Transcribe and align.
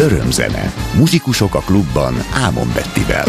Örömzene. 0.00 0.72
Muzsikusok 0.98 1.54
a 1.54 1.58
klubban 1.58 2.14
Ámon 2.46 2.68
Bettivel. 2.74 3.28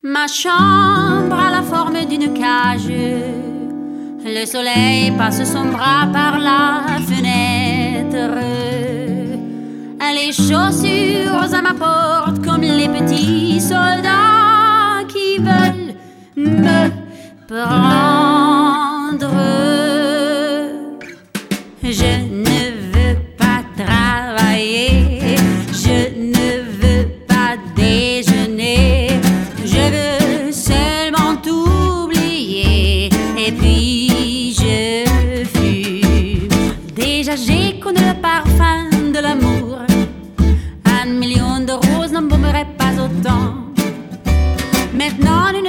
Ma 0.00 0.26
chambre 0.26 1.34
a 1.46 1.50
la 1.50 1.62
forme 1.62 2.06
d'une 2.08 2.32
cage. 2.32 2.92
Le 4.24 4.44
soleil 4.44 5.10
passe 5.16 5.52
son 5.52 5.70
bras 5.70 6.08
par 6.12 6.38
la 6.38 7.00
fenêtre. 7.08 8.34
Les 10.14 10.32
chaussures 10.32 11.54
à 11.58 11.62
ma 11.62 11.74
porte 11.74 12.44
comme 12.44 12.62
les 12.62 12.88
petits 12.88 13.60
soldats 13.60 15.06
qui 15.08 15.38
veulent 15.38 15.94
me 16.36 16.90
prendre. 17.46 18.47
not 45.16 45.54
in 45.54 45.67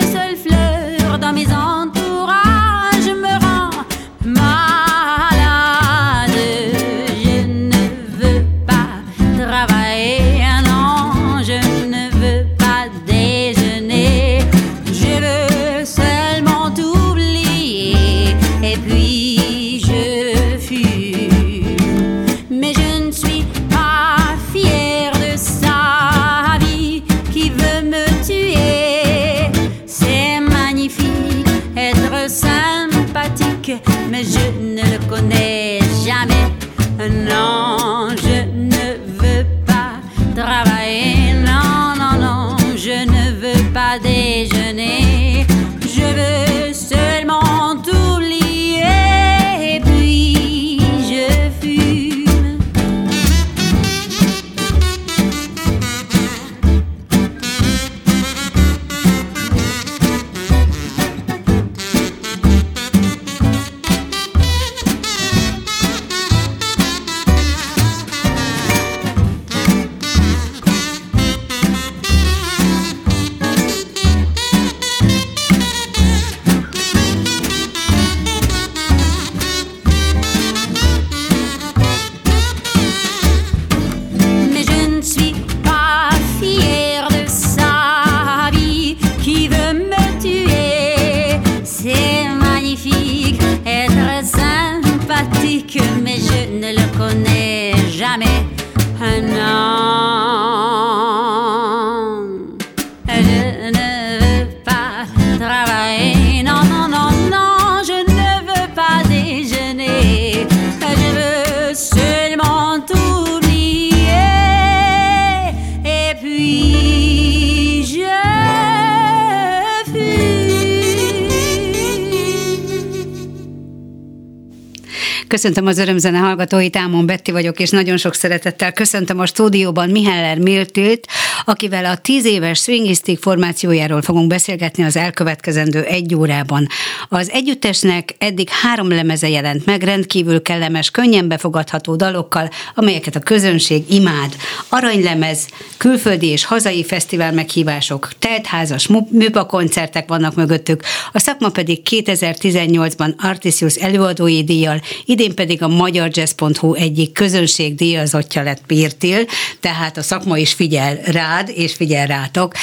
Köszöntöm 125.39 125.67
az 125.67 125.77
örömzene 125.77 126.17
hallgatóit, 126.17 126.75
Ámon 126.75 127.05
Betti 127.05 127.31
vagyok, 127.31 127.59
és 127.59 127.69
nagyon 127.69 127.97
sok 127.97 128.13
szeretettel 128.13 128.71
köszöntöm 128.71 129.19
a 129.19 129.25
stúdióban 129.25 129.89
Miheller 129.89 130.37
Miltilt, 130.37 131.07
akivel 131.45 131.85
a 131.85 131.97
tíz 131.97 132.25
éves 132.25 132.59
swingistik 132.59 133.19
formációjáról 133.19 134.01
fogunk 134.01 134.27
beszélgetni 134.27 134.83
az 134.83 134.95
elkövetkezendő 134.95 135.81
egy 135.83 136.15
órában. 136.15 136.67
Az 137.09 137.29
együttesnek 137.29 138.15
eddig 138.17 138.49
három 138.49 138.89
lemeze 138.89 139.29
jelent 139.29 139.65
meg, 139.65 139.83
rendkívül 139.83 140.41
kellemes, 140.41 140.91
könnyen 140.91 141.27
befogadható 141.27 141.95
dalokkal, 141.95 142.49
amelyeket 142.75 143.15
a 143.15 143.19
közönség 143.19 143.83
imád. 143.93 144.35
Aranylemez, 144.69 145.47
külföldi 145.77 146.27
és 146.27 146.45
hazai 146.45 146.83
fesztivál 146.83 147.31
meghívások, 147.31 148.09
teltházas 148.19 148.89
műpa 149.09 149.45
koncertek 149.45 150.07
vannak 150.07 150.35
mögöttük, 150.35 150.83
a 151.11 151.19
szakma 151.19 151.49
pedig 151.49 151.81
2018-ban 151.89 153.15
Artisius 153.17 153.75
előadói 153.75 154.43
díjjal, 154.43 154.81
idén 155.05 155.28
pedig 155.33 155.63
a 155.63 155.67
magyarjazz.hu 155.67 156.73
egyik 156.73 157.11
közönség 157.11 157.75
díjazottja 157.75 158.43
lett 158.43 158.61
Pirtil, 158.67 159.25
tehát 159.59 159.97
a 159.97 160.01
szakma 160.01 160.37
is 160.37 160.53
figyel 160.53 160.99
rád, 161.05 161.51
és 161.55 161.73
figyel 161.73 162.07
rátok. 162.07 162.53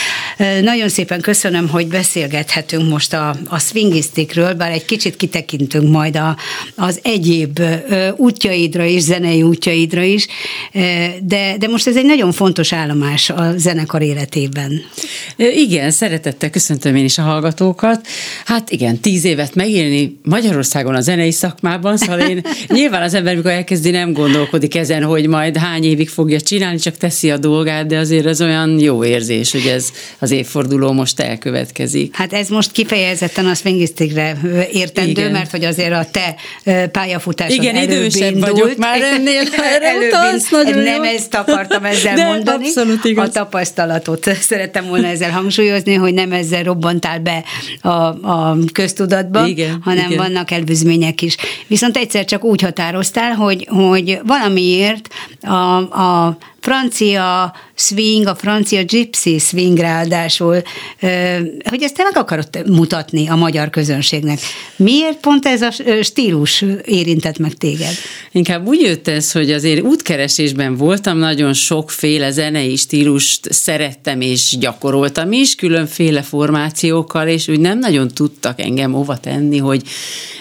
Nagyon 0.63 0.89
szépen 0.89 1.21
köszönöm, 1.21 1.69
hogy 1.69 1.87
beszélgethetünk 1.87 2.89
most 2.89 3.13
a, 3.13 3.37
a 3.49 3.59
swingisztikről, 3.59 4.55
bár 4.55 4.71
egy 4.71 4.85
kicsit 4.85 5.17
kitekintünk 5.17 5.91
majd 5.91 6.17
a, 6.17 6.37
az 6.77 7.01
egyéb 7.03 7.61
útjaidra 8.17 8.85
is, 8.85 9.03
zenei 9.03 9.43
útjaidra 9.43 10.03
is, 10.03 10.27
de, 11.23 11.57
de 11.59 11.69
most 11.69 11.87
ez 11.87 11.97
egy 11.97 12.05
nagyon 12.05 12.33
fontos 12.33 12.73
állomás 12.73 13.31
a 13.31 13.53
zenekar 13.57 14.03
életében. 14.03 14.83
Igen, 15.37 15.91
szeretettel 15.91 16.51
köszöntöm 16.51 16.97
én 16.97 17.05
is 17.05 17.19
a 17.19 17.23
hallgatókat. 17.23 18.07
Hát 18.45 18.71
igen, 18.71 19.01
tíz 19.01 19.25
évet 19.25 19.55
megélni 19.55 20.19
Magyarországon 20.23 20.95
a 20.95 21.01
zenei 21.01 21.31
szakmában, 21.31 21.97
szóval 21.97 22.19
én 22.19 22.43
nyilván 22.69 23.03
az 23.03 23.15
ember, 23.15 23.37
mikor 23.37 23.51
elkezdi, 23.51 23.91
nem 23.91 24.13
gondolkodik 24.13 24.77
ezen, 24.77 25.03
hogy 25.03 25.27
majd 25.27 25.57
hány 25.57 25.85
évig 25.85 26.09
fogja 26.09 26.41
csinálni, 26.41 26.79
csak 26.79 26.97
teszi 26.97 27.31
a 27.31 27.37
dolgát, 27.37 27.87
de 27.87 27.99
azért 27.99 28.27
ez 28.27 28.41
olyan 28.41 28.79
jó 28.79 29.05
érzés, 29.05 29.53
hogy 29.53 29.67
ez 29.67 29.89
az 30.19 30.31
évforduló 30.31 30.93
most 30.93 31.21
elkövetkezik. 31.21 32.17
Hát 32.17 32.33
ez 32.33 32.49
most 32.49 32.73
kifejezetten 32.73 33.47
a 33.47 33.55
swingisztikre 33.55 34.37
értendő, 34.73 35.11
Igen. 35.11 35.31
mert 35.31 35.51
hogy 35.51 35.65
azért 35.65 35.93
a 35.93 36.07
te 36.11 36.35
pályafutásod 36.89 37.63
Igen, 37.63 37.77
idősebb 37.77 38.35
indult. 38.35 38.51
vagyok 38.51 38.77
már 38.77 39.01
ennél, 39.03 39.43
erre 39.75 40.07
utalsz, 40.07 40.51
nagyon 40.51 40.83
Nem 40.83 41.05
jó. 41.05 41.11
ezt 41.11 41.35
akartam 41.35 41.85
ezzel 41.95 42.15
de 42.15 42.27
mondani. 42.27 42.65
Abszolút 42.65 43.05
igaz. 43.05 43.29
A 43.29 43.33
tapasztalatot 43.33 44.35
szerettem 44.41 44.87
volna 44.87 45.07
ezzel 45.07 45.31
hangsúlyozni, 45.31 45.95
hogy 45.95 46.15
nem 46.15 46.33
ezzel 46.33 46.63
robbantál 46.63 47.19
be 47.19 47.45
a, 47.81 47.89
a 48.31 48.57
köztudatba, 48.73 49.47
igen, 49.47 49.79
hanem 49.83 50.11
igen. 50.11 50.17
vannak 50.17 50.51
elbűzmények 50.51 51.23
is. 51.23 51.37
Viszont 51.67 51.97
egyszer 51.97 52.25
csak 52.25 52.45
úgy 52.47 52.63
határoztál, 52.63 53.35
hogy, 53.35 53.69
hogy 53.71 54.21
valamiért 54.25 55.09
a, 55.43 55.77
a 56.03 56.37
francia 56.67 57.53
swing, 57.75 58.27
a 58.27 58.35
francia 58.35 58.83
gypsy 58.83 59.39
swing 59.39 59.79
ráadásul, 59.79 60.63
hogy 61.65 61.83
ezt 61.83 61.95
te 61.95 62.03
meg 62.03 62.17
akarod 62.17 62.49
mutatni 62.67 63.29
a 63.29 63.37
magyar 63.37 63.71
közönségnek. 63.71 64.39
Miért 64.77 65.21
pont 65.21 65.47
ez 65.47 65.63
a 65.63 65.71
stílus 66.03 66.65
érintett 66.85 67.39
meg 67.39 67.53
téged? 67.53 67.95
Inkább 68.33 68.67
úgy 68.67 68.81
jött 68.81 69.09
ez, 69.09 69.33
hogy 69.33 69.53
azért 69.53 69.83
útkeresésben 69.83 70.77
voltam, 70.77 71.19
nagyon 71.19 71.53
sokféle 71.53 72.31
zenei 72.31 72.77
stílust 72.77 73.53
szerettem 73.53 74.21
és 74.21 74.57
gyakoroltam 74.59 75.33
is, 75.33 75.55
különféle 75.55 76.23
formációkkal, 76.23 77.29
és 77.29 77.49
úgy 77.49 77.61
nem 77.61 77.79
nagyon 77.79 78.09
tudtak 78.09 78.61
engem 78.61 78.93
hova 78.93 79.17
tenni, 79.17 79.59
hogy 79.59 79.83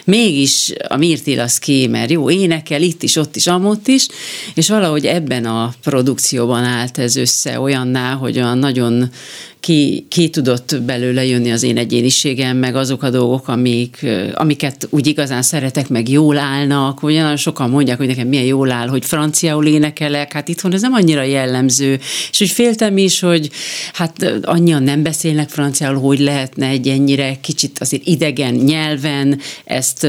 mégis 0.06 0.74
a 0.88 0.98
Mirtil 0.98 1.40
az 1.40 1.58
kémer, 1.58 2.12
jó 2.12 2.30
énekel 2.32 2.82
itt 2.82 3.04
is, 3.04 3.16
ott 3.16 3.36
is, 3.36 3.48
amott 3.48 3.88
is, 3.88 4.08
és 4.54 4.70
valahogy 4.70 5.06
ebben 5.06 5.46
a 5.46 5.74
produkcióban 6.16 6.64
állt 6.64 6.98
ez 6.98 7.16
össze 7.16 7.60
olyanná, 7.60 8.14
hogy 8.14 8.38
olyan 8.38 8.58
nagyon 8.58 9.10
ki, 9.66 10.06
ki 10.10 10.30
tudott 10.30 10.82
belőle 10.82 11.26
jönni 11.26 11.52
az 11.52 11.64
én 11.64 11.78
egyéniségem, 11.78 12.58
meg 12.58 12.76
azok 12.76 13.04
a 13.04 13.10
dolgok, 13.10 13.48
amik, 13.48 14.06
amiket 14.34 14.88
úgy 14.90 15.08
igazán 15.08 15.42
szeretek, 15.42 15.90
meg 15.90 16.10
jól 16.10 16.38
állnak, 16.38 17.04
olyan 17.04 17.36
sokan 17.36 17.70
mondják, 17.70 17.98
hogy 17.98 18.08
nekem 18.08 18.28
milyen 18.28 18.46
jól 18.46 18.72
áll, 18.72 18.88
hogy 18.88 19.06
franciául 19.06 19.66
énekelek, 19.66 20.34
hát 20.34 20.48
itthon 20.48 20.74
ez 20.74 20.82
nem 20.82 20.94
annyira 20.94 21.24
jellemző, 21.24 22.00
és 22.32 22.42
úgy 22.42 22.50
féltem 22.50 22.98
is, 22.98 23.20
hogy 23.20 23.50
hát 23.94 24.34
annyian 24.42 24.84
nem 24.84 25.04
beszélnek 25.04 25.50
franciául, 25.50 26.00
hogy 26.00 26.20
lehetne 26.20 26.68
egy 26.68 26.88
ennyire 26.88 27.38
kicsit 27.42 27.80
azért 27.80 28.06
idegen 28.06 28.54
nyelven 28.54 29.40
ezt 29.64 30.08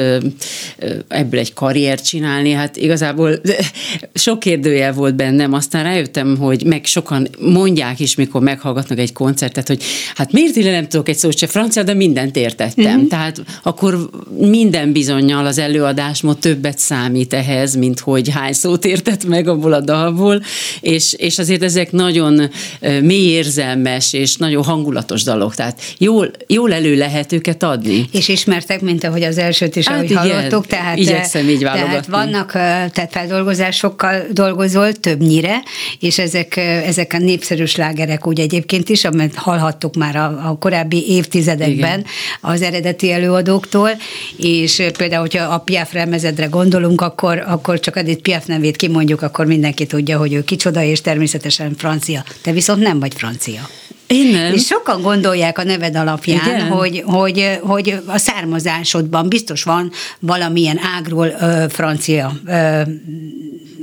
ebből 1.08 1.40
egy 1.40 1.54
karriert 1.54 2.04
csinálni, 2.04 2.50
hát 2.50 2.76
igazából 2.76 3.40
sok 4.14 4.38
kérdőjel 4.38 4.92
volt 4.92 5.14
bennem, 5.14 5.52
aztán 5.52 5.82
rájöttem, 5.82 6.36
hogy 6.36 6.64
meg 6.64 6.84
sokan 6.84 7.28
mondják 7.40 8.00
is, 8.00 8.14
mikor 8.14 8.40
meghallgatnak 8.40 8.98
egy 8.98 9.12
koncert, 9.12 9.44
koncertet, 9.46 9.66
hogy 9.66 9.82
hát 10.14 10.32
miért 10.32 10.56
ide 10.56 10.70
nem 10.70 10.88
tudok 10.88 11.08
egy 11.08 11.16
szót 11.16 11.38
se 11.38 11.46
francia, 11.46 11.82
de 11.82 11.94
mindent 11.94 12.36
értettem. 12.36 12.94
Uh-huh. 12.94 13.08
Tehát 13.08 13.42
akkor 13.62 14.08
minden 14.38 14.92
bizonyal 14.92 15.46
az 15.46 15.58
előadásmód 15.58 16.38
többet 16.38 16.78
számít 16.78 17.32
ehhez, 17.32 17.74
mint 17.74 18.00
hogy 18.00 18.30
hány 18.30 18.52
szót 18.52 18.84
értett 18.84 19.24
meg 19.24 19.48
abból 19.48 19.72
a 19.72 19.80
dalból, 19.80 20.42
és, 20.80 21.12
és 21.12 21.38
azért 21.38 21.62
ezek 21.62 21.92
nagyon 21.92 22.50
mély 22.80 23.28
érzelmes 23.28 24.12
és 24.12 24.36
nagyon 24.36 24.64
hangulatos 24.64 25.22
dalok, 25.22 25.54
tehát 25.54 25.80
jól, 25.98 26.30
jól 26.46 26.72
elő 26.72 26.96
lehet 26.96 27.32
őket 27.32 27.62
adni. 27.62 28.08
És 28.12 28.28
ismertek, 28.28 28.80
mint 28.80 29.04
ahogy 29.04 29.22
az 29.22 29.38
elsőt 29.38 29.76
is, 29.76 29.86
hát 29.86 29.96
ahogy 29.96 30.10
igen, 30.10 30.22
hallottuk, 30.22 30.66
tehát, 30.66 30.98
igyekszem 30.98 31.48
így 31.48 31.62
válogatni. 31.62 31.90
Tehát 31.90 32.06
vannak, 32.06 32.52
tehát 32.92 33.08
feldolgozásokkal 33.10 34.24
dolgozol 34.32 34.92
többnyire, 34.92 35.62
és 36.00 36.18
ezek, 36.18 36.56
ezek 36.56 37.12
a 37.12 37.18
népszerű 37.18 37.64
slágerek 37.64 38.26
úgy 38.26 38.40
egyébként 38.40 38.88
is, 38.88 39.04
amely 39.04 39.30
hallhattuk 39.36 39.94
már 39.94 40.16
a, 40.16 40.24
a 40.24 40.56
korábbi 40.58 41.04
évtizedekben 41.08 41.98
Igen. 41.98 42.04
az 42.40 42.62
eredeti 42.62 43.12
előadóktól, 43.12 43.90
és 44.36 44.82
például, 44.96 45.20
hogyha 45.20 45.44
a 45.44 45.58
Piaf 45.58 45.92
remezedre 45.92 46.46
gondolunk, 46.46 47.00
akkor, 47.00 47.44
akkor 47.46 47.80
csak 47.80 47.96
Edith 47.96 48.22
Piaf 48.22 48.46
nevét 48.46 48.76
kimondjuk, 48.76 49.22
akkor 49.22 49.46
mindenki 49.46 49.86
tudja, 49.86 50.18
hogy 50.18 50.32
ő 50.32 50.44
kicsoda, 50.44 50.82
és 50.82 51.00
természetesen 51.00 51.74
francia. 51.76 52.24
Te 52.42 52.52
viszont 52.52 52.82
nem 52.82 53.00
vagy 53.00 53.14
francia. 53.14 53.68
Én 54.06 54.30
nem. 54.30 54.54
És 54.54 54.66
sokan 54.66 55.02
gondolják 55.02 55.58
a 55.58 55.62
neved 55.62 55.96
alapján, 55.96 56.60
hogy, 56.60 57.02
hogy, 57.06 57.58
hogy 57.60 57.98
a 58.06 58.18
származásodban 58.18 59.28
biztos 59.28 59.62
van 59.62 59.90
valamilyen 60.20 60.80
ágról 60.96 61.36
ö, 61.40 61.64
francia 61.68 62.32
ö, 62.46 62.80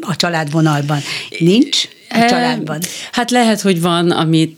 a 0.01 0.15
családvonalban. 0.15 1.00
Nincs? 1.39 1.88
A 2.13 2.30
családban? 2.30 2.80
Hát 3.12 3.31
lehet, 3.31 3.62
hogy 3.62 3.81
van, 3.81 4.12
amit 4.12 4.57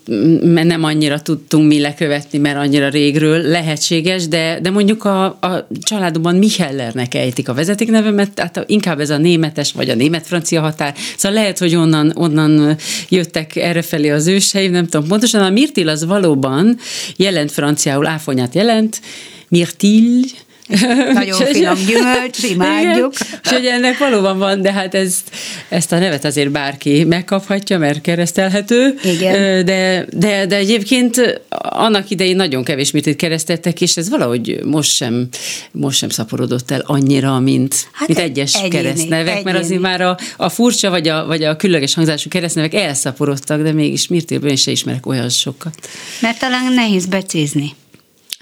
nem 0.54 0.84
annyira 0.84 1.22
tudtunk 1.22 1.68
mi 1.68 1.80
lekövetni, 1.80 2.38
mert 2.38 2.58
annyira 2.58 2.90
régről 2.90 3.42
lehetséges, 3.42 4.28
de, 4.28 4.60
de 4.62 4.70
mondjuk 4.70 5.04
a, 5.06 5.26
a 5.26 5.68
családomban 5.82 6.36
Michellernek 6.36 7.14
ejtik 7.16 7.50
a 7.50 7.54
vezetéknevemet, 7.54 8.32
tehát 8.32 8.64
inkább 8.66 9.00
ez 9.00 9.10
a 9.10 9.18
németes 9.18 9.72
vagy 9.72 9.90
a 9.90 9.96
német-francia 9.96 10.62
határ. 10.62 10.94
Szóval 11.18 11.38
lehet, 11.38 11.58
hogy 11.58 11.76
onnan, 11.76 12.12
onnan 12.16 12.78
jöttek 13.10 13.56
errefelé 13.56 14.10
az 14.10 14.28
őseim, 14.28 14.72
nem 14.72 14.88
tudom 14.88 15.08
pontosan. 15.08 15.42
A 15.42 15.50
Mirtil 15.50 15.90
az 15.90 16.06
valóban 16.06 16.78
jelent 17.16 17.52
franciául, 17.52 18.08
áfonyát 18.08 18.56
jelent, 18.56 19.02
Mirtil, 19.48 20.22
nagyon 21.14 21.46
finom 21.46 21.78
gyümölcs, 21.88 22.44
imádjuk. 22.44 23.14
És 23.44 23.50
hogy 23.50 23.66
ennek 23.66 23.98
valóban 23.98 24.38
van, 24.38 24.62
de 24.62 24.72
hát 24.72 24.96
ezt, 24.96 25.32
ezt 25.70 25.92
a 25.92 26.00
nevet 26.00 26.26
azért 26.26 26.52
bárki 26.52 27.04
megkaphatja, 27.04 27.78
mert 27.78 28.02
keresztelhető. 28.02 29.00
Igen. 29.04 29.66
De, 29.66 30.06
de, 30.12 30.46
de 30.46 30.56
egyébként 30.56 31.42
annak 31.70 32.10
idején 32.10 32.36
nagyon 32.36 32.64
kevés 32.64 32.92
mit 32.92 33.16
keresztettek, 33.16 33.82
és 33.82 33.98
ez 33.98 34.10
valahogy 34.10 34.60
most 34.64 34.92
sem, 34.92 35.28
most 35.72 35.98
sem 35.98 36.10
szaporodott 36.10 36.72
el 36.72 36.84
annyira, 36.86 37.40
mint, 37.40 37.76
hát 37.92 38.08
mint 38.08 38.20
egyes 38.20 38.54
egyéni, 38.54 38.70
keresztnevek, 38.70 39.28
egyéni. 39.28 39.44
mert 39.44 39.58
azért 39.64 39.82
már 39.82 40.02
a, 40.02 40.18
a 40.38 40.50
furcsa 40.50 40.90
vagy 40.90 41.08
a, 41.08 41.26
vagy 41.26 41.44
a 41.44 41.56
különleges 41.56 41.94
hangzású 41.94 42.30
keresztnevek 42.30 42.74
elszaporodtak, 42.74 43.62
de 43.62 43.72
mégis 43.72 44.08
Mirtélből 44.08 44.50
én 44.50 44.56
se 44.56 44.72
ismerek 44.72 45.06
olyan 45.06 45.30
sokat. 45.30 45.90
Mert 46.20 46.40
talán 46.40 46.74
nehéz 46.74 47.06
becézni. 47.06 47.76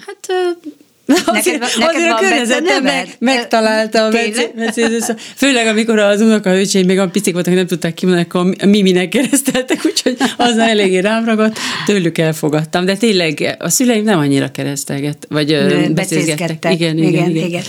Hát 0.06 0.58
Neked, 1.06 1.60
neked 1.60 1.96
azért 1.96 2.12
a 2.12 2.16
környezetem 2.16 2.84
meg, 2.84 3.08
megtalálta 3.20 4.06
a 4.06 4.10
Mercedes. 4.56 5.04
Főleg, 5.36 5.68
amikor 5.68 6.00
az 6.00 6.22
unokahölgyeim 6.22 6.86
még 6.86 7.00
a 7.00 7.08
picik 7.08 7.34
voltak, 7.34 7.54
nem 7.54 7.68
tudták 7.68 7.94
kimondani, 7.94 8.28
akkor 8.30 8.56
a 8.60 8.66
Miminek 8.66 9.10
kereszteltek, 9.16 9.82
úgyhogy 9.86 10.18
az 10.38 10.58
eléggé 10.58 10.98
rám 10.98 11.26
ragadt, 11.26 11.60
tőlük 11.86 12.18
elfogadtam. 12.18 12.86
De 12.86 12.96
tényleg 12.96 13.56
a 13.60 13.70
szüleim 13.70 14.04
nem 14.04 14.20
annyira 14.20 14.52
keresztelget, 14.52 15.26
vagy 15.30 15.58
beszélgettek. 15.94 16.74
Igen, 16.74 16.98
igen, 16.98 17.12
igen, 17.12 17.30
igen. 17.30 17.48
igen. 17.48 17.64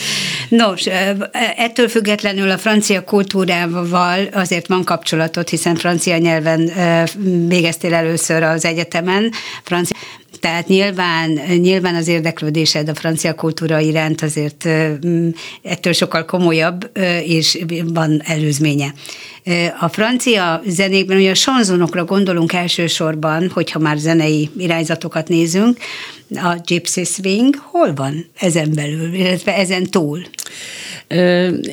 Nos, 0.48 0.86
ettől 1.56 1.88
függetlenül 1.88 2.50
a 2.50 2.58
francia 2.58 3.04
kultúrával 3.04 4.28
azért 4.32 4.66
van 4.66 4.84
kapcsolatot, 4.84 5.48
hiszen 5.48 5.74
francia 5.74 6.16
nyelven 6.16 6.70
végeztél 7.48 7.94
először 7.94 8.42
az 8.42 8.64
egyetemen. 8.64 9.30
Francia 9.62 9.96
tehát 10.44 10.68
nyilván, 10.68 11.30
nyilván 11.56 11.94
az 11.94 12.08
érdeklődésed 12.08 12.88
a 12.88 12.94
francia 12.94 13.34
kultúra 13.34 13.78
iránt 13.78 14.22
azért 14.22 14.68
ettől 15.62 15.92
sokkal 15.92 16.24
komolyabb, 16.24 16.90
és 17.24 17.58
van 17.84 18.20
előzménye. 18.24 18.94
A 19.80 19.88
francia 19.88 20.62
zenékben, 20.66 21.16
ugye 21.16 21.30
a 21.30 21.34
sanzonokra 21.34 22.04
gondolunk 22.04 22.52
elsősorban, 22.52 23.50
hogyha 23.54 23.78
már 23.78 23.96
zenei 23.96 24.50
irányzatokat 24.58 25.28
nézünk, 25.28 25.78
a 26.30 26.60
gypsy 26.66 27.04
swing 27.04 27.54
hol 27.56 27.94
van 27.94 28.26
ezen 28.38 28.74
belül, 28.74 29.14
illetve 29.14 29.56
ezen 29.56 29.90
túl? 29.90 30.20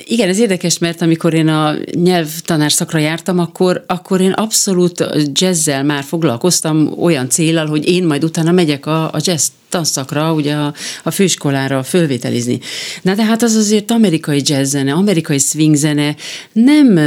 Igen, 0.03 0.30
ez 0.30 0.39
érdekes, 0.39 0.77
mert 0.77 1.01
amikor 1.01 1.33
én 1.33 1.48
a 1.48 1.75
nyelvtanár 1.94 2.71
szakra 2.71 3.00
jártam, 3.00 3.39
akkor, 3.39 3.83
akkor 3.88 4.21
én 4.21 4.31
abszolút 4.31 5.06
jazzzel 5.33 5.83
már 5.83 6.03
foglalkoztam 6.03 6.94
olyan 7.00 7.30
célral, 7.30 7.68
hogy 7.68 7.88
én 7.88 8.03
majd 8.03 8.24
utána 8.24 8.51
megyek 8.51 8.86
a, 8.86 9.03
a 9.03 9.19
jazz 9.19 9.48
tanszakra, 9.69 10.33
ugye 10.33 10.53
a, 10.53 10.74
a 11.03 11.12
főiskolára 11.12 11.83
fölvételizni. 11.83 12.59
Na 13.01 13.15
de 13.15 13.24
hát 13.24 13.44
az 13.44 13.56
azért 13.56 13.92
amerikai 13.92 14.42
jazzzene, 14.45 14.94
amerikai 14.94 15.39
swing 15.39 15.75
zene 15.75 16.15
nem 16.51 17.00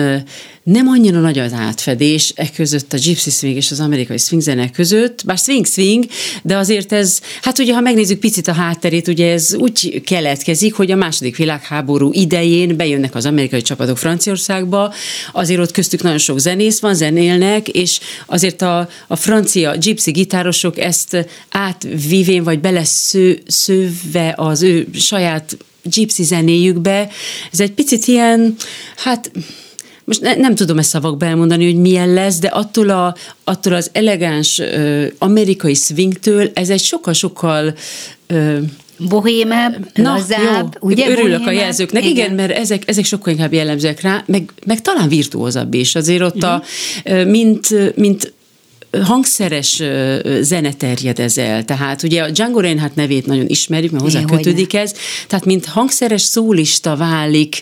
nem 0.65 0.89
annyira 0.89 1.21
nagy 1.21 1.39
az 1.39 1.53
átfedés 1.53 2.33
e 2.37 2.51
között 2.51 2.93
a 2.93 2.97
gypsy 2.97 3.31
swing 3.31 3.57
és 3.57 3.71
az 3.71 3.81
amerikai 3.81 4.19
swing 4.19 4.43
zene 4.43 4.71
között, 4.71 5.25
bár 5.25 5.39
swing 5.39 5.67
swing, 5.67 6.05
de 6.43 6.57
azért 6.57 6.93
ez, 6.93 7.21
hát 7.43 7.59
ugye 7.59 7.75
ha 7.75 7.81
megnézzük 7.81 8.19
picit 8.19 8.49
a 8.49 8.53
hátterét, 8.53 9.09
ugye 9.09 9.33
ez 9.33 9.55
úgy 9.55 10.03
keletkezik, 10.05 10.75
hogy 10.75 10.91
a 10.91 10.97
második 10.97 11.37
világháború 11.37 12.11
idején 12.13 12.77
bejönnek 12.77 13.15
az 13.15 13.27
amerikai 13.27 13.63
csapatok 13.63 13.99
Franciaországba, 13.99 14.95
azért 15.33 15.61
ott 15.61 15.71
köztük 15.71 16.03
nagyon 16.03 16.19
sok 16.19 16.39
zenész 16.39 16.81
van, 16.81 16.95
zenélnek, 16.95 17.69
és 17.69 18.01
azért 18.27 18.63
a, 18.63 18.89
a 19.07 19.17
francia 19.17 19.75
gypsy 19.77 20.11
gitárosok 20.11 20.79
ezt 20.79 21.27
átvivén 21.51 22.45
vagy 22.45 22.61
beleszőve 22.61 24.35
az 24.37 24.63
ő 24.63 24.89
saját 24.95 25.57
gypsy 25.83 26.23
zenéjükbe, 26.23 27.09
ez 27.53 27.61
egy 27.61 27.73
picit 27.73 28.07
ilyen, 28.07 28.57
hát 28.97 29.31
most 30.05 30.21
ne, 30.21 30.35
nem 30.35 30.55
tudom 30.55 30.79
ezt 30.79 30.89
szavakba 30.89 31.27
elmondani, 31.27 31.65
hogy 31.65 31.81
milyen 31.81 32.13
lesz, 32.13 32.39
de 32.39 32.49
attól, 32.49 32.91
a, 32.91 33.15
attól 33.45 33.73
az 33.73 33.91
elegáns 33.93 34.59
ö, 34.59 35.07
amerikai 35.19 35.75
swingtől 35.75 36.51
ez 36.55 36.71
egy 36.71 36.83
sokkal-sokkal 36.83 37.75
bohémebb, 38.99 39.87
Na, 39.95 40.13
lazább, 40.13 40.79
jó, 40.81 40.89
ugye? 40.89 41.05
Örülök 41.05 41.39
bohémebb? 41.39 41.47
a 41.47 41.51
jelzőknek, 41.51 42.05
igen. 42.05 42.17
igen, 42.17 42.35
mert 42.35 42.53
ezek, 42.53 42.83
ezek 42.87 43.05
sokkal 43.05 43.33
inkább 43.33 43.53
jellemzőek 43.53 44.01
rá, 44.01 44.23
meg, 44.27 44.51
meg 44.67 44.81
talán 44.81 45.09
virtuózabb 45.09 45.75
is. 45.75 45.95
Azért 45.95 46.23
ott 46.23 46.45
uh-huh. 46.45 46.63
a, 47.05 47.25
mint, 47.25 47.97
mint 47.97 48.33
hangszeres 49.03 49.83
zene 50.41 50.73
terjed 50.73 51.19
ez 51.19 51.39
el. 51.39 51.65
Tehát 51.65 52.03
ugye 52.03 52.23
a 52.23 52.31
Django 52.31 52.61
Reinhardt 52.61 52.95
nevét 52.95 53.27
nagyon 53.27 53.47
ismerjük, 53.47 53.91
mert 53.91 54.05
hozzá 54.05 54.25
kötődik 54.25 54.75
ez. 54.75 54.95
Tehát 55.27 55.45
mint 55.45 55.65
hangszeres 55.65 56.23
szólista 56.23 56.97
válik 56.97 57.61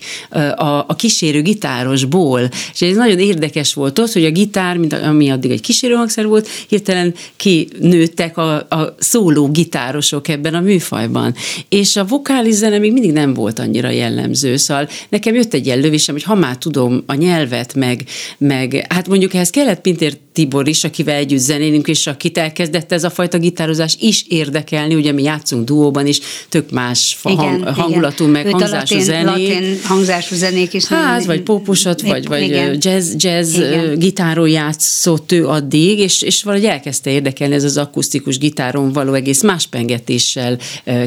a, 0.57 0.85
a 0.87 0.95
kísérő 0.97 1.43
gitárosból. 1.43 2.49
És 2.73 2.83
ez 2.83 2.97
nagyon 2.97 3.19
érdekes 3.19 3.75
volt 3.75 3.99
ott, 3.99 4.13
hogy 4.13 4.25
a 4.25 4.31
gitár, 4.31 4.77
mint 4.77 4.93
ami 4.93 5.31
addig 5.31 5.51
egy 5.51 5.61
kísérő 5.61 5.95
hangszer 5.95 6.27
volt, 6.27 6.49
hirtelen 6.69 7.15
kinőttek 7.37 8.37
a, 8.37 8.55
a 8.55 8.95
szóló 8.99 9.51
gitárosok 9.51 10.29
ebben 10.29 10.55
a 10.55 10.61
műfajban. 10.61 11.35
És 11.69 11.97
a 11.97 12.05
vokális 12.05 12.55
zene 12.55 12.79
még 12.79 12.93
mindig 12.93 13.13
nem 13.13 13.35
volt 13.35 13.59
annyira 13.59 13.91
jellemző. 13.91 14.57
Szóval 14.57 14.89
nekem 15.09 15.35
jött 15.35 15.55
egy 15.55 15.67
ilyen 15.67 15.81
lövésem, 15.81 16.15
hogy 16.15 16.25
ha 16.25 16.35
már 16.35 16.57
tudom 16.57 17.03
a 17.07 17.15
nyelvet, 17.15 17.75
meg, 17.75 18.05
meg 18.39 18.87
hát 18.89 19.09
mondjuk 19.09 19.35
ehhez 19.35 19.51
kellett 19.51 19.81
Pintér 19.81 20.17
Tibor 20.33 20.69
is, 20.69 20.85
akivel 20.85 21.15
együtt 21.15 21.39
zenélünk, 21.39 21.89
és 21.89 22.07
akit 22.07 22.39
elkezdett 22.39 22.93
ez 22.93 23.05
a 23.05 23.11
fajta 23.11 23.39
gitározás 23.39 23.97
is 24.01 24.25
érdekelni, 24.29 24.95
ugye 24.95 25.13
mi 25.13 25.23
játszunk 25.23 25.65
duóban 25.65 26.07
is, 26.07 26.21
tök 26.49 26.71
más 26.71 27.19
igen, 27.25 27.63
hang, 27.63 27.67
hangulatú, 27.67 28.27
meg 28.27 28.47
Őt 28.47 28.53
hangzású 28.53 28.95
latin, 28.95 29.01
zenék. 29.01 29.25
latin 29.25 29.79
hangzású 29.85 30.35
zenék 30.35 30.75
is. 30.75 30.87
Hát, 30.87 31.25
vagy 31.25 31.41
póposat, 31.43 32.03
vagy, 32.03 32.27
vagy 32.27 32.43
igen. 32.43 32.77
jazz, 32.81 33.15
jazz 33.17 33.55
Igen. 33.55 33.99
gitáron 33.99 34.49
játszott 34.49 35.33
ő 35.33 35.47
addig, 35.47 35.99
és, 35.99 36.23
és 36.23 36.43
valahogy 36.43 36.67
elkezdte 36.67 37.11
érdekelni 37.11 37.55
ez 37.55 37.65
az 37.65 37.77
akusztikus 37.77 38.39
gitáron 38.39 38.93
való 38.93 39.13
egész 39.13 39.43
más 39.43 39.67
pengetéssel 39.67 40.59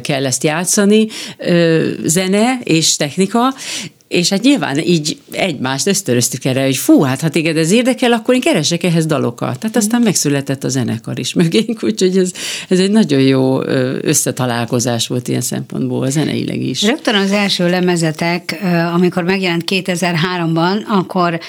kell 0.01 0.25
ezt 0.25 0.43
játszani, 0.43 1.07
zene 2.05 2.59
és 2.63 2.95
technika, 2.95 3.53
és 4.15 4.29
hát 4.29 4.41
nyilván 4.41 4.79
így 4.79 5.17
egymást 5.31 5.87
ösztöröztük 5.87 6.45
erre, 6.45 6.63
hogy 6.63 6.77
fú, 6.77 7.01
hát 7.01 7.21
ha 7.21 7.29
téged 7.29 7.57
ez 7.57 7.71
érdekel, 7.71 8.11
akkor 8.11 8.33
én 8.33 8.41
keresek 8.41 8.83
ehhez 8.83 9.05
dalokat. 9.05 9.59
Tehát 9.59 9.75
aztán 9.75 10.01
megszületett 10.01 10.63
a 10.63 10.69
zenekar 10.69 11.19
is 11.19 11.33
mögénk, 11.33 11.83
úgyhogy 11.83 12.17
ez, 12.17 12.31
ez 12.69 12.79
egy 12.79 12.91
nagyon 12.91 13.21
jó 13.21 13.61
összetalálkozás 14.01 15.07
volt 15.07 15.27
ilyen 15.27 15.41
szempontból, 15.41 16.09
zeneileg 16.09 16.61
is. 16.61 16.81
Rögtön 16.81 17.15
az 17.15 17.31
első 17.31 17.69
lemezetek, 17.69 18.59
amikor 18.93 19.23
megjelent 19.23 19.63
2003-ban, 19.67 20.85
akkor 20.87 21.39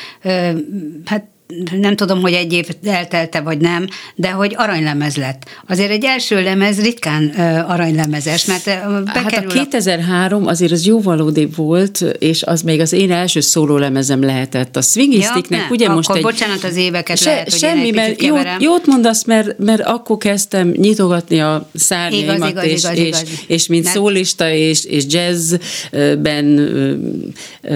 hát 1.04 1.25
nem 1.81 1.97
tudom, 1.97 2.21
hogy 2.21 2.33
egy 2.33 2.53
év 2.53 2.69
eltelte 2.85 3.41
vagy 3.41 3.59
nem, 3.59 3.87
de 4.15 4.31
hogy 4.31 4.55
aranylemez 4.57 5.17
lett. 5.17 5.43
Azért 5.69 5.91
egy 5.91 6.05
első 6.05 6.43
lemez 6.43 6.81
ritkán 6.81 7.29
aranylemezes, 7.69 8.45
mert 8.45 8.65
bekerül 9.05 9.31
Hát 9.31 9.45
a 9.45 9.47
2003 9.47 10.47
azért 10.47 10.73
az 10.73 10.87
jóval 10.87 11.21
odébb 11.21 11.57
volt, 11.57 12.05
és 12.19 12.43
az 12.43 12.62
még 12.62 12.81
az 12.81 12.93
én 12.93 13.12
első 13.12 13.41
szólólemezem 13.41 14.23
lehetett. 14.23 14.76
A 14.76 14.83
Swingistiknek 14.83 15.61
nem, 15.61 15.71
ugye 15.71 15.85
akkor 15.85 15.97
most 15.97 16.11
egy... 16.11 16.23
bocsánat 16.23 16.65
az 16.65 16.76
éveket 16.76 17.19
Se, 17.19 17.31
lehet, 17.31 17.50
hogy 17.50 17.59
semmi, 17.59 17.87
egy 17.87 17.95
mert 17.95 18.23
jót, 18.23 18.47
jót 18.59 18.87
mondasz, 18.87 19.25
mert, 19.25 19.59
mert 19.59 19.81
akkor 19.81 20.17
kezdtem 20.17 20.69
nyitogatni 20.69 21.41
a 21.41 21.69
szárnyaimat, 21.75 22.37
Igaz, 22.37 22.49
igaz, 22.50 22.65
és, 22.65 22.83
igaz, 22.83 22.99
és, 22.99 23.07
igaz. 23.07 23.25
és 23.47 23.67
mint 23.67 23.85
Mert- 23.85 23.97
szólista 23.97 24.50
és, 24.50 24.85
és 24.85 25.05
jazzben 25.09 26.45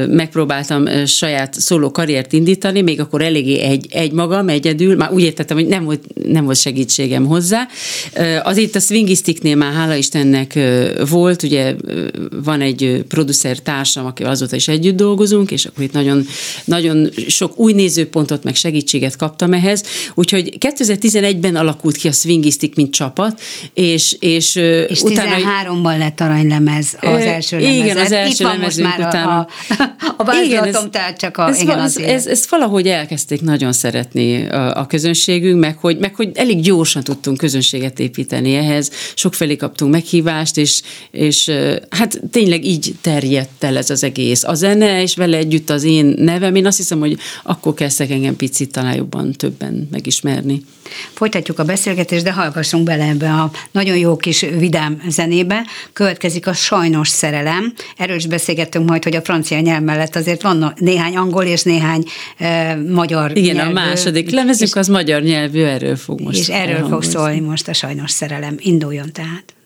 megpróbáltam 0.09 1.07
saját 1.07 1.55
szóló 1.55 1.91
karriert 1.91 2.33
indítani, 2.33 2.81
még 2.83 3.01
akkor 3.01 3.23
eléggé 3.23 3.59
egy, 3.61 3.87
egy 3.91 4.13
magam, 4.13 4.49
egyedül, 4.49 4.97
már 4.97 5.13
úgy 5.13 5.23
értettem, 5.23 5.57
hogy 5.57 5.67
nem 5.67 5.85
volt, 5.85 6.03
nem 6.25 6.45
volt 6.45 6.59
segítségem 6.59 7.27
hozzá. 7.27 7.69
Ö, 8.15 8.37
Az 8.43 8.57
itt 8.57 8.75
a 8.75 8.81
Swingistiknél 8.81 9.57
már 9.57 9.73
hála 9.73 9.95
Istennek 9.95 10.59
volt, 11.11 11.43
ugye 11.43 11.75
van 12.45 12.61
egy 12.61 13.05
producer 13.09 13.59
társam, 13.59 14.07
akivel 14.07 14.31
azóta 14.31 14.57
is 14.57 14.69
együtt 14.69 14.97
dolgozunk, 14.97 15.51
és 15.51 15.65
akkor 15.65 15.85
itt 15.85 15.93
nagyon, 15.93 16.27
nagyon 16.65 17.11
sok 17.29 17.59
új 17.59 17.73
nézőpontot, 17.73 18.45
meg 18.45 18.55
segítséget 18.55 19.17
kaptam 19.17 19.53
ehhez. 19.53 19.83
Úgyhogy 20.15 20.57
2011-ben 20.59 21.57
alakult 21.57 21.97
ki 21.97 22.09
a 22.09 22.13
Swingistik, 22.13 22.75
mint 22.75 22.93
csapat, 22.93 23.41
és, 23.75 24.17
és, 24.21 24.55
És 24.89 25.03
utána 25.03 25.37
13-ban 25.37 25.99
lett 25.99 26.21
aranylemez 26.21 26.97
az 27.01 27.09
első 27.21 27.59
igen, 27.59 27.77
lemezet. 27.77 28.05
az 28.05 28.13
első 28.13 28.31
Itt 28.31 28.39
van 28.39 28.59
most 28.59 28.81
már 28.81 28.99
utána. 28.99 29.39
a, 29.39 29.49
a, 29.69 30.15
a 30.17 30.25
vázlatom, 30.25 30.91
tehát 30.91 31.19
csak 31.19 31.37
a... 31.37 31.49
ez, 31.49 31.61
igen, 31.61 31.79
ez, 31.79 31.85
azért. 31.85 32.09
ez, 32.09 32.27
ez 32.27 32.47
valahogy 32.51 32.87
elkezdték 32.87 33.43
nagyon 33.51 33.73
szeretni 33.73 34.47
a, 34.47 34.87
közönségünk, 34.87 35.61
meg 35.61 35.79
hogy, 35.79 35.99
meg 35.99 36.15
hogy 36.15 36.31
elég 36.35 36.61
gyorsan 36.61 37.03
tudtunk 37.03 37.37
közönséget 37.37 37.99
építeni 37.99 38.55
ehhez, 38.55 38.91
sokfelé 39.15 39.57
kaptunk 39.57 39.93
meghívást, 39.93 40.57
és, 40.57 40.83
és 41.11 41.51
hát 41.89 42.21
tényleg 42.31 42.65
így 42.65 42.95
terjedt 43.01 43.65
el 43.65 43.77
ez 43.77 43.91
az 43.91 44.05
egész. 44.05 44.45
A 44.45 44.55
zene, 44.55 45.03
és 45.03 45.17
vele 45.17 45.37
együtt 45.37 45.71
az 45.71 45.85
én 45.85 46.05
nevem, 46.05 46.55
én 46.55 46.67
azt 46.67 46.77
hiszem, 46.77 46.99
hogy 46.99 47.17
akkor 47.43 47.75
kezdtek 47.75 48.11
engem 48.11 48.37
picit 48.37 48.73
talán 48.73 48.95
jobban 48.95 49.33
többen 49.33 49.89
megismerni. 49.91 50.63
Folytatjuk 51.13 51.59
a 51.59 51.65
beszélgetést, 51.65 52.25
de 52.25 52.33
hallgassunk 52.33 52.85
bele 52.85 53.05
ebbe 53.05 53.31
a 53.31 53.51
nagyon 53.71 53.97
jó 53.97 54.17
kis 54.17 54.41
vidám 54.41 55.03
zenébe. 55.09 55.63
Következik 55.93 56.47
a 56.47 56.53
Sajnos 56.53 57.09
szerelem. 57.09 57.73
Erről 57.97 58.17
is 58.17 58.27
beszélgettünk 58.27 58.89
majd, 58.89 59.05
hogy 59.05 59.17
a 59.17 59.23
francia 59.23 59.61
nyelv 59.61 59.83
mellett 59.83 60.17
azért 60.17 60.43
van 60.43 60.73
néhány 60.77 61.17
angol 61.17 61.45
és 61.45 61.63
néhány 61.63 62.05
e, 62.39 62.77
magyar 62.77 63.37
Igen, 63.37 63.55
nyelvű, 63.55 63.71
a 63.71 63.73
második 63.73 64.31
lemezünk 64.31 64.77
az 64.77 64.89
magyar 64.89 65.23
nyelvű, 65.23 65.63
erről 65.63 65.97
fog 65.97 66.21
most 66.21 66.39
És 66.39 66.49
erről 66.49 66.89
fog 66.89 67.03
szólni 67.03 67.41
most 67.41 67.69
a 67.69 67.73
Sajnos 67.73 68.11
szerelem. 68.11 68.55
Induljon 68.59 69.13
tehát. 69.13 69.60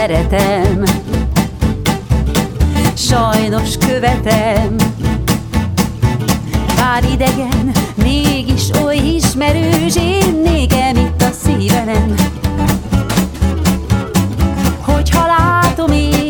Szeretem. 0.00 0.82
Sajnos 2.94 3.76
követem. 3.76 4.76
Bár 6.76 7.04
idegen, 7.12 7.72
mégis 7.94 8.70
oly 8.84 8.96
ismerős 8.96 9.96
Én 9.96 10.40
nékem 10.44 10.96
itt 10.96 11.22
a 11.22 11.30
szívenem 11.42 12.14
Hogyha 14.80 15.26
látom 15.26 15.92
én 15.92 16.29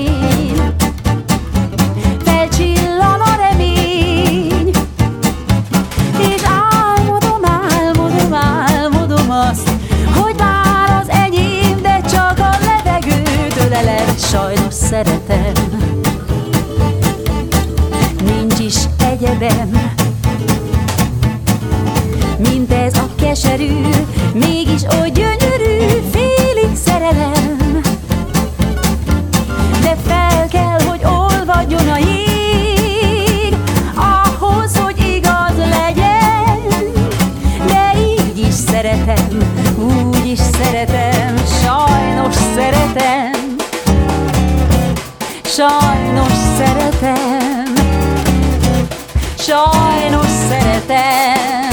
Mint 22.38 22.72
ez 22.72 22.96
a 22.96 23.08
keserű 23.16 23.72
Mégis 24.32 24.82
oly 25.00 25.10
gyönyörű 25.10 26.02
Félig 26.12 26.76
szerelem. 26.84 27.80
De 29.82 29.96
fel 30.06 30.48
kell, 30.48 30.80
hogy 30.86 31.00
olvadjon 31.04 31.88
a 31.88 31.98
jég 31.98 33.56
Ahhoz, 33.94 34.76
hogy 34.76 34.98
igaz 34.98 35.56
legyen. 35.56 36.60
De 37.66 37.92
így 37.98 38.38
is 38.38 38.54
szeretem 38.54 39.38
Úgy 39.78 40.26
is 40.26 40.38
szeretem 40.38 41.34
Sajnos 41.62 42.34
szeretem. 42.34 43.56
Sajnos 45.44 45.99
Sajnos 49.50 50.26
szeretem. 50.48 51.68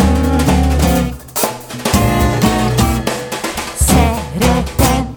Szeretem. 3.80 5.16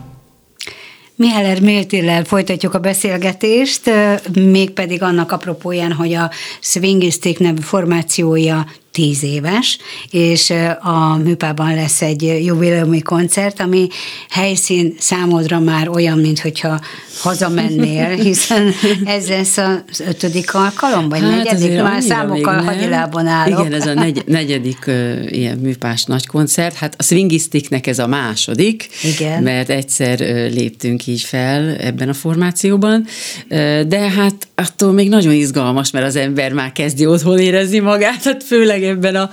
Miheller 1.15 1.61
Méltillel 1.61 2.25
folytatjuk 2.25 2.75
a 2.75 2.79
beszélgetést, 2.79 3.91
mégpedig 4.35 5.03
annak 5.03 5.33
apropóján, 5.33 5.93
hogy 5.93 6.13
a 6.15 6.31
Swingistic 6.61 7.39
nevű 7.39 7.61
formációja 7.61 8.67
tíz 9.01 9.23
éves, 9.23 9.79
és 10.11 10.53
a 10.81 11.17
műpában 11.17 11.75
lesz 11.75 12.03
egy 12.03 12.23
jubileumi 12.45 13.01
koncert, 13.01 13.61
ami 13.61 13.89
helyszín 14.29 14.95
számodra 14.99 15.61
már 15.61 15.89
olyan, 15.89 16.19
mintha 16.19 16.81
hazamennél, 17.21 18.09
hiszen 18.27 18.73
ez 19.05 19.29
lesz 19.29 19.57
az 19.57 20.01
ötödik 20.09 20.55
alkalom, 20.55 21.09
vagy 21.09 21.21
hát 21.21 21.45
negyedik, 21.45 21.83
már 21.83 22.03
számokkal 22.03 22.63
hagyilában 22.63 23.27
állok. 23.27 23.59
Igen, 23.61 23.73
ez 23.73 23.87
a 23.87 23.95
negy, 23.95 24.23
negyedik 24.39 24.85
uh, 24.87 25.19
ilyen 25.29 25.59
műpás 25.59 26.05
nagy 26.05 26.27
koncert. 26.27 26.75
Hát 26.75 26.95
a 26.99 27.03
Swingistiknek 27.03 27.87
ez 27.87 27.99
a 27.99 28.07
második, 28.07 28.89
Igen. 29.03 29.43
mert 29.43 29.71
egyszer 29.71 30.21
uh, 30.21 30.29
léptünk 30.53 31.07
így 31.07 31.23
fel 31.23 31.77
ebben 31.77 32.09
a 32.09 32.15
formációban, 32.15 33.07
uh, 33.51 33.81
de 33.81 34.11
hát 34.11 34.49
attól 34.61 34.93
még 34.93 35.09
nagyon 35.09 35.33
izgalmas, 35.33 35.91
mert 35.91 36.07
az 36.07 36.17
ember 36.17 36.53
már 36.53 36.73
kezdi 36.73 37.07
otthon 37.07 37.39
érezni 37.39 37.79
magát, 37.79 38.23
hát 38.23 38.45
főleg 38.45 38.85
ebben 38.85 39.15
a 39.15 39.31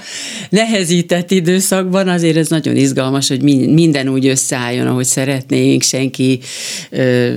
nehezített 0.50 1.32
időszakban 1.32 2.08
azért 2.08 2.38
ez 2.38 2.48
nagyon 2.48 2.76
izgalmas, 2.76 3.28
hogy 3.28 3.42
min- 3.42 3.74
minden 3.74 4.10
úgy 4.10 4.28
összeálljon, 4.28 4.88
ahogy 4.88 5.06
szeretnénk, 5.06 5.82
senki, 5.82 6.40
uh, 6.92 7.36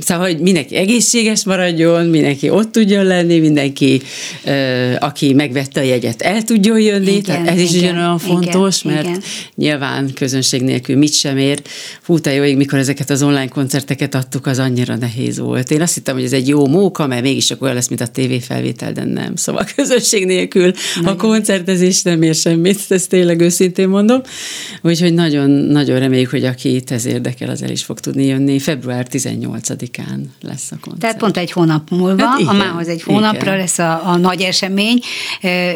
szóval, 0.00 0.26
hogy 0.26 0.38
mindenki 0.38 0.76
egészséges 0.76 1.44
maradjon, 1.44 2.06
mindenki 2.06 2.50
ott 2.50 2.72
tudjon 2.72 3.04
lenni, 3.04 3.38
mindenki, 3.38 4.02
uh, 4.46 4.96
aki 4.98 5.32
megvette 5.32 5.80
a 5.80 5.84
jegyet, 5.84 6.22
el 6.22 6.42
tudjon 6.42 6.80
jönni, 6.80 7.10
Igen, 7.10 7.22
tehát 7.22 7.48
ez 7.48 7.60
is 7.60 7.72
igen, 7.72 7.82
ugyanolyan 7.82 8.20
igen, 8.24 8.34
fontos, 8.34 8.82
mert 8.82 9.06
igen. 9.06 9.22
nyilván 9.54 10.10
közönség 10.14 10.62
nélkül 10.62 10.96
mit 10.96 11.12
sem 11.12 11.36
ér. 11.38 11.62
Fú, 12.00 12.18
te 12.18 12.32
jóig, 12.32 12.56
mikor 12.56 12.78
ezeket 12.78 13.10
az 13.10 13.22
online 13.22 13.48
koncerteket 13.48 14.14
adtuk, 14.14 14.46
az 14.46 14.58
annyira 14.58 14.96
nehéz 14.96 15.38
volt. 15.38 15.70
Én 15.70 15.80
azt 15.80 15.94
hittem, 15.94 16.14
hogy 16.14 16.24
ez 16.24 16.32
egy 16.32 16.48
jó 16.48 16.66
móka, 16.92 17.06
mert 17.06 17.22
mégis 17.22 17.44
csak 17.46 17.62
olyan 17.62 17.74
lesz, 17.74 17.88
mint 17.88 18.00
a 18.00 18.06
tévéfelvétel, 18.06 18.92
de 18.92 19.04
nem. 19.04 19.36
Szóval 19.36 19.66
közönség 19.74 20.26
nélkül 20.26 20.72
a 21.04 21.16
koncertezés 21.16 22.02
nem 22.02 22.22
ér 22.22 22.34
semmit, 22.34 22.80
ezt 22.88 23.08
tényleg 23.08 23.40
őszintén 23.40 23.88
mondom. 23.88 24.20
Úgyhogy 24.82 25.14
nagyon, 25.14 25.50
nagyon 25.50 25.98
reméljük, 25.98 26.30
hogy 26.30 26.44
aki 26.44 26.82
ez 26.88 27.06
érdekel, 27.06 27.50
az 27.50 27.62
el 27.62 27.70
is 27.70 27.84
fog 27.84 28.00
tudni 28.00 28.26
jönni. 28.26 28.58
Február 28.58 29.06
18-án 29.10 30.20
lesz 30.40 30.70
a 30.70 30.76
koncert. 30.80 31.00
Tehát 31.00 31.16
pont 31.16 31.36
egy 31.36 31.52
hónap 31.52 31.90
múlva, 31.90 32.26
Hát 32.26 32.40
igen, 32.40 32.54
a 32.54 32.56
mához 32.58 32.88
egy 32.88 33.02
hónapra 33.02 33.40
igen. 33.40 33.56
lesz 33.56 33.78
a, 33.78 34.08
a 34.08 34.16
nagy 34.16 34.40
esemény, 34.40 34.98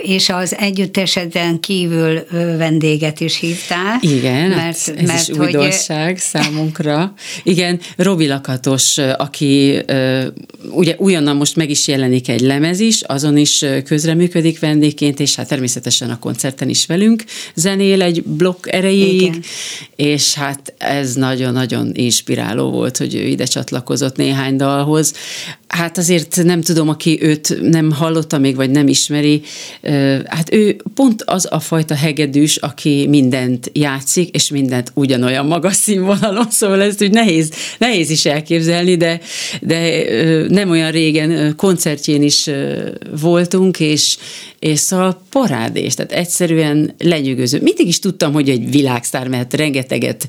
és 0.02 0.28
az 0.28 0.56
együtteseden 0.58 1.60
kívül 1.60 2.26
vendéget 2.56 3.20
is 3.20 3.38
hívtál. 3.38 3.98
Igen, 4.00 4.48
mert, 4.48 4.60
hát 4.60 4.96
ez 4.96 5.06
mert 5.06 5.28
is 5.28 5.36
hogy 5.36 5.46
újdonság 5.46 6.18
számunkra. 6.18 7.14
Igen, 7.42 7.80
Robi 7.96 8.26
Lakatos, 8.26 8.98
aki 8.98 9.84
ugye 10.70 10.94
újonnan 11.06 11.36
most 11.36 11.56
meg 11.56 11.70
is 11.70 11.88
jelenik 11.88 12.28
egy 12.28 12.40
lemez 12.40 12.80
is, 12.80 13.02
azon 13.02 13.36
is 13.36 13.64
közreműködik 13.84 14.58
vendégként, 14.58 15.20
és 15.20 15.34
hát 15.34 15.48
természetesen 15.48 16.10
a 16.10 16.18
koncerten 16.18 16.68
is 16.68 16.86
velünk 16.86 17.24
zenél 17.54 18.02
egy 18.02 18.22
blokk 18.22 18.66
erejéig, 18.66 19.22
Igen. 19.22 19.42
és 19.96 20.34
hát 20.34 20.74
ez 20.78 21.14
nagyon-nagyon 21.14 21.90
inspiráló 21.94 22.70
volt, 22.70 22.96
hogy 22.96 23.14
ő 23.14 23.22
ide 23.22 23.44
csatlakozott 23.44 24.16
néhány 24.16 24.56
dalhoz. 24.56 25.14
Hát 25.68 25.98
azért 25.98 26.42
nem 26.44 26.60
tudom, 26.60 26.88
aki 26.88 27.18
őt 27.22 27.58
nem 27.60 27.92
hallotta 27.92 28.38
még, 28.38 28.56
vagy 28.56 28.70
nem 28.70 28.88
ismeri, 28.88 29.42
hát 30.26 30.52
ő 30.52 30.76
pont 30.94 31.22
az 31.22 31.48
a 31.50 31.60
fajta 31.60 31.94
hegedűs, 31.94 32.56
aki 32.56 33.06
mindent 33.08 33.70
játszik, 33.72 34.34
és 34.34 34.50
mindent 34.50 34.90
ugyanolyan 34.94 35.46
magas 35.46 35.76
színvonalon, 35.76 36.50
szóval 36.50 36.82
ezt 36.82 37.02
úgy 37.02 37.10
nehéz, 37.10 37.50
nehéz 37.78 38.10
is 38.10 38.24
elképzelni, 38.24 38.96
de, 38.96 39.20
de 39.60 40.04
nem 40.48 40.70
olyan 40.70 40.90
régen 40.96 41.56
koncertjén 41.56 42.22
is 42.22 42.50
voltunk, 43.20 43.80
és, 43.80 44.18
és 44.66 44.78
szóval 44.78 45.22
parádés, 45.30 45.94
tehát 45.94 46.12
egyszerűen 46.12 46.94
lenyűgöző. 46.98 47.60
Mindig 47.62 47.86
is 47.86 47.98
tudtam, 47.98 48.32
hogy 48.32 48.48
egy 48.48 48.70
világsztár, 48.70 49.28
mert 49.28 49.54
rengeteget 49.54 50.26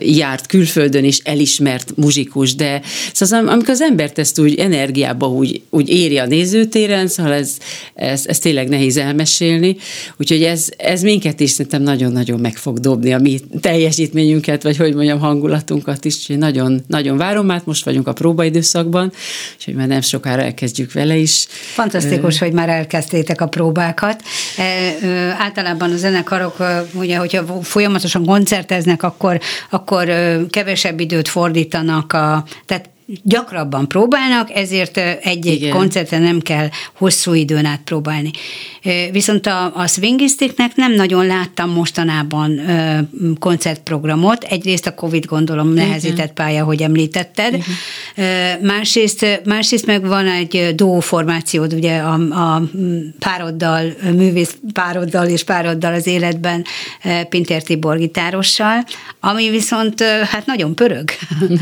járt 0.00 0.46
külföldön, 0.46 1.04
és 1.04 1.20
elismert 1.24 1.96
muzsikus, 1.96 2.54
de 2.54 2.80
szóval 3.12 3.38
am- 3.38 3.48
amikor 3.48 3.70
az 3.70 3.80
embert 3.80 4.18
ezt 4.18 4.38
úgy 4.38 4.54
energiába 4.54 5.28
úgy, 5.28 5.62
úgy 5.70 5.88
éri 5.88 6.18
a 6.18 6.26
nézőtéren, 6.26 7.06
szóval 7.08 7.32
ez, 7.32 7.56
ez, 7.94 8.26
ez 8.26 8.38
tényleg 8.38 8.68
nehéz 8.68 8.96
elmesélni, 8.96 9.76
úgyhogy 10.16 10.42
ez, 10.42 10.68
ez 10.76 11.02
minket 11.02 11.40
is 11.40 11.50
szerintem 11.50 11.82
nagyon-nagyon 11.82 12.40
meg 12.40 12.56
fog 12.56 12.78
dobni 12.78 13.12
a 13.12 13.18
mi 13.18 13.40
teljesítményünket, 13.60 14.62
vagy 14.62 14.76
hogy 14.76 14.94
mondjam, 14.94 15.18
hangulatunkat 15.18 16.04
is, 16.04 16.16
úgyhogy 16.16 16.38
nagyon, 16.38 16.84
nagyon 16.86 17.16
várom, 17.16 17.48
hát 17.48 17.66
most 17.66 17.84
vagyunk 17.84 18.08
a 18.08 18.12
próbaidőszakban, 18.12 19.12
úgyhogy 19.56 19.74
már 19.74 19.88
nem 19.88 20.00
sokára 20.00 20.42
elkezdjük 20.42 20.92
vele 20.92 21.16
is. 21.16 21.46
Fantasztikus, 21.74 22.38
hogy 22.38 22.52
már 22.52 22.68
elkezdtétek 22.68 23.40
a 23.40 23.46
próbákat. 23.66 24.22
E, 24.56 24.94
általában 25.38 25.92
a 25.92 25.96
zenekarok, 25.96 26.56
ugye, 26.94 27.16
hogyha 27.16 27.62
folyamatosan 27.62 28.24
koncerteznek, 28.24 29.02
akkor, 29.02 29.40
akkor 29.70 30.10
kevesebb 30.50 31.00
időt 31.00 31.28
fordítanak 31.28 32.12
a, 32.12 32.44
tehát 32.66 32.88
gyakrabban 33.22 33.88
próbálnak, 33.88 34.50
ezért 34.54 34.96
egy-egy 34.96 35.46
Igen. 35.46 35.70
koncerten 35.70 36.22
nem 36.22 36.40
kell 36.40 36.68
hosszú 36.92 37.34
időn 37.34 37.64
át 37.64 37.80
próbálni. 37.84 38.30
Viszont 39.10 39.46
a, 39.46 39.76
a 39.76 39.86
swingistiknek 39.86 40.74
nem 40.74 40.92
nagyon 40.92 41.26
láttam 41.26 41.70
mostanában 41.70 42.60
koncertprogramot. 43.38 44.44
Egyrészt 44.44 44.86
a 44.86 44.94
Covid 44.94 45.24
gondolom 45.24 45.72
nehezített 45.72 46.32
pálya, 46.32 46.64
hogy 46.64 46.82
említetted. 46.82 47.64
Másrészt, 48.60 49.40
másrészt 49.44 49.86
meg 49.86 50.06
van 50.06 50.26
egy 50.26 50.72
duó 50.74 51.00
formációd, 51.00 51.72
ugye 51.72 51.98
a, 51.98 52.12
a 52.30 52.62
pároddal, 53.18 53.94
művész 54.02 54.56
pároddal 54.72 55.26
és 55.26 55.44
pároddal 55.44 55.94
az 55.94 56.06
életben 56.06 56.64
Pintér 57.28 57.62
Tibor 57.62 57.98
gitárossal, 57.98 58.84
ami 59.20 59.50
viszont 59.50 60.02
hát 60.02 60.46
nagyon 60.46 60.74
pörög. 60.74 61.10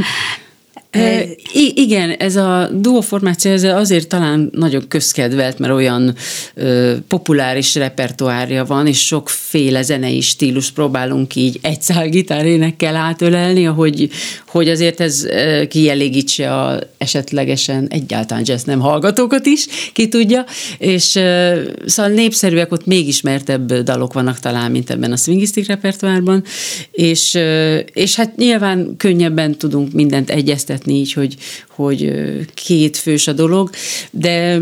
E, 0.95 1.27
igen, 1.75 2.11
ez 2.11 2.37
a 2.37 2.71
duo 2.73 3.01
formáció 3.01 3.53
ez 3.53 3.63
azért 3.63 4.09
talán 4.09 4.51
nagyon 4.53 4.89
közkedvelt, 4.89 5.59
mert 5.59 5.73
olyan 5.73 6.15
ö, 6.55 6.95
populáris 7.09 7.75
repertoárja 7.75 8.65
van, 8.65 8.87
és 8.87 9.07
sokféle 9.07 9.83
zenei 9.83 10.21
stílus 10.21 10.71
próbálunk 10.71 11.35
így 11.35 11.59
egy 11.63 11.83
szál 11.83 12.09
gitárénekkel 12.09 12.97
átölelni, 12.97 13.67
ahogy, 13.67 14.11
hogy 14.47 14.69
azért 14.69 15.01
ez 15.01 15.25
ö, 15.25 15.63
kielégítse 15.69 16.55
a 16.55 16.79
esetlegesen 16.99 17.87
egyáltalán 17.89 18.45
jazz 18.47 18.63
nem 18.65 18.81
hallgatókat 18.81 19.47
is, 19.47 19.67
ki 19.93 20.09
tudja, 20.09 20.45
és 20.79 21.15
ö, 21.15 21.61
szóval 21.87 22.13
népszerűek, 22.13 22.73
ott 22.73 22.87
még 22.87 23.09
ismertebb 23.09 23.75
dalok 23.75 24.13
vannak 24.13 24.39
talán, 24.39 24.71
mint 24.71 24.91
ebben 24.91 25.13
a 25.13 25.17
swingistik 25.17 25.67
repertoárban, 25.67 26.45
és, 26.91 27.35
ö, 27.35 27.77
és 27.93 28.17
hát 28.17 28.37
nyilván 28.37 28.95
könnyebben 28.97 29.59
tudunk 29.59 29.93
mindent 29.93 30.31
egyeztetni, 30.31 30.84
mondhatni 30.85 30.93
így, 30.93 31.13
hogy, 31.13 31.37
hogy 31.69 32.13
két 32.55 32.97
fős 32.97 33.27
a 33.27 33.33
dolog, 33.33 33.71
de 34.11 34.61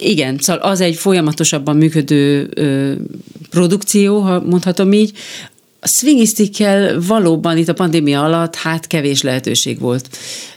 igen, 0.00 0.38
szóval 0.38 0.62
az 0.62 0.80
egy 0.80 0.94
folyamatosabban 0.94 1.76
működő 1.76 2.48
produkció, 3.50 4.20
ha 4.20 4.40
mondhatom 4.40 4.92
így, 4.92 5.12
a 5.80 5.88
swingisztikkel 5.88 7.00
valóban 7.00 7.56
itt 7.56 7.68
a 7.68 7.72
pandémia 7.72 8.24
alatt 8.24 8.54
hát 8.54 8.86
kevés 8.86 9.22
lehetőség 9.22 9.78
volt 9.78 10.08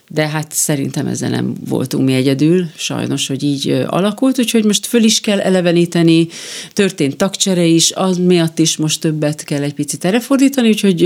de 0.07 0.27
hát 0.27 0.51
szerintem 0.51 1.07
ezzel 1.07 1.29
nem 1.29 1.53
voltunk 1.67 2.05
mi 2.05 2.13
egyedül, 2.13 2.65
sajnos, 2.75 3.27
hogy 3.27 3.43
így 3.43 3.85
alakult, 3.87 4.39
úgyhogy 4.39 4.63
most 4.63 4.85
föl 4.85 5.03
is 5.03 5.19
kell 5.19 5.39
eleveníteni, 5.39 6.27
történt 6.73 7.17
tagcsere 7.17 7.63
is, 7.63 7.91
az 7.91 8.17
miatt 8.17 8.59
is 8.59 8.77
most 8.77 9.01
többet 9.01 9.43
kell 9.43 9.61
egy 9.61 9.73
picit 9.73 10.05
erre 10.05 10.19
fordítani, 10.19 10.67
úgyhogy 10.67 11.03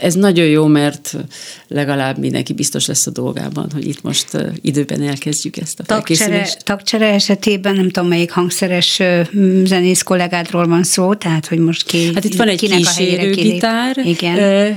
ez 0.00 0.14
nagyon 0.14 0.46
jó, 0.46 0.66
mert 0.66 1.16
legalább 1.68 2.18
mindenki 2.18 2.52
biztos 2.52 2.86
lesz 2.86 3.06
a 3.06 3.10
dolgában, 3.10 3.70
hogy 3.72 3.86
itt 3.86 4.02
most 4.02 4.26
időben 4.60 5.02
elkezdjük 5.02 5.56
ezt 5.56 5.80
a 5.80 5.82
tagcsere, 5.82 6.48
tagcsere 6.58 7.12
esetében 7.12 7.74
nem 7.74 7.90
tudom, 7.90 8.08
melyik 8.08 8.30
hangszeres 8.30 9.02
zenész 9.64 10.02
kollégádról 10.02 10.66
van 10.66 10.82
szó, 10.82 11.14
tehát 11.14 11.46
hogy 11.46 11.58
most 11.58 11.86
ki 11.86 12.10
Hát 12.14 12.24
itt 12.24 12.36
van 12.36 12.48
egy 12.48 12.60
kísérőgitár, 12.60 13.96
Igen. 14.04 14.76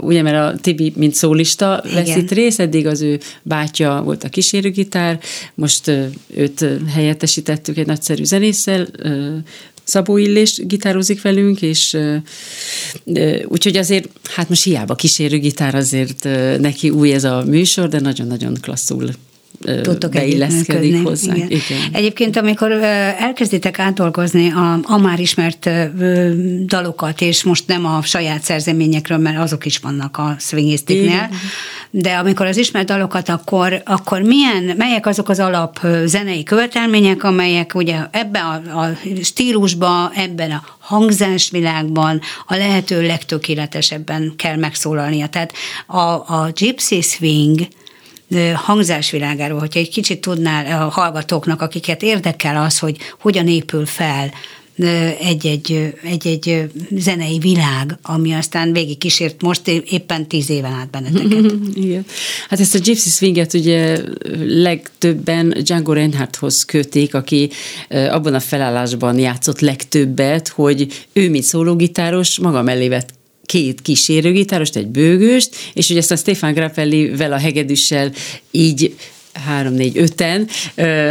ugye, 0.00 0.22
mert 0.22 0.36
a 0.36 0.58
Tibi, 0.60 0.92
mint 0.96 1.14
szólista 1.14 1.82
vesz 1.94 2.06
Igen. 2.06 2.18
itt 2.18 2.30
részt, 2.30 2.60
eddig 2.72 2.86
az 2.86 3.00
ő 3.00 3.20
bátyja 3.42 4.02
volt 4.04 4.24
a 4.24 4.28
kísérőgitár, 4.28 5.20
most 5.54 5.90
őt 6.34 6.66
helyettesítettük 6.88 7.76
egy 7.76 7.86
nagyszerű 7.86 8.24
zenésszel, 8.24 8.88
Szabó 9.84 10.16
Illés 10.16 10.60
gitározik 10.66 11.22
velünk, 11.22 11.62
és 11.62 11.98
úgyhogy 13.44 13.76
azért, 13.76 14.08
hát 14.34 14.48
most 14.48 14.64
hiába 14.64 14.94
kísérő 14.94 15.38
gitár, 15.38 15.74
azért 15.74 16.24
neki 16.60 16.90
új 16.90 17.12
ez 17.12 17.24
a 17.24 17.44
műsor, 17.46 17.88
de 17.88 18.00
nagyon-nagyon 18.00 18.56
klasszul 18.60 19.10
tudtok 19.82 20.10
beilleszkedik 20.10 21.02
hozzá. 21.02 21.34
Igen. 21.34 21.50
Igen. 21.50 21.78
Egyébként, 21.92 22.36
amikor 22.36 22.72
elkezditek 23.18 23.78
átdolgozni 23.78 24.50
a, 24.50 24.78
a 24.82 24.98
már 24.98 25.20
ismert 25.20 25.70
dalokat, 26.66 27.20
és 27.20 27.44
most 27.44 27.66
nem 27.66 27.86
a 27.86 28.02
saját 28.02 28.42
szerzeményekről, 28.42 29.18
mert 29.18 29.38
azok 29.38 29.66
is 29.66 29.78
vannak 29.78 30.18
a 30.18 30.36
swingistiknél, 30.38 31.30
de 31.90 32.12
amikor 32.12 32.46
az 32.46 32.56
ismert 32.56 32.86
dalokat, 32.86 33.28
akkor, 33.28 33.82
akkor 33.84 34.22
milyen, 34.22 34.76
melyek 34.76 35.06
azok 35.06 35.28
az 35.28 35.38
alap 35.38 35.80
zenei 36.04 36.42
követelmények, 36.42 37.24
amelyek 37.24 37.74
ugye 37.74 37.96
ebben 38.10 38.42
a, 38.44 38.78
a 38.78 38.98
stílusban, 39.22 40.10
ebben 40.14 40.50
a 40.50 40.64
hangzásvilágban 40.78 42.20
a 42.46 42.54
lehető 42.56 43.06
legtökéletesebben 43.06 44.32
kell 44.36 44.56
megszólalnia. 44.56 45.26
Tehát 45.26 45.52
a, 45.86 45.98
a 46.12 46.50
gypsy 46.54 47.00
swing, 47.00 47.60
hangzásvilágáról, 48.54 49.58
hogyha 49.58 49.80
egy 49.80 49.90
kicsit 49.90 50.20
tudnál 50.20 50.82
a 50.82 50.88
hallgatóknak, 50.88 51.62
akiket 51.62 52.02
érdekel 52.02 52.64
az, 52.64 52.78
hogy 52.78 52.96
hogyan 53.20 53.48
épül 53.48 53.86
fel 53.86 54.30
egy-egy, 55.20 55.94
egy-egy 56.02 56.70
zenei 56.90 57.38
világ, 57.38 57.98
ami 58.02 58.32
aztán 58.32 58.72
végig 58.72 58.98
kísért 58.98 59.42
most 59.42 59.68
éppen 59.68 60.28
tíz 60.28 60.50
éven 60.50 60.72
át 60.72 60.90
benneteket. 60.90 61.52
Igen. 61.74 62.04
Hát 62.48 62.60
ezt 62.60 62.74
a 62.74 62.78
Gypsy 62.78 63.08
Swinget 63.08 63.54
ugye 63.54 63.98
legtöbben 64.46 65.54
Django 65.62 65.92
Reinhardthoz 65.92 66.64
kötik, 66.64 67.14
aki 67.14 67.50
abban 67.88 68.34
a 68.34 68.40
felállásban 68.40 69.18
játszott 69.18 69.60
legtöbbet, 69.60 70.48
hogy 70.48 71.06
ő, 71.12 71.30
mint 71.30 71.44
szólógitáros, 71.44 72.38
maga 72.38 72.62
mellé 72.62 72.88
vett 72.88 73.20
két 73.46 73.82
kísérőgitárost, 73.82 74.76
egy 74.76 74.86
bőgőst, 74.86 75.56
és 75.74 75.88
hogy 75.88 75.96
ezt 75.96 76.10
a 76.10 76.16
Stefan 76.16 76.52
Grappelli-vel 76.52 77.32
a 77.32 77.38
hegedűssel 77.38 78.12
így 78.50 78.94
három, 79.32 79.74
négy, 79.74 79.98
öten, 79.98 80.48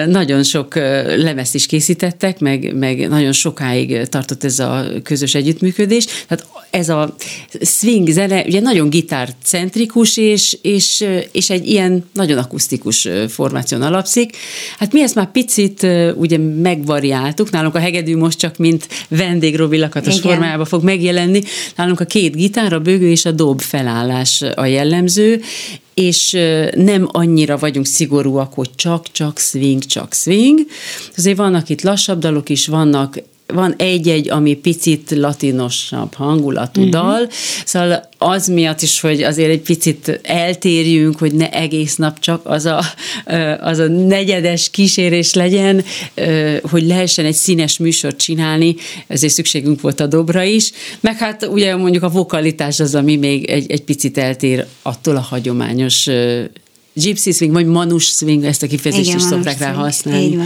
nagyon 0.07 0.43
sok 0.43 0.75
lemezt 1.17 1.55
is 1.55 1.65
készítettek, 1.65 2.39
meg, 2.39 2.75
meg 2.75 3.09
nagyon 3.09 3.31
sokáig 3.31 4.07
tartott 4.07 4.43
ez 4.43 4.59
a 4.59 4.85
közös 5.03 5.35
együttműködés. 5.35 6.05
Tehát 6.05 6.47
ez 6.69 6.89
a 6.89 7.15
swing 7.61 8.09
zene 8.09 8.43
ugye 8.45 8.59
nagyon 8.59 8.89
gitárcentrikus, 8.89 10.17
és, 10.17 10.57
és, 10.61 11.05
és 11.31 11.49
egy 11.49 11.67
ilyen 11.67 12.09
nagyon 12.13 12.37
akusztikus 12.37 13.07
formáción 13.27 13.81
alapszik. 13.81 14.37
Hát 14.77 14.93
mi 14.93 15.01
ezt 15.01 15.15
már 15.15 15.31
picit 15.31 15.87
ugye 16.15 16.37
megvariáltuk, 16.37 17.51
nálunk 17.51 17.75
a 17.75 17.79
hegedű 17.79 18.17
most 18.17 18.37
csak 18.37 18.57
mint 18.57 18.87
vendégrobi 19.07 19.77
lakatos 19.77 20.17
Igen. 20.17 20.31
formájában 20.31 20.65
fog 20.65 20.83
megjelenni, 20.83 21.41
nálunk 21.75 21.99
a 21.99 22.05
két 22.05 22.35
gitár, 22.35 22.73
a 22.73 22.79
bőgő 22.79 23.09
és 23.09 23.25
a 23.25 23.31
dob 23.31 23.61
felállás 23.61 24.41
a 24.55 24.65
jellemző, 24.65 25.41
és 25.93 26.31
nem 26.75 27.07
annyira 27.11 27.57
vagyunk 27.57 27.85
szigorúak, 27.85 28.53
hogy 28.53 28.69
csak-csak 28.75 29.39
swing, 29.39 29.85
csak 29.85 30.13
swing. 30.13 30.59
Azért 31.17 31.37
vannak 31.37 31.69
itt 31.69 31.81
lassabb 31.81 32.19
dalok 32.19 32.49
is, 32.49 32.67
vannak 32.67 33.21
van 33.53 33.73
egy-egy, 33.77 34.29
ami 34.29 34.53
picit 34.53 35.11
latinosabb 35.11 36.13
hangulatú 36.13 36.81
uh-huh. 36.81 36.95
dal, 36.95 37.29
szóval 37.65 38.09
az 38.17 38.47
miatt 38.47 38.81
is, 38.81 38.99
hogy 38.99 39.23
azért 39.23 39.49
egy 39.49 39.61
picit 39.61 40.19
eltérjünk, 40.23 41.19
hogy 41.19 41.33
ne 41.33 41.51
egész 41.51 41.95
nap 41.95 42.19
csak 42.19 42.41
az 42.43 42.65
a, 42.65 42.83
az 43.59 43.77
a 43.77 43.87
negyedes 43.87 44.69
kísérés 44.69 45.33
legyen, 45.33 45.83
hogy 46.61 46.83
lehessen 46.83 47.25
egy 47.25 47.33
színes 47.33 47.77
műsort 47.77 48.17
csinálni, 48.17 48.75
ezért 49.07 49.33
szükségünk 49.33 49.81
volt 49.81 49.99
a 49.99 50.07
dobra 50.07 50.43
is, 50.43 50.71
meg 50.99 51.17
hát 51.17 51.45
ugye 51.45 51.75
mondjuk 51.75 52.03
a 52.03 52.09
vokalitás 52.09 52.79
az, 52.79 52.95
ami 52.95 53.15
még 53.15 53.45
egy, 53.45 53.71
egy 53.71 53.83
picit 53.83 54.17
eltér 54.17 54.65
attól 54.81 55.15
a 55.15 55.21
hagyományos 55.21 56.07
gypsy 56.93 57.31
swing, 57.31 57.53
vagy 57.53 57.65
manus 57.65 58.05
swing, 58.05 58.43
ezt 58.43 58.63
a 58.63 58.67
kifejezést 58.67 59.07
Igen, 59.07 59.19
is 59.19 59.25
szokták 59.25 59.59
rá 59.59 59.71
használni. 59.71 60.39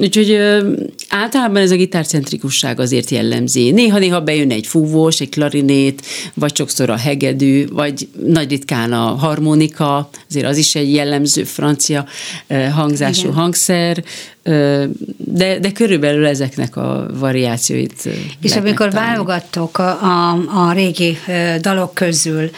Úgyhogy 0.00 0.30
ö, 0.30 0.72
általában 1.08 1.62
ez 1.62 1.70
a 1.70 1.76
gitárcentrikusság 1.76 2.80
azért 2.80 3.10
jellemzi. 3.10 3.70
Néha-néha 3.70 4.20
bejön 4.20 4.50
egy 4.50 4.66
fúvós, 4.66 5.20
egy 5.20 5.28
klarinét, 5.28 6.06
vagy 6.34 6.56
sokszor 6.56 6.90
a 6.90 6.96
hegedű, 6.96 7.66
vagy 7.66 8.08
nagy 8.26 8.50
ritkán 8.50 8.92
a 8.92 9.14
harmonika, 9.14 10.10
azért 10.30 10.46
az 10.46 10.56
is 10.56 10.74
egy 10.74 10.92
jellemző 10.92 11.44
francia 11.44 12.06
ö, 12.46 12.64
hangzású 12.64 13.20
Igen. 13.20 13.32
hangszer, 13.32 14.04
ö, 14.42 14.84
de, 15.16 15.58
de 15.58 15.72
körülbelül 15.72 16.26
ezeknek 16.26 16.76
a 16.76 17.06
variációit 17.18 18.08
És 18.42 18.56
amikor 18.56 18.90
válogattok 18.90 19.78
a, 19.78 19.88
a, 20.02 20.30
a 20.68 20.72
régi 20.72 21.18
dalok 21.60 21.94
közül, 21.94 22.50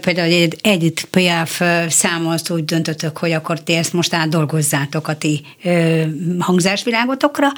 például 0.00 0.32
egy 0.32 0.58
Edith 0.62 1.04
Piaf 1.04 1.62
számolt 1.88 2.50
úgy 2.50 2.64
döntöttök, 2.64 3.18
hogy 3.18 3.32
akkor 3.32 3.62
ti 3.62 3.74
ezt 3.74 3.92
most 3.92 4.14
átdolgozzátok 4.14 5.08
a 5.08 5.16
ti 5.16 5.40
hangzásvilágotokra, 6.38 7.48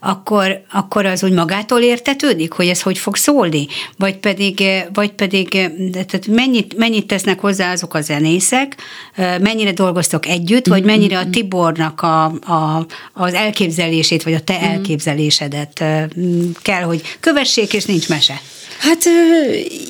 akkor, 0.00 0.62
akkor 0.72 1.06
az 1.06 1.22
úgy 1.22 1.32
magától 1.32 1.80
értetődik, 1.80 2.52
hogy 2.52 2.68
ez 2.68 2.82
hogy 2.82 2.98
fog 2.98 3.16
szólni? 3.16 3.66
Vagy 3.96 4.16
pedig, 4.16 4.62
vagy 4.92 5.10
pedig 5.10 5.48
tehát 5.92 6.26
mennyit, 6.26 6.76
mennyit 6.76 7.06
tesznek 7.06 7.40
hozzá 7.40 7.72
azok 7.72 7.94
a 7.94 8.00
zenészek, 8.00 8.76
mennyire 9.16 9.72
dolgoztok 9.72 10.26
együtt, 10.26 10.66
vagy 10.66 10.84
mennyire 10.84 11.18
a 11.18 11.30
Tibornak 11.30 12.02
a, 12.02 12.24
a, 12.24 12.86
az 13.12 13.34
elképzelését, 13.34 14.22
vagy 14.22 14.34
a 14.34 14.40
te 14.40 14.54
mhm. 14.54 14.64
elképzelésedet 14.64 15.84
kell, 16.62 16.82
hogy 16.82 17.02
kövessék, 17.20 17.72
és 17.72 17.84
nincs 17.84 18.08
mese? 18.08 18.40
Hát 18.80 18.98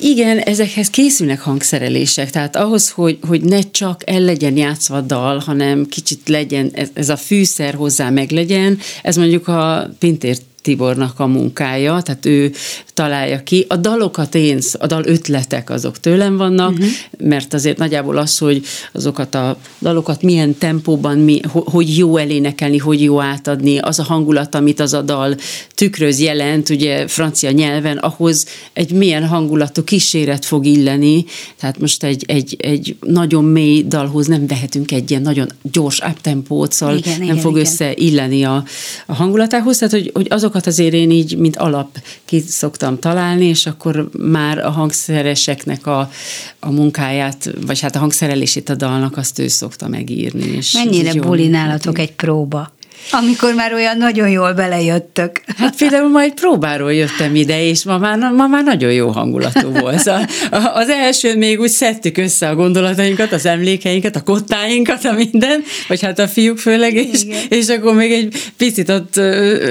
igen, 0.01 0.37
ezekhez 0.37 0.89
készülnek 0.89 1.39
hangszerelések, 1.39 2.29
tehát 2.29 2.55
ahhoz, 2.55 2.89
hogy, 2.89 3.17
hogy 3.27 3.41
ne 3.41 3.59
csak 3.61 4.09
el 4.09 4.19
legyen 4.19 4.57
játszva 4.57 5.01
dal, 5.01 5.37
hanem 5.37 5.85
kicsit 5.85 6.29
legyen, 6.29 6.71
ez, 6.73 6.89
ez 6.93 7.09
a 7.09 7.17
fűszer 7.17 7.73
hozzá 7.73 8.09
meg 8.09 8.31
legyen, 8.31 8.79
ez 9.01 9.15
mondjuk 9.15 9.47
a 9.47 9.89
Pintér 9.99 10.37
Tibornak 10.61 11.19
a 11.19 11.27
munkája, 11.27 12.01
tehát 12.01 12.25
ő 12.25 12.51
találja 12.93 13.43
ki. 13.43 13.65
A 13.69 13.75
dalokat 13.75 14.35
én, 14.35 14.59
a 14.79 14.87
dal 14.87 15.03
ötletek 15.05 15.69
azok 15.69 15.99
tőlem 15.99 16.37
vannak, 16.37 16.71
uh-huh. 16.71 16.87
mert 17.17 17.53
azért 17.53 17.77
nagyjából 17.77 18.17
az, 18.17 18.37
hogy 18.37 18.65
azokat 18.91 19.35
a 19.35 19.57
dalokat 19.79 20.21
milyen 20.21 20.57
tempóban, 20.57 21.17
mi, 21.17 21.39
hogy 21.47 21.97
jó 21.97 22.17
elénekelni, 22.17 22.77
hogy 22.77 23.03
jó 23.03 23.21
átadni, 23.21 23.77
az 23.77 23.99
a 23.99 24.03
hangulat, 24.03 24.55
amit 24.55 24.79
az 24.79 24.93
a 24.93 25.01
dal 25.01 25.35
tükröz, 25.75 26.19
jelent, 26.19 26.69
ugye 26.69 27.07
francia 27.07 27.51
nyelven, 27.51 27.97
ahhoz 27.97 28.45
egy 28.73 28.91
milyen 28.91 29.27
hangulatú 29.27 29.83
kíséret 29.83 30.45
fog 30.45 30.65
illeni, 30.65 31.25
tehát 31.59 31.79
most 31.79 32.03
egy, 32.03 32.23
egy, 32.27 32.55
egy 32.59 32.95
nagyon 32.99 33.43
mély 33.43 33.83
dalhoz 33.83 34.27
nem 34.27 34.47
vehetünk 34.47 34.91
egy 34.91 35.09
ilyen 35.09 35.21
nagyon 35.21 35.47
gyors 35.71 35.99
uptempót, 36.09 36.71
szóval 36.71 36.97
igen, 36.97 37.13
nem 37.13 37.23
igen, 37.23 37.37
fog 37.37 37.51
igen. 37.51 37.65
összeilleni 37.65 38.43
a, 38.43 38.63
a 39.05 39.13
hangulatához, 39.13 39.77
tehát 39.77 39.93
hogy, 39.93 40.11
hogy 40.13 40.27
azokat 40.51 40.67
azért 40.67 40.93
én 40.93 41.11
így, 41.11 41.37
mint 41.37 41.55
alap 41.57 41.97
ki 42.25 42.39
szoktam 42.39 42.99
találni, 42.99 43.45
és 43.45 43.65
akkor 43.65 44.09
már 44.17 44.57
a 44.57 44.69
hangszereseknek 44.69 45.87
a, 45.87 46.09
a 46.59 46.71
munkáját, 46.71 47.51
vagy 47.65 47.79
hát 47.79 47.95
a 47.95 47.99
hangszerelését 47.99 48.69
a 48.69 48.75
dalnak 48.75 49.17
azt 49.17 49.39
ő 49.39 49.47
szokta 49.47 49.87
megírni. 49.87 50.43
És 50.43 50.71
Mennyire 50.71 51.13
buli 51.13 51.47
nálatok 51.47 51.99
egy 51.99 52.13
próba? 52.13 52.71
Amikor 53.11 53.53
már 53.53 53.73
olyan 53.73 53.97
nagyon 53.97 54.29
jól 54.29 54.53
belejöttök. 54.53 55.41
Hát 55.57 55.75
például 55.75 56.09
majd 56.09 56.33
próbáról 56.33 56.93
jöttem 56.93 57.35
ide, 57.35 57.63
és 57.63 57.83
ma 57.83 57.97
már, 57.97 58.17
ma 58.17 58.47
már 58.47 58.63
nagyon 58.63 58.93
jó 58.93 59.09
hangulatú 59.09 59.69
volt. 59.71 59.99
Szóval 59.99 60.25
az 60.73 60.89
első 60.89 61.37
még 61.37 61.59
úgy 61.59 61.69
szedtük 61.69 62.17
össze 62.17 62.49
a 62.49 62.55
gondolatainkat, 62.55 63.31
az 63.31 63.45
emlékeinket, 63.45 64.15
a 64.15 64.21
kottáinkat, 64.21 65.05
a 65.05 65.11
minden, 65.11 65.63
vagy 65.87 66.01
hát 66.01 66.19
a 66.19 66.27
fiúk 66.27 66.57
főleg, 66.57 66.93
és, 66.93 67.21
és 67.49 67.67
akkor 67.67 67.95
még 67.95 68.11
egy 68.11 68.35
picit 68.57 68.89
ott 68.89 69.15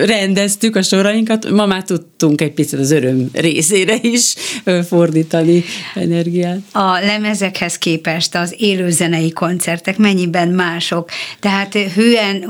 rendeztük 0.04 0.76
a 0.76 0.82
sorainkat, 0.82 1.50
ma 1.50 1.66
már 1.66 1.82
tudtunk 1.82 2.40
egy 2.40 2.52
picit 2.52 2.78
az 2.78 2.90
öröm 2.90 3.28
részére 3.32 3.96
is 4.00 4.34
fordítani 4.88 5.64
energiát. 5.94 6.58
A 6.72 6.98
lemezekhez 7.06 7.78
képest 7.78 8.34
az 8.34 8.54
élőzenei 8.58 9.30
koncertek 9.30 9.98
mennyiben 9.98 10.48
mások? 10.48 11.10
Tehát 11.40 11.74
hűen 11.94 12.44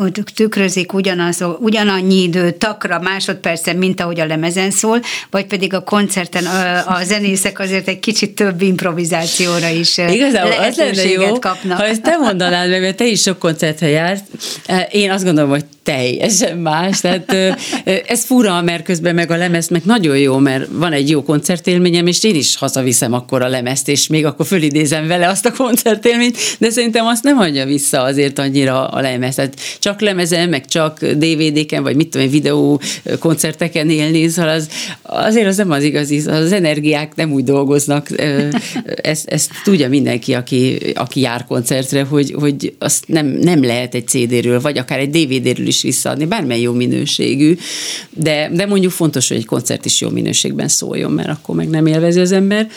tükrözik 0.70 0.92
ugyanaz, 0.92 1.44
ugyanannyi 1.58 2.22
idő 2.22 2.50
takra 2.50 3.00
másodpercen, 3.00 3.76
mint 3.76 4.00
ahogy 4.00 4.20
a 4.20 4.26
lemezen 4.26 4.70
szól, 4.70 5.00
vagy 5.30 5.46
pedig 5.46 5.74
a 5.74 5.80
koncerten 5.80 6.46
a, 6.46 6.86
a 6.86 7.04
zenészek 7.04 7.58
azért 7.58 7.88
egy 7.88 7.98
kicsit 7.98 8.34
több 8.34 8.62
improvizációra 8.62 9.68
is 9.68 9.98
Igazából 9.98 10.52
az 10.52 10.76
lenne 10.76 11.10
jó, 11.10 11.38
kapnak. 11.38 11.78
ha 11.78 11.84
ezt 11.86 12.02
te 12.02 12.16
mondanád 12.16 12.70
meg, 12.70 12.80
mert 12.80 12.96
te 12.96 13.06
is 13.06 13.20
sok 13.20 13.38
koncertre 13.38 13.88
járt, 13.88 14.24
én 14.90 15.10
azt 15.10 15.24
gondolom, 15.24 15.50
hogy 15.50 15.64
teljesen 15.82 16.58
más. 16.58 17.00
Tehát 17.00 17.32
ez 18.06 18.24
fura, 18.24 18.62
mert 18.62 18.84
közben 18.84 19.14
meg 19.14 19.30
a 19.30 19.36
lemez 19.36 19.68
meg 19.68 19.82
nagyon 19.84 20.18
jó, 20.18 20.38
mert 20.38 20.66
van 20.72 20.92
egy 20.92 21.10
jó 21.10 21.22
koncertélményem, 21.22 22.06
és 22.06 22.24
én 22.24 22.34
is 22.34 22.56
hazaviszem 22.56 23.12
akkor 23.12 23.42
a 23.42 23.48
lemezt, 23.48 23.88
és 23.88 24.06
még 24.06 24.26
akkor 24.26 24.46
fölidézem 24.46 25.06
vele 25.06 25.28
azt 25.28 25.46
a 25.46 25.52
koncertélményt, 25.52 26.38
de 26.58 26.70
szerintem 26.70 27.06
azt 27.06 27.22
nem 27.22 27.38
adja 27.38 27.64
vissza 27.64 28.02
azért 28.02 28.38
annyira 28.38 28.88
a 28.88 29.00
lemez. 29.00 29.34
Tehát 29.34 29.60
csak 29.78 30.00
lemezen, 30.00 30.48
meg 30.48 30.59
csak 30.66 31.04
DVD-ken, 31.04 31.82
vagy 31.82 31.96
mit 31.96 32.08
tudom, 32.08 32.30
videó 32.30 32.80
koncerteken 33.18 33.90
élni, 33.90 34.28
szóval 34.28 34.50
az, 34.50 34.68
azért 35.02 35.46
az 35.46 35.56
nem 35.56 35.70
az 35.70 35.82
igazi, 35.82 36.18
az 36.26 36.52
energiák 36.52 37.14
nem 37.14 37.32
úgy 37.32 37.44
dolgoznak. 37.44 38.08
Ezt, 39.02 39.28
ezt 39.28 39.50
tudja 39.64 39.88
mindenki, 39.88 40.34
aki, 40.34 40.78
aki 40.94 41.20
jár 41.20 41.44
koncertre, 41.44 42.02
hogy, 42.02 42.34
hogy 42.38 42.74
azt 42.78 43.04
nem, 43.08 43.26
nem 43.26 43.64
lehet 43.64 43.94
egy 43.94 44.06
CD-ről, 44.06 44.60
vagy 44.60 44.78
akár 44.78 44.98
egy 44.98 45.10
DVD-ről 45.10 45.66
is 45.66 45.82
visszaadni, 45.82 46.24
bármely 46.26 46.60
jó 46.60 46.72
minőségű, 46.72 47.56
de, 48.10 48.50
de 48.52 48.66
mondjuk 48.66 48.92
fontos, 48.92 49.28
hogy 49.28 49.36
egy 49.36 49.46
koncert 49.46 49.84
is 49.84 50.00
jó 50.00 50.08
minőségben 50.08 50.68
szóljon, 50.68 51.12
mert 51.12 51.28
akkor 51.28 51.54
meg 51.54 51.68
nem 51.68 51.86
élvezi 51.86 52.20
az 52.20 52.32
ember. 52.32 52.68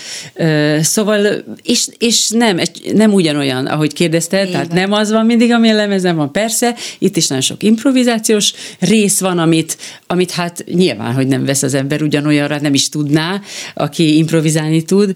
Szóval, 0.81 1.43
és, 1.63 1.87
és 1.97 2.29
nem, 2.29 2.59
nem 2.93 3.13
ugyanolyan, 3.13 3.65
ahogy 3.65 3.93
kérdezte, 3.93 4.39
Igen. 4.39 4.51
tehát 4.51 4.73
nem 4.73 4.91
az 4.91 5.11
van 5.11 5.25
mindig, 5.25 5.51
ami 5.51 5.69
a 5.69 5.75
lemezen 5.75 6.15
van, 6.15 6.31
persze, 6.31 6.75
itt 6.99 7.17
is 7.17 7.27
nagyon 7.27 7.43
sok 7.43 7.63
improvizációs 7.73 8.53
rész 8.79 9.19
van, 9.19 9.39
amit, 9.39 9.77
amit 10.07 10.31
hát 10.31 10.63
nyilván, 10.65 11.13
hogy 11.13 11.27
nem 11.27 11.45
vesz 11.45 11.63
az 11.63 11.73
ember 11.73 12.01
ugyanolyanra, 12.01 12.59
nem 12.59 12.73
is 12.73 12.89
tudná, 12.89 13.41
aki 13.73 14.17
improvizálni 14.17 14.83
tud, 14.83 15.15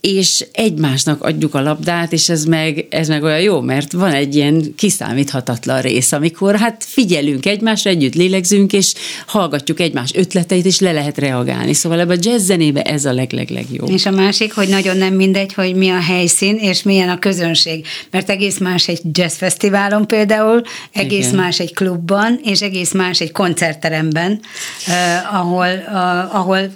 és 0.00 0.46
egymásnak 0.52 1.22
adjuk 1.22 1.54
a 1.54 1.60
labdát, 1.60 2.12
és 2.12 2.28
ez 2.28 2.44
meg, 2.44 2.86
ez 2.90 3.08
meg 3.08 3.22
olyan 3.22 3.40
jó, 3.40 3.60
mert 3.60 3.92
van 3.92 4.12
egy 4.12 4.34
ilyen 4.34 4.74
kiszámíthatatlan 4.76 5.80
rész, 5.80 6.12
amikor 6.12 6.56
hát 6.56 6.84
figyelünk 6.84 7.46
egymásra, 7.46 7.90
együtt 7.90 8.14
lélegzünk, 8.14 8.72
és 8.72 8.94
hallgatjuk 9.26 9.80
egymás 9.80 10.10
ötleteit, 10.14 10.64
és 10.64 10.80
le 10.80 10.92
lehet 10.92 11.18
reagálni. 11.18 11.72
Szóval 11.72 12.00
ebben 12.00 12.18
a 12.18 12.20
jazz 12.22 12.44
zenébe 12.44 12.82
ez 12.82 13.04
a 13.04 13.12
legleglegjobb. 13.12 13.90
És 13.90 14.06
a 14.06 14.10
másik, 14.10 14.54
hogy 14.54 14.68
nagyon 14.68 14.96
nem 14.96 15.14
mindegy, 15.14 15.54
hogy 15.54 15.74
mi 15.74 15.88
a 15.88 16.00
helyszín, 16.00 16.56
és 16.56 16.82
milyen 16.82 17.08
a 17.08 17.18
közönség. 17.18 17.86
Mert 18.10 18.30
egész 18.30 18.58
más 18.58 18.88
egy 18.88 19.00
jazzfesztiválon 19.12 20.06
például, 20.06 20.62
egész 20.92 21.26
Igen. 21.26 21.38
más 21.38 21.60
egy 21.60 21.74
klubban, 21.74 22.40
és 22.44 22.60
egész 22.60 22.92
más 22.92 23.20
egy 23.20 23.32
koncertteremben, 23.32 24.40
uh, 24.86 25.34
ahol, 25.34 25.68
uh, 25.88 26.34
ahol 26.36 26.70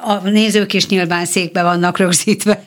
a 0.00 0.28
nézők 0.28 0.72
is 0.72 0.86
nyilván 0.86 1.24
székbe 1.24 1.62
vannak 1.62 1.98
rögzítve. 1.98 2.62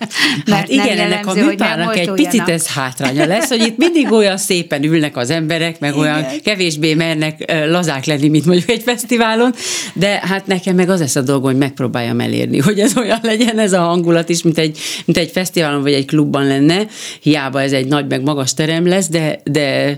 Mert 0.46 0.60
hát 0.60 0.70
igen, 0.70 0.98
ennek 0.98 1.28
a 1.28 1.34
műpának 1.34 1.98
egy 1.98 2.12
picit 2.12 2.50
ez 2.50 2.68
hátránya 2.68 3.26
lesz, 3.26 3.50
hogy 3.50 3.62
itt 3.62 3.78
mindig 3.78 4.12
olyan 4.12 4.38
szépen 4.38 4.84
ülnek 4.84 5.18
az 5.18 5.30
emberek, 5.30 5.80
meg 5.80 5.90
igen. 5.90 6.02
olyan 6.02 6.26
kevésbé 6.44 6.94
mernek 6.94 7.54
lazák 7.68 8.06
lenni, 8.06 8.28
mint 8.28 8.46
mondjuk 8.46 8.70
egy 8.70 8.82
fesztiválon, 8.82 9.54
de 9.94 10.22
hát 10.24 10.48
nekem 10.48 10.76
meg 10.76 10.90
az 10.90 11.00
lesz 11.00 11.16
a 11.16 11.22
dolgom, 11.22 11.50
hogy 11.50 11.60
megpróbáljam 11.60 12.20
elérni, 12.20 12.60
hogy 12.60 12.80
ez 12.80 12.98
olyan 12.98 13.20
legyen 13.22 13.60
ez 13.60 13.74
a 13.74 13.80
hangulat 13.80 14.30
is, 14.30 14.42
mint 14.42 14.58
egy, 14.58 14.78
mint 15.06 15.18
egy 15.18 15.32
fesztiválon 15.32 15.82
vagy 15.82 15.94
egy 15.94 16.06
klubban 16.06 16.48
lenne, 16.48 16.86
hiába 17.22 17.62
ez 17.62 17.72
egy 17.72 17.88
nagy 17.88 18.08
meg 18.08 18.22
magas 18.22 18.54
terem 18.54 18.88
lesz, 18.88 19.10
de, 19.10 19.40
de 19.44 19.98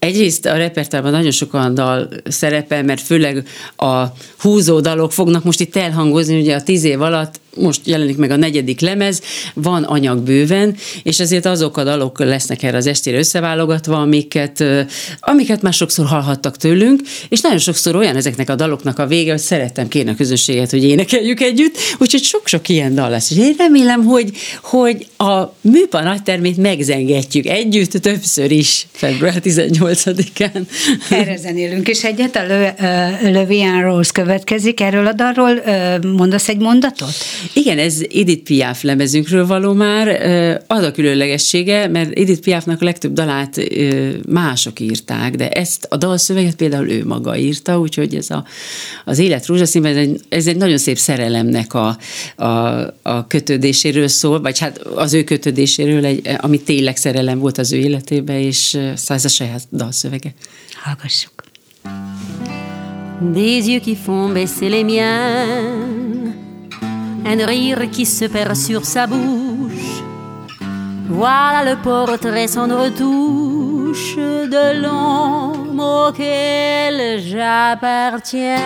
Egyrészt 0.00 0.46
a 0.46 0.56
repertoárban 0.56 1.12
nagyon 1.12 1.30
sok 1.30 1.54
olyan 1.54 1.74
dal 1.74 2.08
szerepel, 2.24 2.82
mert 2.82 3.00
főleg 3.00 3.46
a 3.76 4.04
húzó 4.38 4.80
dalok 4.80 5.12
fognak 5.12 5.44
most 5.44 5.60
itt 5.60 5.76
elhangozni, 5.76 6.40
ugye 6.40 6.54
a 6.54 6.59
tíz 6.66 6.84
év 6.84 7.02
alatt 7.02 7.40
most 7.56 7.80
jelenik 7.84 8.16
meg 8.16 8.30
a 8.30 8.36
negyedik 8.36 8.80
lemez, 8.80 9.22
van 9.54 9.82
anyag 9.82 10.18
bőven, 10.18 10.76
és 11.02 11.20
ezért 11.20 11.46
azok 11.46 11.76
a 11.76 11.84
dalok 11.84 12.18
lesznek 12.18 12.62
erre 12.62 12.76
az 12.76 12.86
estére 12.86 13.18
összeválogatva, 13.18 14.00
amiket, 14.00 14.64
amiket 15.20 15.62
már 15.62 15.72
sokszor 15.72 16.06
hallhattak 16.06 16.56
tőlünk, 16.56 17.00
és 17.28 17.40
nagyon 17.40 17.58
sokszor 17.58 17.96
olyan 17.96 18.16
ezeknek 18.16 18.50
a 18.50 18.54
daloknak 18.54 18.98
a 18.98 19.06
vége, 19.06 19.30
hogy 19.30 19.40
szerettem 19.40 19.88
kérni 19.88 20.10
a 20.10 20.14
közönséget, 20.14 20.70
hogy 20.70 20.84
énekeljük 20.84 21.40
együtt, 21.40 21.76
úgyhogy 21.98 22.22
sok-sok 22.22 22.68
ilyen 22.68 22.94
dal 22.94 23.10
lesz. 23.10 23.30
És 23.30 23.36
én 23.36 23.54
remélem, 23.58 24.04
hogy, 24.04 24.30
hogy 24.62 25.06
a 25.16 25.54
műpa 25.60 26.02
nagytermét 26.02 26.56
megzengetjük 26.56 27.46
együtt 27.46 27.90
többször 27.90 28.50
is 28.50 28.86
február 28.92 29.40
18-án. 29.42 30.62
Erre 31.10 31.36
zenélünk 31.36 31.88
is 31.88 32.04
egyet, 32.04 32.36
a 32.36 32.46
Le, 32.46 33.80
Rose 33.80 34.10
következik, 34.12 34.80
erről 34.80 35.06
a 35.06 35.12
dalról 35.12 35.62
mondasz 36.02 36.48
egy 36.48 36.58
mondatot? 36.58 37.14
Igen, 37.54 37.78
ez 37.78 38.00
Edith 38.14 38.42
Piaf 38.42 38.82
lemezünkről 38.82 39.46
való 39.46 39.72
már. 39.72 40.08
Az 40.66 40.82
a 40.82 40.90
különlegessége, 40.90 41.88
mert 41.88 42.18
Edith 42.18 42.40
Piafnak 42.40 42.82
a 42.82 42.84
legtöbb 42.84 43.12
dalát 43.12 43.60
mások 44.28 44.80
írták, 44.80 45.34
de 45.34 45.48
ezt 45.48 45.86
a 45.88 45.96
dalszöveget 45.96 46.54
például 46.54 46.90
ő 46.90 47.06
maga 47.06 47.36
írta, 47.36 47.78
úgyhogy 47.78 48.14
ez 48.14 48.30
a, 48.30 48.44
az 49.04 49.18
élet 49.18 49.46
rózsaszínben, 49.46 49.92
ez 49.92 49.98
egy, 49.98 50.20
ez 50.28 50.46
egy 50.46 50.56
nagyon 50.56 50.78
szép 50.78 50.98
szerelemnek 50.98 51.74
a, 51.74 51.98
a, 52.36 52.46
a 53.02 53.26
kötődéséről 53.26 54.08
szól, 54.08 54.40
vagy 54.40 54.58
hát 54.58 54.78
az 54.78 55.14
ő 55.14 55.24
kötődéséről, 55.24 56.04
egy, 56.04 56.36
ami 56.38 56.60
tényleg 56.60 56.96
szerelem 56.96 57.38
volt 57.38 57.58
az 57.58 57.72
ő 57.72 57.76
életében, 57.76 58.36
és 58.36 58.78
ez 59.06 59.24
a 59.24 59.28
saját 59.28 59.62
dalszövege. 59.72 60.34
Hallgassuk. 60.82 61.32
Des 63.32 63.66
yeux 63.66 63.82
qui 63.82 63.96
font 64.04 64.32
baisser 64.32 64.70
les 64.70 64.84
miens 64.84 66.49
un 67.26 67.46
rire 67.46 67.90
qui 67.90 68.06
se 68.06 68.26
perd 68.26 68.54
sur 68.56 68.84
sa 68.84 69.06
bouche. 69.06 70.02
Voilà 71.08 71.64
le 71.70 71.76
portrait 71.82 72.46
sans 72.48 72.68
retouche 72.68 74.16
de 74.16 74.80
l'homme 74.80 75.80
auquel 75.80 77.20
j'appartiens. 77.20 78.56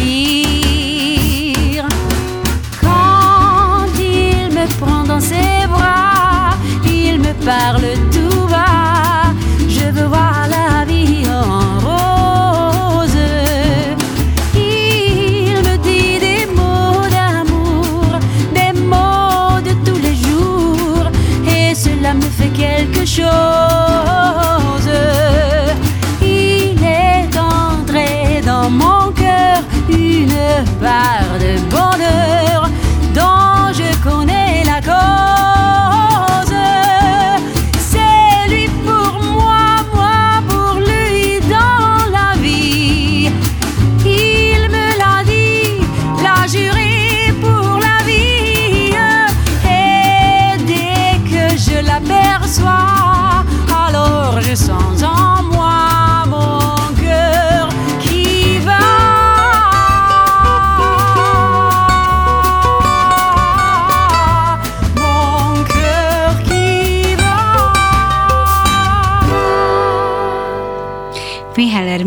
Quand 2.82 3.86
il 4.00 4.54
me 4.58 4.66
prend 4.80 5.04
dans 5.04 5.20
ses 5.20 5.68
bras, 5.68 6.56
il 6.86 7.20
me 7.20 7.34
parle 7.44 7.84
tout 8.14 8.25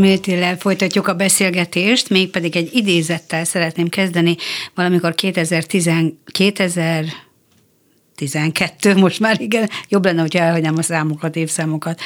Méltillel 0.08 0.56
folytatjuk 0.56 1.08
a 1.08 1.14
beszélgetést, 1.14 2.08
mégpedig 2.08 2.56
egy 2.56 2.74
idézettel 2.74 3.44
szeretném 3.44 3.88
kezdeni. 3.88 4.36
Valamikor 4.74 5.14
2010, 5.14 5.90
2000 6.24 7.04
12, 8.18 8.96
most 8.96 9.20
már 9.20 9.40
igen, 9.40 9.70
jobb 9.88 10.04
lenne, 10.04 10.20
hogyha 10.20 10.38
elhagynám 10.38 10.76
a 10.76 10.82
számokat, 10.82 11.36
évszámokat. 11.36 12.00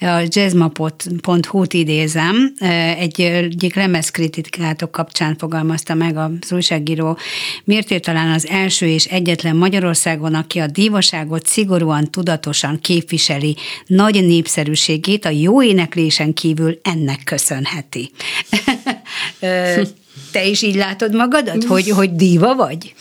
A 0.00 0.22
jazzmapot.hu-t 0.24 1.72
idézem, 1.72 2.54
egy 2.98 3.20
egyik 3.20 3.74
lemezkritikátok 3.74 4.90
kapcsán 4.90 5.36
fogalmazta 5.36 5.94
meg 5.94 6.16
az 6.16 6.52
újságíró, 6.52 7.18
miért 7.64 7.90
ő 7.90 7.98
talán 7.98 8.30
az 8.30 8.46
első 8.46 8.86
és 8.86 9.04
egyetlen 9.04 9.56
Magyarországon, 9.56 10.34
aki 10.34 10.58
a 10.58 10.66
dívaságot 10.66 11.46
szigorúan, 11.46 12.10
tudatosan 12.10 12.80
képviseli, 12.80 13.56
nagy 13.86 14.26
népszerűségét 14.26 15.24
a 15.24 15.30
jó 15.30 15.62
éneklésen 15.62 16.34
kívül 16.34 16.78
ennek 16.82 17.20
köszönheti. 17.24 18.10
Te 20.32 20.44
is 20.44 20.62
így 20.62 20.74
látod 20.74 21.14
magadat, 21.14 21.64
hogy, 21.64 21.90
hogy 21.90 22.14
díva 22.14 22.54
vagy? 22.54 22.94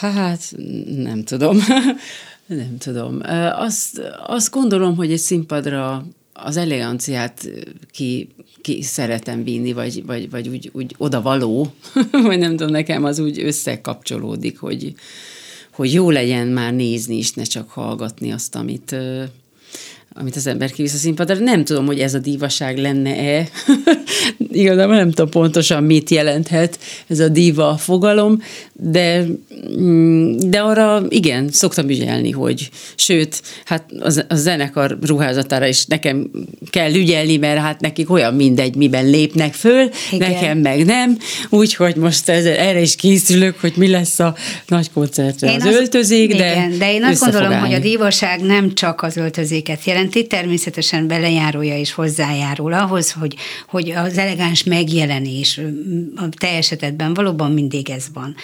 Hát 0.00 0.54
nem 0.96 1.24
tudom. 1.24 1.58
nem 2.46 2.78
tudom. 2.78 3.20
Azt, 3.52 4.00
azt 4.26 4.50
gondolom, 4.50 4.96
hogy 4.96 5.12
egy 5.12 5.18
színpadra 5.18 6.06
az 6.32 6.56
eleganciát 6.56 7.48
ki, 7.90 8.28
ki 8.60 8.82
szeretem 8.82 9.44
vinni, 9.44 9.72
vagy, 9.72 10.06
vagy, 10.06 10.30
vagy 10.30 10.48
úgy, 10.48 10.70
úgy 10.72 10.94
oda 10.98 11.22
való, 11.22 11.72
vagy 12.26 12.38
nem 12.38 12.56
tudom, 12.56 12.72
nekem 12.72 13.04
az 13.04 13.18
úgy 13.18 13.42
összekapcsolódik, 13.42 14.58
hogy, 14.58 14.94
hogy 15.72 15.92
jó 15.92 16.10
legyen 16.10 16.46
már 16.46 16.74
nézni 16.74 17.16
is, 17.16 17.32
ne 17.32 17.42
csak 17.42 17.70
hallgatni 17.70 18.32
azt, 18.32 18.54
amit, 18.54 18.96
amit 20.20 20.36
az 20.36 20.46
ember 20.46 20.70
kivisz 20.72 20.94
a 20.94 20.96
színpadra. 20.96 21.34
Nem 21.34 21.64
tudom, 21.64 21.86
hogy 21.86 22.00
ez 22.00 22.14
a 22.14 22.18
dívaság 22.18 22.78
lenne-e. 22.78 23.48
Igazából 24.52 24.94
nem 24.94 25.10
tudom 25.10 25.30
pontosan, 25.30 25.82
mit 25.82 26.10
jelenthet 26.10 26.78
ez 27.06 27.20
a 27.20 27.28
díva 27.28 27.76
fogalom, 27.76 28.42
de, 28.72 29.24
mm, 29.78 30.36
de 30.36 30.60
arra 30.60 31.02
igen, 31.08 31.48
szoktam 31.50 31.88
ügyelni, 31.88 32.30
hogy 32.30 32.70
sőt, 32.96 33.42
hát 33.64 33.84
a 34.28 34.34
zenekar 34.34 34.98
ruházatára 35.02 35.66
is 35.66 35.84
nekem 35.84 36.30
kell 36.70 36.94
ügyelni, 36.94 37.36
mert 37.36 37.60
hát 37.60 37.80
nekik 37.80 38.10
olyan 38.10 38.34
mindegy, 38.34 38.74
miben 38.74 39.10
lépnek 39.10 39.54
föl, 39.54 39.90
igen. 40.10 40.30
nekem 40.30 40.58
meg 40.58 40.84
nem, 40.84 41.16
úgyhogy 41.48 41.96
most 41.96 42.28
ez, 42.28 42.44
erre 42.44 42.80
is 42.80 42.96
készülök, 42.96 43.60
hogy 43.60 43.72
mi 43.76 43.88
lesz 43.88 44.18
a 44.18 44.34
nagy 44.66 44.90
koncertre 44.92 45.50
én 45.50 45.60
az, 45.60 45.66
az 45.66 45.74
öltözék, 45.74 46.36
de 46.36 46.50
igen, 46.52 46.78
de 46.78 46.92
én 46.92 47.04
azt 47.04 47.20
gondolom, 47.20 47.58
hogy 47.58 47.72
a 47.72 47.78
dívaság 47.78 48.40
nem 48.40 48.74
csak 48.74 49.02
az 49.02 49.16
öltözéket 49.16 49.80
jelenti, 50.14 50.36
természetesen 50.36 51.06
belejárója 51.06 51.78
és 51.78 51.92
hozzájárul 51.92 52.72
ahhoz, 52.72 53.12
hogy, 53.12 53.34
hogy 53.68 53.90
az 53.90 54.18
elegáns 54.18 54.64
megjelenés 54.64 55.60
a 56.16 56.28
te 56.38 56.48
esetedben 56.48 57.14
valóban 57.14 57.52
mindig 57.52 57.90
ez 57.90 58.04
van 58.14 58.34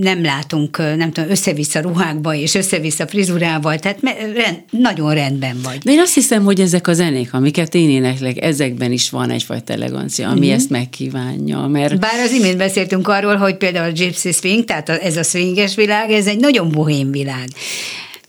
nem 0.00 0.22
látunk, 0.22 0.78
nem 0.78 1.12
tudom, 1.12 1.30
össze-vissza 1.30 1.80
ruhákba 1.80 2.34
és 2.34 2.54
össze-vissza 2.54 3.06
frizurával, 3.06 3.78
tehát 3.78 4.00
rend, 4.34 4.62
nagyon 4.70 5.14
rendben 5.14 5.56
vagy. 5.62 5.78
De 5.78 5.92
én 5.92 6.00
azt 6.00 6.14
hiszem, 6.14 6.44
hogy 6.44 6.60
ezek 6.60 6.86
a 6.86 6.92
zenék, 6.92 7.34
amiket 7.34 7.74
én 7.74 7.90
éneklek, 7.90 8.42
ezekben 8.42 8.92
is 8.92 9.10
van 9.10 9.30
egyfajta 9.30 9.72
elegancia, 9.72 10.28
ami 10.28 10.46
mm-hmm. 10.46 10.54
ezt 10.54 10.70
megkívánja. 10.70 11.66
Mert... 11.66 11.98
Bár 11.98 12.20
az 12.24 12.32
imént 12.32 12.56
beszéltünk 12.56 13.08
arról, 13.08 13.36
hogy 13.36 13.56
például 13.56 13.88
a 13.88 13.92
Gypsy 13.92 14.32
Swing, 14.32 14.64
tehát 14.64 14.88
ez 14.88 15.16
a 15.16 15.22
swinges 15.22 15.74
világ, 15.74 16.10
ez 16.10 16.26
egy 16.26 16.38
nagyon 16.38 16.70
bohém 16.70 17.10
világ. 17.10 17.48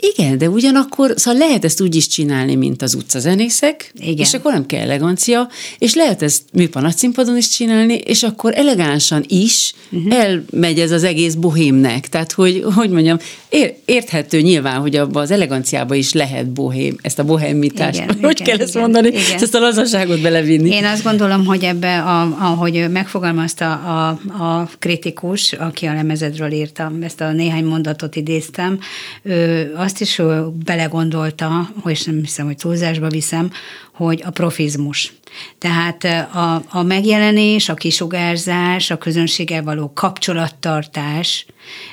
Igen, 0.01 0.37
de 0.37 0.49
ugyanakkor 0.49 1.13
szóval 1.15 1.39
lehet 1.39 1.65
ezt 1.65 1.81
úgy 1.81 1.95
is 1.95 2.07
csinálni, 2.07 2.55
mint 2.55 2.81
az 2.81 2.93
utcazenészek, 2.93 3.91
Igen. 3.99 4.17
és 4.17 4.33
akkor 4.33 4.53
nem 4.53 4.65
kell 4.65 4.81
elegancia, 4.81 5.49
és 5.77 5.95
lehet 5.95 6.21
ezt 6.21 6.43
műpanat 6.53 6.97
színpadon 6.97 7.37
is 7.37 7.49
csinálni, 7.49 7.93
és 7.93 8.23
akkor 8.23 8.53
elegánsan 8.55 9.23
is 9.27 9.73
uh-huh. 9.89 10.13
elmegy 10.15 10.79
ez 10.79 10.91
az 10.91 11.03
egész 11.03 11.33
bohémnek. 11.33 12.09
Tehát, 12.09 12.31
hogy, 12.31 12.63
hogy 12.75 12.89
mondjam, 12.89 13.17
ér, 13.49 13.73
érthető 13.85 14.41
nyilván, 14.41 14.79
hogy 14.79 14.95
abban 14.95 15.21
az 15.21 15.31
eleganciába 15.31 15.95
is 15.95 16.13
lehet 16.13 16.49
bohém, 16.49 16.97
ezt 17.01 17.19
a 17.19 17.23
bohémítást. 17.23 17.99
Igen, 17.99 18.07
hogy 18.21 18.39
igen, 18.39 18.45
kell 18.45 18.55
igen, 18.55 18.65
ezt 18.65 18.75
mondani? 18.75 19.07
Igen. 19.07 19.41
Ezt 19.41 19.55
a 19.55 19.59
lazaságot 19.59 20.21
belevinni. 20.21 20.69
Én 20.69 20.85
azt 20.85 21.03
gondolom, 21.03 21.45
hogy 21.45 21.63
ebbe, 21.63 22.01
a, 22.01 22.21
ahogy 22.39 22.85
megfogalmazta 22.91 23.73
a, 23.73 24.07
a 24.43 24.69
kritikus, 24.79 25.53
aki 25.53 25.85
a 25.85 25.93
lemezedről 25.93 26.51
írta, 26.51 26.91
ezt 27.01 27.21
a 27.21 27.31
néhány 27.31 27.65
mondatot 27.65 28.15
idéztem, 28.15 28.79
ő 29.23 29.71
azt 29.75 29.88
is 29.97 30.21
belegondolta, 30.65 31.69
és 31.85 32.03
nem 32.03 32.19
hiszem, 32.19 32.45
hogy 32.45 32.57
túlzásba 32.57 33.07
viszem, 33.07 33.51
hogy 33.93 34.21
a 34.25 34.29
profizmus. 34.29 35.13
Tehát 35.57 36.03
a, 36.33 36.63
a 36.69 36.83
megjelenés, 36.83 37.69
a 37.69 37.73
kisugárzás, 37.73 38.91
a 38.91 38.97
közönséggel 38.97 39.63
való 39.63 39.91
kapcsolattartás, 39.93 41.45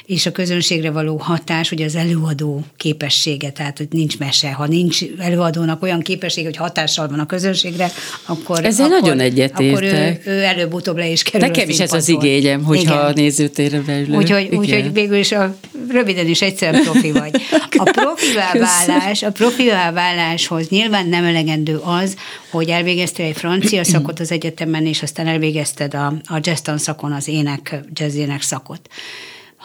és 0.06 0.26
a 0.26 0.32
közönségre 0.32 0.90
való 0.90 1.16
hatás, 1.16 1.70
ugye 1.72 1.84
az 1.84 1.94
előadó 1.94 2.64
képessége, 2.76 3.50
tehát 3.50 3.78
hogy 3.78 3.86
nincs 3.90 4.18
mese. 4.18 4.52
Ha 4.52 4.66
nincs 4.66 4.98
előadónak 5.18 5.82
olyan 5.82 6.00
képessége, 6.00 6.46
hogy 6.46 6.56
hatással 6.56 7.08
van 7.08 7.18
a 7.18 7.26
közönségre, 7.26 7.90
akkor... 8.26 8.64
Ezzel 8.64 8.86
akkor, 8.86 9.00
nagyon 9.00 9.20
egyetértek. 9.20 9.70
Akkor 9.70 9.82
ő, 9.82 10.20
ő 10.24 10.42
előbb-utóbb 10.42 10.96
le 10.96 11.08
is 11.08 11.22
kerül 11.22 11.46
Nekem 11.46 11.68
is 11.68 11.78
ez 11.78 11.92
az 11.92 12.08
igényem, 12.08 12.64
hogyha 12.64 12.94
Igen. 12.94 13.06
a 13.06 13.12
nézőtérre 13.12 13.80
beülök. 13.80 14.16
Úgyhogy, 14.16 14.48
úgyhogy 14.54 14.92
végül 14.92 15.16
is 15.16 15.32
a, 15.32 15.56
röviden 15.90 16.26
is 16.26 16.42
egyszerűen 16.42 16.82
profi 16.82 17.12
vagy. 17.12 17.40
A 17.76 17.90
profivá 18.00 18.52
válás, 18.52 19.22
a 19.22 19.30
profivá 19.30 19.92
váláshoz 19.92 20.68
nyilván 20.68 21.08
nem 21.08 21.24
elegendő 21.24 21.76
az, 21.76 22.16
hogy 22.50 22.68
elvégeztél 22.68 23.25
egy 23.26 23.36
francia 23.36 23.84
szakot 23.84 24.20
az 24.20 24.30
egyetemen, 24.32 24.86
és 24.86 25.02
aztán 25.02 25.26
elvégezted 25.26 25.94
a, 25.94 26.06
a 26.06 26.40
jazz 26.40 26.68
szakon 26.76 27.12
az 27.12 27.28
ének, 27.28 27.80
jazzének 27.92 28.42
szakot 28.42 28.88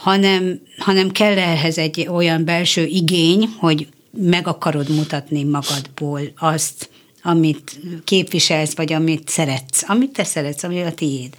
hanem, 0.02 0.62
hanem 0.78 1.12
kell 1.12 1.38
ehhez 1.38 1.78
egy 1.78 2.08
olyan 2.10 2.46
belső 2.46 2.86
igény, 2.86 3.50
hogy 3.60 3.88
meg 4.12 4.48
akarod 4.48 4.90
mutatni 4.90 5.44
magadból 5.44 6.22
azt, 6.38 6.90
amit 7.24 7.80
képviselsz, 8.04 8.76
vagy 8.76 8.94
amit 8.94 9.30
szeretsz, 9.30 9.90
amit 9.90 10.12
te 10.12 10.24
szeretsz, 10.24 10.64
ami 10.64 10.82
a 10.82 10.94
tiéd. 10.94 11.36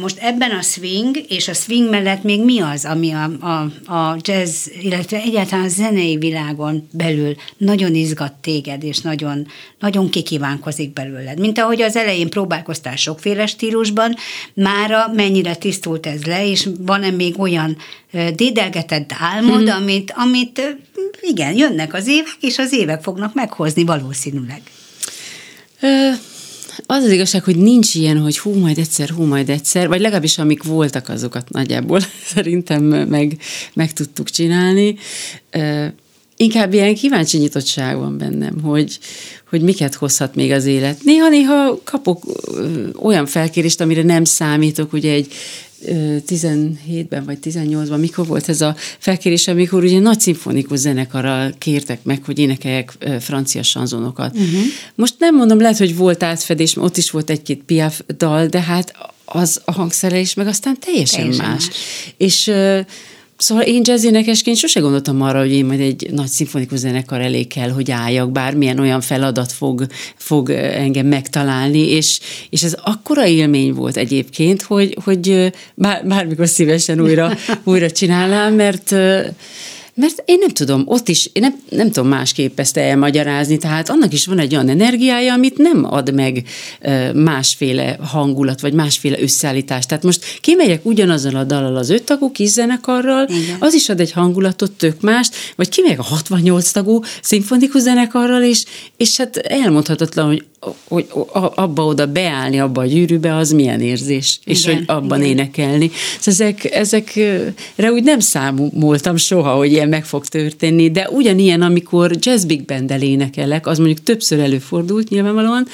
Most 0.00 0.18
ebben 0.18 0.50
a 0.50 0.62
swing, 0.62 1.16
és 1.28 1.48
a 1.48 1.54
swing 1.54 1.90
mellett 1.90 2.22
még 2.22 2.44
mi 2.44 2.60
az, 2.60 2.84
ami 2.84 3.12
a, 3.12 3.30
a, 3.40 3.92
a 3.94 4.16
jazz, 4.20 4.66
illetve 4.80 5.16
egyáltalán 5.16 5.64
a 5.64 5.68
zenei 5.68 6.16
világon 6.16 6.88
belül 6.92 7.34
nagyon 7.56 7.94
izgat 7.94 8.32
téged, 8.32 8.82
és 8.82 8.98
nagyon, 8.98 9.46
nagyon 9.78 10.10
kikívánkozik 10.10 10.92
belőled. 10.92 11.38
Mint 11.38 11.58
ahogy 11.58 11.82
az 11.82 11.96
elején 11.96 12.30
próbálkoztál 12.30 12.96
sokféle 12.96 13.46
stílusban, 13.46 14.16
mára 14.54 15.10
mennyire 15.14 15.54
tisztult 15.54 16.06
ez 16.06 16.24
le, 16.24 16.48
és 16.48 16.68
van-e 16.78 17.10
még 17.10 17.40
olyan 17.40 17.76
dédelgetett 18.34 19.10
álmod, 19.18 19.68
hmm. 19.68 19.82
amit, 19.82 20.12
amit 20.16 20.76
igen, 21.20 21.56
jönnek 21.56 21.94
az 21.94 22.06
évek, 22.06 22.36
és 22.40 22.58
az 22.58 22.72
évek 22.72 23.02
fognak 23.02 23.34
meghozni 23.34 23.84
valószínűleg. 23.84 24.62
Az 26.86 27.04
az 27.04 27.10
igazság, 27.10 27.44
hogy 27.44 27.56
nincs 27.56 27.94
ilyen, 27.94 28.18
hogy 28.18 28.38
hú, 28.38 28.52
majd 28.52 28.78
egyszer, 28.78 29.08
hú, 29.08 29.22
majd 29.22 29.48
egyszer, 29.48 29.88
vagy 29.88 30.00
legalábbis 30.00 30.38
amik 30.38 30.62
voltak, 30.62 31.08
azokat 31.08 31.50
nagyjából 31.50 32.00
szerintem 32.34 32.82
meg, 32.84 33.38
meg 33.74 33.92
tudtuk 33.92 34.30
csinálni. 34.30 34.96
Inkább 36.36 36.72
ilyen 36.72 36.94
kíváncsi 36.94 37.38
nyitottság 37.38 37.96
van 37.96 38.18
bennem, 38.18 38.60
hogy, 38.62 38.98
hogy 39.48 39.60
miket 39.60 39.94
hozhat 39.94 40.34
még 40.34 40.52
az 40.52 40.64
élet. 40.64 41.02
Néha-néha 41.02 41.80
kapok 41.84 42.24
olyan 43.02 43.26
felkérést, 43.26 43.80
amire 43.80 44.02
nem 44.02 44.24
számítok, 44.24 44.92
ugye 44.92 45.12
egy 45.12 45.32
17-ben 46.28 47.24
vagy 47.24 47.38
18-ban, 47.42 48.00
mikor 48.00 48.26
volt 48.26 48.48
ez 48.48 48.60
a 48.60 48.76
felkérés, 48.98 49.48
amikor 49.48 49.84
ugye 49.84 49.98
nagy 49.98 50.20
szimfonikus 50.20 50.78
zenekarral 50.78 51.54
kértek 51.58 52.02
meg, 52.02 52.24
hogy 52.24 52.38
énekeljek 52.38 52.92
francia 53.20 53.62
sanzonokat. 53.62 54.34
Uh-huh. 54.34 54.62
Most 54.94 55.14
nem 55.18 55.36
mondom, 55.36 55.60
lehet, 55.60 55.78
hogy 55.78 55.96
volt 55.96 56.22
átfedés, 56.22 56.76
ott 56.76 56.96
is 56.96 57.10
volt 57.10 57.30
egy-két 57.30 57.62
Piaf 57.62 58.00
dal, 58.16 58.46
de 58.46 58.60
hát 58.60 58.94
az 59.24 59.60
a 59.64 59.72
hangszerelés 59.72 60.34
meg 60.34 60.46
aztán 60.46 60.76
teljesen, 60.80 61.18
teljesen 61.18 61.46
más. 61.50 61.66
más. 61.66 61.76
És 62.16 62.50
Szóval 63.44 63.64
én 63.64 63.82
énekesként 64.04 64.56
sose 64.56 64.80
gondoltam 64.80 65.22
arra, 65.22 65.38
hogy 65.38 65.52
én 65.52 65.64
majd 65.64 65.80
egy 65.80 66.08
nagy 66.12 66.26
szimfonikus 66.26 66.78
zenekar 66.78 67.20
elé 67.20 67.42
kell, 67.42 67.70
hogy 67.70 67.90
álljak, 67.90 68.32
bármilyen 68.32 68.78
olyan 68.78 69.00
feladat 69.00 69.52
fog, 69.52 69.86
fog 70.16 70.50
engem 70.50 71.06
megtalálni, 71.06 71.90
és, 71.90 72.20
és 72.50 72.62
ez 72.62 72.76
akkora 72.82 73.26
élmény 73.26 73.72
volt 73.72 73.96
egyébként, 73.96 74.62
hogy, 74.62 74.96
hogy 75.04 75.52
bár, 75.74 76.06
bármikor 76.06 76.48
szívesen 76.48 77.00
újra, 77.00 77.36
újra 77.64 77.90
csinálnám, 77.90 78.54
mert 78.54 78.94
mert 79.94 80.22
én 80.24 80.38
nem 80.38 80.48
tudom, 80.48 80.82
ott 80.86 81.08
is, 81.08 81.30
én 81.32 81.42
nem, 81.42 81.60
nem 81.68 81.90
tudom 81.90 82.08
másképp 82.08 82.58
ezt 82.58 82.76
elmagyarázni, 82.76 83.56
tehát 83.56 83.88
annak 83.88 84.12
is 84.12 84.26
van 84.26 84.38
egy 84.38 84.54
olyan 84.54 84.68
energiája, 84.68 85.32
amit 85.32 85.58
nem 85.58 85.84
ad 85.84 86.14
meg 86.14 86.44
másféle 87.14 87.96
hangulat, 88.00 88.60
vagy 88.60 88.72
másféle 88.72 89.20
összeállítás. 89.20 89.86
Tehát 89.86 90.04
most 90.04 90.38
kimegyek 90.40 90.84
ugyanazzal 90.84 91.36
a 91.36 91.44
dallal 91.44 91.76
az 91.76 91.90
öt 91.90 92.02
tagú 92.02 92.30
kis 92.30 92.48
zenekarral, 92.48 93.26
Igen. 93.28 93.56
az 93.58 93.74
is 93.74 93.88
ad 93.88 94.00
egy 94.00 94.12
hangulatot 94.12 94.72
tök 94.72 95.00
mást, 95.00 95.34
vagy 95.56 95.68
kimegyek 95.68 95.98
a 95.98 96.02
68 96.02 96.70
tagú 96.70 97.00
szimfonikus 97.22 97.80
zenekarral, 97.80 98.42
és, 98.42 98.64
és 98.96 99.16
hát 99.16 99.36
elmondhatatlan, 99.36 100.26
hogy 100.26 100.44
hogy 100.88 101.06
abba-oda 101.54 102.06
beállni, 102.06 102.60
abba 102.60 102.80
a 102.80 102.86
gyűrűbe, 102.86 103.36
az 103.36 103.50
milyen 103.50 103.80
érzés, 103.80 104.38
igen, 104.44 104.56
és 104.56 104.64
hogy 104.64 104.82
abban 104.86 105.22
igen. 105.22 105.30
énekelni. 105.30 105.90
Szóval 106.20 106.32
ezek, 106.40 106.64
ezekre 106.74 107.92
úgy 107.92 108.02
nem 108.02 108.20
számoltam 108.20 109.16
soha, 109.16 109.54
hogy 109.54 109.72
ilyen 109.72 109.88
meg 109.88 110.04
fog 110.04 110.26
történni, 110.26 110.90
de 110.90 111.08
ugyanilyen, 111.10 111.62
amikor 111.62 112.10
jazz 112.18 112.44
big 112.44 112.64
band 112.64 113.02
énekelek, 113.02 113.66
az 113.66 113.78
mondjuk 113.78 114.02
többször 114.02 114.38
előfordult 114.38 115.08
nyilvánvalóan, 115.08 115.66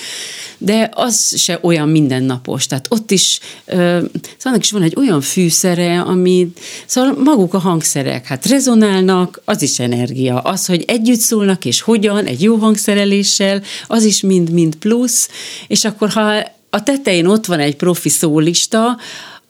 de 0.59 0.91
az 0.95 1.39
se 1.39 1.59
olyan 1.63 1.89
mindennapos. 1.89 2.67
Tehát 2.67 2.87
ott 2.89 3.11
is, 3.11 3.41
szóval 3.67 4.11
annak 4.43 4.63
is 4.63 4.71
van 4.71 4.83
egy 4.83 4.95
olyan 4.97 5.21
fűszere, 5.21 6.01
ami, 6.01 6.53
szóval 6.87 7.23
maguk 7.25 7.55
a 7.55 7.59
hangszerek, 7.59 8.27
hát 8.27 8.47
rezonálnak, 8.47 9.41
az 9.45 9.63
is 9.63 9.79
energia. 9.79 10.39
Az, 10.39 10.67
hogy 10.67 10.85
együtt 10.87 11.19
szólnak, 11.19 11.65
és 11.65 11.81
hogyan, 11.81 12.25
egy 12.25 12.43
jó 12.43 12.57
hangszereléssel, 12.57 13.63
az 13.87 14.05
is 14.05 14.21
mind-mind 14.21 14.77
plusz, 14.81 15.29
és 15.67 15.85
akkor 15.85 16.09
ha 16.09 16.45
a 16.71 16.83
tetején 16.83 17.27
ott 17.27 17.47
van 17.47 17.59
egy 17.59 17.77
profi 17.77 18.09
szólista, 18.09 18.99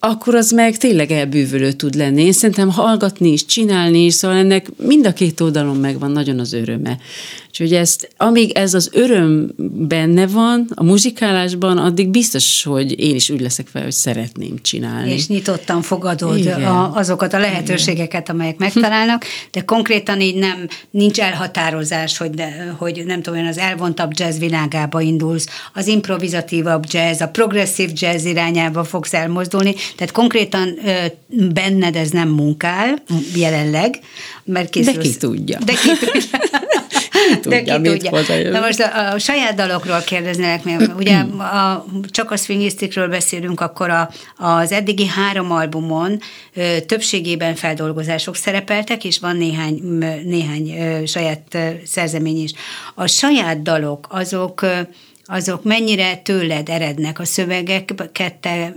akkor 0.03 0.35
az 0.35 0.51
meg 0.51 0.77
tényleg 0.77 1.11
elbűvölő 1.11 1.73
tud 1.73 1.95
lenni. 1.95 2.23
Én 2.23 2.33
szerintem 2.33 2.71
hallgatni 2.71 3.33
is, 3.33 3.45
csinálni 3.45 4.05
is, 4.05 4.15
szóval 4.15 4.37
ennek 4.37 4.67
mind 4.77 5.07
a 5.07 5.13
két 5.13 5.41
oldalon 5.41 5.77
megvan 5.77 6.11
nagyon 6.11 6.39
az 6.39 6.53
öröme. 6.53 6.99
Úgyhogy 7.49 7.73
ezt, 7.73 8.11
amíg 8.17 8.51
ez 8.51 8.75
az 8.75 8.91
öröm 8.93 9.51
benne 9.89 10.27
van 10.27 10.69
a 10.75 10.85
muzsikálásban, 10.85 11.79
addig 11.79 12.09
biztos, 12.09 12.63
hogy 12.63 13.01
én 13.01 13.15
is 13.15 13.31
úgy 13.31 13.41
leszek 13.41 13.67
fel, 13.67 13.83
hogy 13.83 13.93
szeretném 13.93 14.55
csinálni. 14.63 15.13
És 15.13 15.27
nyitottan 15.27 15.83
fogadod 15.83 16.47
a, 16.47 16.95
azokat 16.95 17.33
a 17.33 17.39
lehetőségeket, 17.39 18.23
Igen. 18.23 18.35
amelyek 18.35 18.59
megtalálnak, 18.59 19.25
de 19.51 19.61
konkrétan 19.61 20.21
így 20.21 20.35
nem, 20.35 20.67
nincs 20.91 21.21
elhatározás, 21.21 22.17
hogy, 22.17 22.31
de, 22.31 22.75
hogy 22.79 23.03
nem 23.07 23.23
tudom, 23.23 23.47
az 23.47 23.59
elvontabb 23.59 24.11
jazz 24.15 24.39
világába 24.39 25.01
indulsz, 25.01 25.47
az 25.75 25.87
improvizatívabb 25.87 26.85
jazz, 26.89 27.21
a 27.21 27.29
progresszív 27.29 27.91
jazz 27.95 28.25
irányába 28.25 28.85
fogsz 28.85 29.15
elmozdulni, 29.15 29.75
tehát 29.97 30.13
konkrétan 30.13 30.79
benned 31.29 31.97
ez 31.97 32.11
nem 32.11 32.29
munkál 32.29 33.03
jelenleg, 33.35 33.99
mert 34.45 34.71
készülsz. 34.71 34.97
De 34.97 35.03
ki 35.03 35.17
tudja. 35.17 35.59
De 35.65 35.73
ki 35.73 35.89
tudja. 36.07 36.39
tudja, 37.41 37.79
De 37.79 37.97
ki 37.97 38.09
tudja. 38.09 38.51
Na 38.51 38.61
most 38.61 38.81
a, 38.81 39.13
a 39.13 39.19
saját 39.19 39.55
dalokról 39.55 40.01
kérdeznének 40.01 40.65
még, 40.65 40.91
ugye 40.97 41.17
a, 41.39 41.87
csak 42.11 42.31
a 42.31 42.37
swingisztikről 42.37 43.09
beszélünk, 43.09 43.61
akkor 43.61 43.91
a, 43.91 44.11
az 44.37 44.73
eddigi 44.73 45.07
három 45.07 45.53
albumon 45.53 46.21
ö, 46.55 46.81
többségében 46.81 47.55
feldolgozások 47.55 48.37
szerepeltek, 48.37 49.05
és 49.05 49.19
van 49.19 49.37
néhány, 49.37 49.81
néhány 50.25 50.71
ö, 50.71 51.07
saját 51.07 51.43
ö, 51.55 51.69
szerzemény 51.85 52.43
is. 52.43 52.53
A 52.95 53.07
saját 53.07 53.63
dalok, 53.63 54.07
azok 54.11 54.63
ö, 54.63 54.81
azok 55.31 55.65
mennyire 55.65 56.17
tőled 56.17 56.69
erednek 56.69 57.19
a 57.19 57.25
szövegeket, 57.25 58.35
te, 58.41 58.75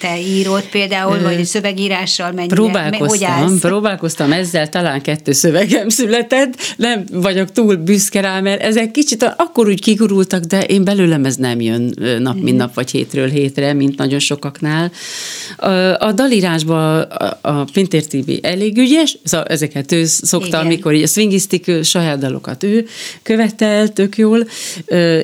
te 0.00 0.20
írod 0.20 0.62
például, 0.70 1.22
vagy 1.22 1.40
a 1.40 1.44
szövegírással 1.44 2.32
mennyire, 2.32 2.54
próbálkoztam, 2.54 3.08
hogy 3.08 3.24
állsz? 3.24 3.60
Próbálkoztam 3.60 4.32
ezzel, 4.32 4.68
talán 4.68 5.02
kettő 5.02 5.32
szövegem 5.32 5.88
született, 5.88 6.74
nem 6.76 7.04
vagyok 7.12 7.52
túl 7.52 7.76
büszke 7.76 8.20
rá, 8.20 8.40
mert 8.40 8.62
ezek 8.62 8.90
kicsit 8.90 9.34
akkor 9.36 9.68
úgy 9.68 9.80
kigurultak, 9.80 10.42
de 10.42 10.62
én 10.62 10.84
belőlem 10.84 11.24
ez 11.24 11.36
nem 11.36 11.60
jön 11.60 11.94
nap, 12.20 12.40
mint 12.40 12.56
nap, 12.56 12.74
vagy 12.74 12.90
hétről 12.90 13.28
hétre, 13.28 13.72
mint 13.72 13.98
nagyon 13.98 14.18
sokaknál. 14.18 14.90
A, 15.98 16.12
dalírásban 16.12 17.00
a, 17.40 17.64
Pintér 17.72 18.06
TV 18.06 18.30
elég 18.42 18.78
ügyes, 18.78 19.18
szóval 19.24 19.46
ezeket 19.46 19.92
ő 19.92 20.04
szokta, 20.04 20.46
Igen. 20.46 20.60
amikor 20.60 20.94
így 20.94 21.02
a 21.02 21.06
swingisztik 21.06 21.70
saját 21.82 22.18
dalokat 22.18 22.62
ő 22.62 22.86
követel, 23.22 23.88
tök 23.88 24.16
jól. 24.16 24.46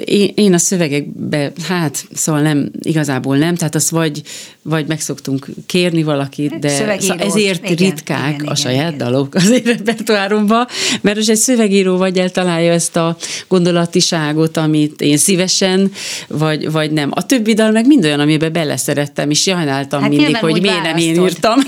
Én, 0.05 0.33
én 0.35 0.55
a 0.59 0.61
szövegekbe, 0.61 1.53
hát 1.69 2.05
szóval 2.13 2.41
nem, 2.41 2.71
igazából 2.81 3.37
nem, 3.37 3.55
tehát 3.55 3.75
azt 3.75 3.91
vagy, 3.91 4.23
vagy 4.63 4.87
meg 4.87 5.01
szoktunk 5.01 5.47
kérni 5.67 6.03
valakit, 6.03 6.59
de 6.59 6.69
szóval 6.69 7.19
ezért 7.19 7.71
igen, 7.71 7.77
ritkák 7.77 8.35
igen, 8.35 8.47
a 8.47 8.55
saját 8.55 8.95
igen, 8.95 8.99
dalok 8.99 9.35
az 9.35 9.51
én 9.51 9.63
repertoáromban, 9.65 10.67
mert 11.01 11.17
most 11.17 11.29
egy 11.29 11.37
szövegíró 11.37 11.97
vagy 11.97 12.19
eltalálja 12.19 12.73
ezt 12.73 12.97
a 12.97 13.17
gondolatiságot, 13.49 14.57
amit 14.57 15.01
én 15.01 15.17
szívesen, 15.17 15.93
vagy, 16.29 16.71
vagy 16.73 16.91
nem. 16.91 17.11
A 17.13 17.27
többi 17.27 17.55
dal 17.55 17.71
meg 17.71 17.87
mind 17.87 18.05
olyan, 18.05 18.21
amiben 18.21 18.53
beleszerettem, 18.53 19.31
és 19.31 19.41
sajnáltam 19.41 20.01
hát 20.01 20.11
mindig, 20.11 20.37
hogy 20.37 20.61
miért 20.61 20.83
nem 20.83 20.97
én 20.97 21.23
írtam. 21.23 21.61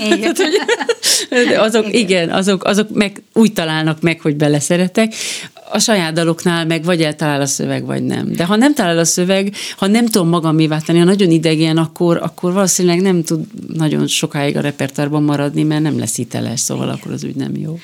azok, 1.67 1.93
igen, 1.93 2.29
azok, 2.29 2.63
azok 2.63 2.89
meg 2.93 3.21
úgy 3.33 3.53
találnak 3.53 4.01
meg, 4.01 4.21
hogy 4.21 4.35
beleszeretek 4.35 5.13
a 5.71 5.79
saját 5.79 6.13
daloknál 6.13 6.65
meg 6.65 6.83
vagy 6.83 7.01
eltalál 7.01 7.41
a 7.41 7.45
szöveg, 7.45 7.85
vagy 7.85 8.03
nem. 8.03 8.31
De 8.31 8.45
ha 8.45 8.55
nem 8.55 8.73
talál 8.73 8.97
a 8.97 9.05
szöveg, 9.05 9.53
ha 9.77 9.87
nem 9.87 10.05
tudom 10.05 10.27
magamévá 10.27 10.77
tenni, 10.77 10.99
ha 10.99 11.05
nagyon 11.05 11.31
idegen, 11.31 11.77
akkor, 11.77 12.17
akkor 12.17 12.53
valószínűleg 12.53 13.01
nem 13.01 13.23
tud 13.23 13.45
nagyon 13.73 14.07
sokáig 14.07 14.57
a 14.57 14.61
repertoárban 14.61 15.23
maradni, 15.23 15.63
mert 15.63 15.81
nem 15.81 15.99
lesz 15.99 16.15
hiteles, 16.15 16.59
szóval 16.59 16.85
Igen. 16.85 16.97
akkor 16.97 17.11
az 17.11 17.23
úgy 17.23 17.35
nem 17.35 17.55
jó. 17.55 17.79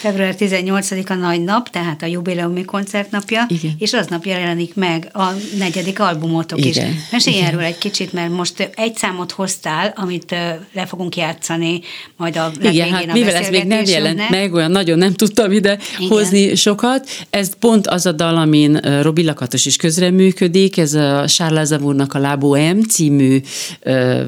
Február 0.00 0.34
18-a 0.38 1.14
nagy 1.14 1.44
nap, 1.44 1.70
tehát 1.70 2.02
a 2.02 2.06
jubileumi 2.06 2.64
koncertnapja, 2.64 3.46
Igen. 3.48 3.72
és 3.78 3.92
aznap 3.92 4.24
jelenik 4.24 4.74
meg 4.74 5.08
a 5.12 5.26
negyedik 5.58 6.00
albumotok 6.00 6.64
Igen. 6.64 6.88
is. 6.88 6.94
Mesélj 7.10 7.36
Igen. 7.36 7.48
erről 7.48 7.62
egy 7.62 7.78
kicsit, 7.78 8.12
mert 8.12 8.30
most 8.30 8.70
egy 8.74 8.96
számot 8.96 9.32
hoztál, 9.32 9.92
amit 9.96 10.30
le 10.72 10.86
fogunk 10.86 11.16
játszani 11.16 11.80
majd 12.16 12.36
a 12.36 12.52
Igen, 12.62 12.90
hát 12.90 13.08
a 13.08 13.12
mivel 13.12 13.34
ez 13.34 13.48
még 13.48 13.64
nem 13.64 13.84
jelent 13.84 14.30
meg, 14.30 14.54
olyan 14.54 14.70
nagyon 14.70 14.98
nem 14.98 15.12
tudtam 15.12 15.52
ide 15.52 15.78
Igen. 15.98 16.10
hozni 16.10 16.54
sokat, 16.54 17.08
ez 17.32 17.54
pont 17.58 17.86
az 17.86 18.06
a 18.06 18.12
dal, 18.12 18.36
amin 18.36 18.76
Robi 19.02 19.24
Lakatos 19.24 19.66
is 19.66 19.76
közreműködik, 19.76 20.78
ez 20.78 20.94
a 20.94 21.24
Charles 21.26 21.60
Aznavournak 21.60 22.14
a 22.14 22.18
Lábó 22.18 22.54
M 22.54 22.80
című, 22.80 23.40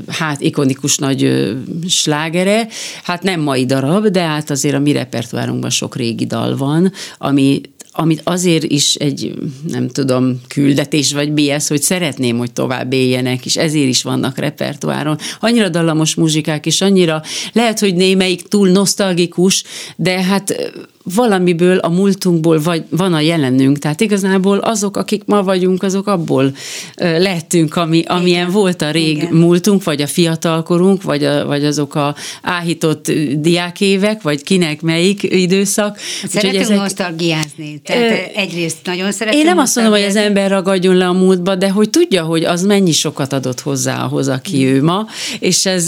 hát 0.08 0.40
ikonikus 0.40 0.98
nagy 0.98 1.52
slágere, 1.88 2.68
hát 3.02 3.22
nem 3.22 3.40
mai 3.40 3.66
darab, 3.66 4.06
de 4.06 4.20
hát 4.20 4.50
azért 4.50 4.74
a 4.74 4.78
mi 4.78 4.92
repertoárunkban 4.92 5.70
sok 5.70 5.96
régi 5.96 6.26
dal 6.26 6.56
van, 6.56 6.92
ami 7.18 7.60
amit 7.96 8.20
azért 8.24 8.64
is 8.64 8.94
egy, 8.94 9.34
nem 9.68 9.88
tudom, 9.88 10.40
küldetés 10.48 11.12
vagy 11.12 11.32
BS, 11.32 11.68
hogy 11.68 11.82
szeretném, 11.82 12.38
hogy 12.38 12.52
tovább 12.52 12.92
éljenek, 12.92 13.46
és 13.46 13.56
ezért 13.56 13.88
is 13.88 14.02
vannak 14.02 14.38
repertoáron. 14.38 15.18
Annyira 15.40 15.68
dallamos 15.68 16.14
muzsikák, 16.14 16.66
és 16.66 16.80
annyira, 16.80 17.22
lehet, 17.52 17.78
hogy 17.78 17.94
némelyik 17.94 18.42
túl 18.42 18.68
nosztalgikus, 18.68 19.64
de 19.96 20.22
hát 20.22 20.72
valamiből, 21.04 21.76
a 21.76 21.88
múltunkból 21.88 22.60
vagy, 22.62 22.84
van 22.90 23.12
a 23.12 23.20
jelenünk. 23.20 23.78
Tehát 23.78 24.00
igazából 24.00 24.58
azok, 24.58 24.96
akik 24.96 25.22
ma 25.26 25.42
vagyunk, 25.42 25.82
azok 25.82 26.06
abból 26.06 26.54
lettünk, 26.96 27.76
ami, 27.76 28.02
amilyen 28.06 28.40
Igen. 28.40 28.52
volt 28.52 28.82
a 28.82 28.90
rég 28.90 29.16
Igen. 29.16 29.32
múltunk, 29.32 29.84
vagy 29.84 30.02
a 30.02 30.06
fiatalkorunk, 30.06 31.02
vagy, 31.02 31.24
a, 31.24 31.46
vagy 31.46 31.64
azok 31.64 31.94
a 31.94 32.14
áhított 32.42 33.12
diákévek, 33.36 34.22
vagy 34.22 34.42
kinek 34.42 34.80
melyik 34.80 35.22
időszak. 35.22 35.98
Szeretünk 36.28 36.62
ezek... 36.62 36.76
nosztalgiázni. 36.76 37.80
Tehát 37.84 38.10
ö, 38.10 38.38
egyrészt 38.40 38.76
nagyon 38.84 39.12
szeretünk 39.12 39.42
Én 39.42 39.48
nem 39.48 39.58
azt 39.58 39.76
mondom, 39.76 39.94
hogy 39.94 40.04
az 40.04 40.16
ember 40.16 40.50
ragadjon 40.50 40.96
le 40.96 41.06
a 41.06 41.12
múltba, 41.12 41.54
de 41.54 41.70
hogy 41.70 41.90
tudja, 41.90 42.22
hogy 42.24 42.44
az 42.44 42.62
mennyi 42.62 42.92
sokat 42.92 43.32
adott 43.32 43.60
hozzá 43.60 44.04
ahhoz, 44.04 44.28
aki 44.28 44.64
mm. 44.64 44.74
ő 44.74 44.82
ma, 44.82 45.06
és 45.38 45.66
ez, 45.66 45.84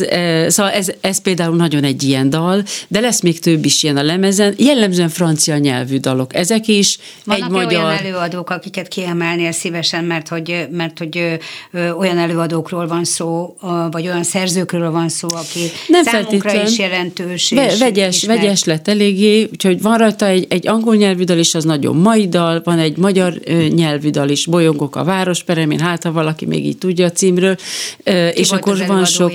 szóval 0.49 0.73
ez, 0.73 0.93
ez 1.01 1.21
például 1.21 1.57
nagyon 1.57 1.85
egy 1.85 2.03
ilyen 2.03 2.31
dal, 2.31 2.63
de 2.89 3.01
lesz 3.01 3.21
még 3.21 3.39
több 3.39 3.65
is 3.65 3.83
ilyen 3.83 3.97
a 3.97 4.03
lemezen. 4.03 4.55
Jellemzően 4.59 5.06
jellemzően 5.07 5.09
francia 5.09 5.57
nyelvű 5.57 5.99
dalok. 5.99 6.35
Ezek 6.35 6.69
is 6.69 6.99
Vannak 7.25 7.45
egy 7.45 7.51
magyar... 7.51 7.85
olyan 7.85 7.97
előadók, 7.97 8.51
akiket 8.51 8.89
kiemelnél 8.89 9.53
szívesen, 9.53 10.05
mert 10.05 10.29
hogy, 10.29 10.67
mert 10.71 10.99
hogy 10.99 11.39
olyan 11.73 12.19
előadókról 12.19 12.87
van 12.87 13.05
szó, 13.05 13.57
vagy 13.91 14.07
olyan 14.07 14.23
szerzőkről 14.23 14.91
van 14.91 15.09
szó, 15.09 15.29
aki 15.31 15.61
Nem 15.89 16.05
számunkra 16.05 16.63
is 16.63 16.79
jelentős. 16.79 17.53
Be, 17.55 17.67
és 17.67 17.79
vegyes, 17.79 18.17
ismert. 18.17 18.41
vegyes 18.41 18.65
lett 18.65 18.89
eléggé, 18.89 19.49
úgyhogy 19.53 19.83
van 19.83 19.99
rajta 19.99 20.27
egy, 20.27 20.47
egy 20.49 20.69
angol 20.69 20.97
nyelvű 20.97 21.25
dal 21.25 21.39
is, 21.39 21.55
az 21.55 21.65
nagyon 21.65 21.97
mai 21.97 22.29
dal, 22.29 22.61
van 22.65 22.79
egy 22.79 22.97
magyar 22.97 23.33
nyelvű 23.69 24.11
dal 24.11 24.29
is, 24.29 24.47
Bolyongok 24.47 24.97
a 24.97 25.05
városperemén, 25.05 25.81
hát 25.81 26.03
ha 26.03 26.13
valaki 26.13 26.47
még 26.47 26.67
így 26.67 26.79
tudja 26.79 27.07
a 27.07 27.11
címről. 27.11 27.55
Ki 27.55 28.13
és 28.35 28.51
akkor 28.51 28.87
van 28.87 29.05
sok... 29.05 29.33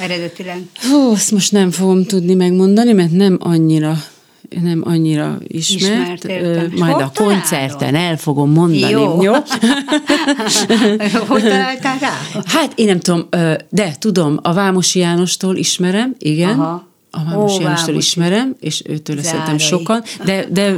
eredetileg? 0.00 0.62
Hú, 0.90 1.10
azt 1.12 1.30
most 1.30 1.52
nem 1.52 1.70
fogom 1.70 2.04
tudni 2.04 2.34
megmondani, 2.34 2.92
mert 2.92 3.10
nem 3.10 3.36
annyira 3.40 3.96
nem 4.62 4.82
annyira 4.84 5.38
ismert, 5.46 6.24
ismert 6.24 6.78
majd 6.78 6.92
Hol 6.92 7.02
a 7.02 7.12
koncerten 7.14 7.94
el 7.94 8.16
fogom 8.16 8.50
mondani. 8.50 8.92
Jó. 8.92 9.22
jó? 9.22 9.32
hogy 11.28 11.42
találtál 11.42 11.98
rá? 11.98 12.12
Hát 12.44 12.72
én 12.74 12.86
nem 12.86 13.00
tudom, 13.00 13.28
de 13.68 13.96
tudom, 13.98 14.38
a 14.42 14.52
Vámosi 14.52 14.98
Jánostól 14.98 15.56
ismerem, 15.56 16.14
igen. 16.18 16.60
Aha. 16.60 16.86
A 17.10 17.24
Vámos 17.24 17.52
Ó, 17.52 17.60
Jánostól 17.60 17.94
ismerem, 17.94 18.56
és 18.60 18.82
őtől 18.86 19.22
szerintem 19.22 19.58
sokan, 19.58 20.02
de, 20.24 20.46
de 20.50 20.74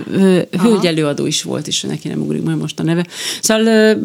hölgy 0.60 0.86
előadó 0.86 1.26
is 1.26 1.42
volt, 1.42 1.66
és 1.66 1.80
neki 1.80 2.08
nem 2.08 2.20
ugrik 2.20 2.42
majd 2.42 2.58
most 2.58 2.78
a 2.78 2.82
neve. 2.82 3.06
Szóval 3.40 3.96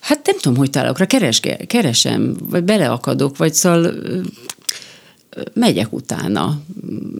Hát 0.00 0.26
nem 0.26 0.36
tudom, 0.40 0.58
hogy 0.58 0.70
találok 0.70 0.98
rá, 0.98 1.04
keres, 1.04 1.40
keresem, 1.66 2.36
vagy 2.50 2.64
beleakadok, 2.64 3.36
vagy 3.36 3.54
szóval 3.54 3.94
megyek 5.54 5.92
utána. 5.92 6.58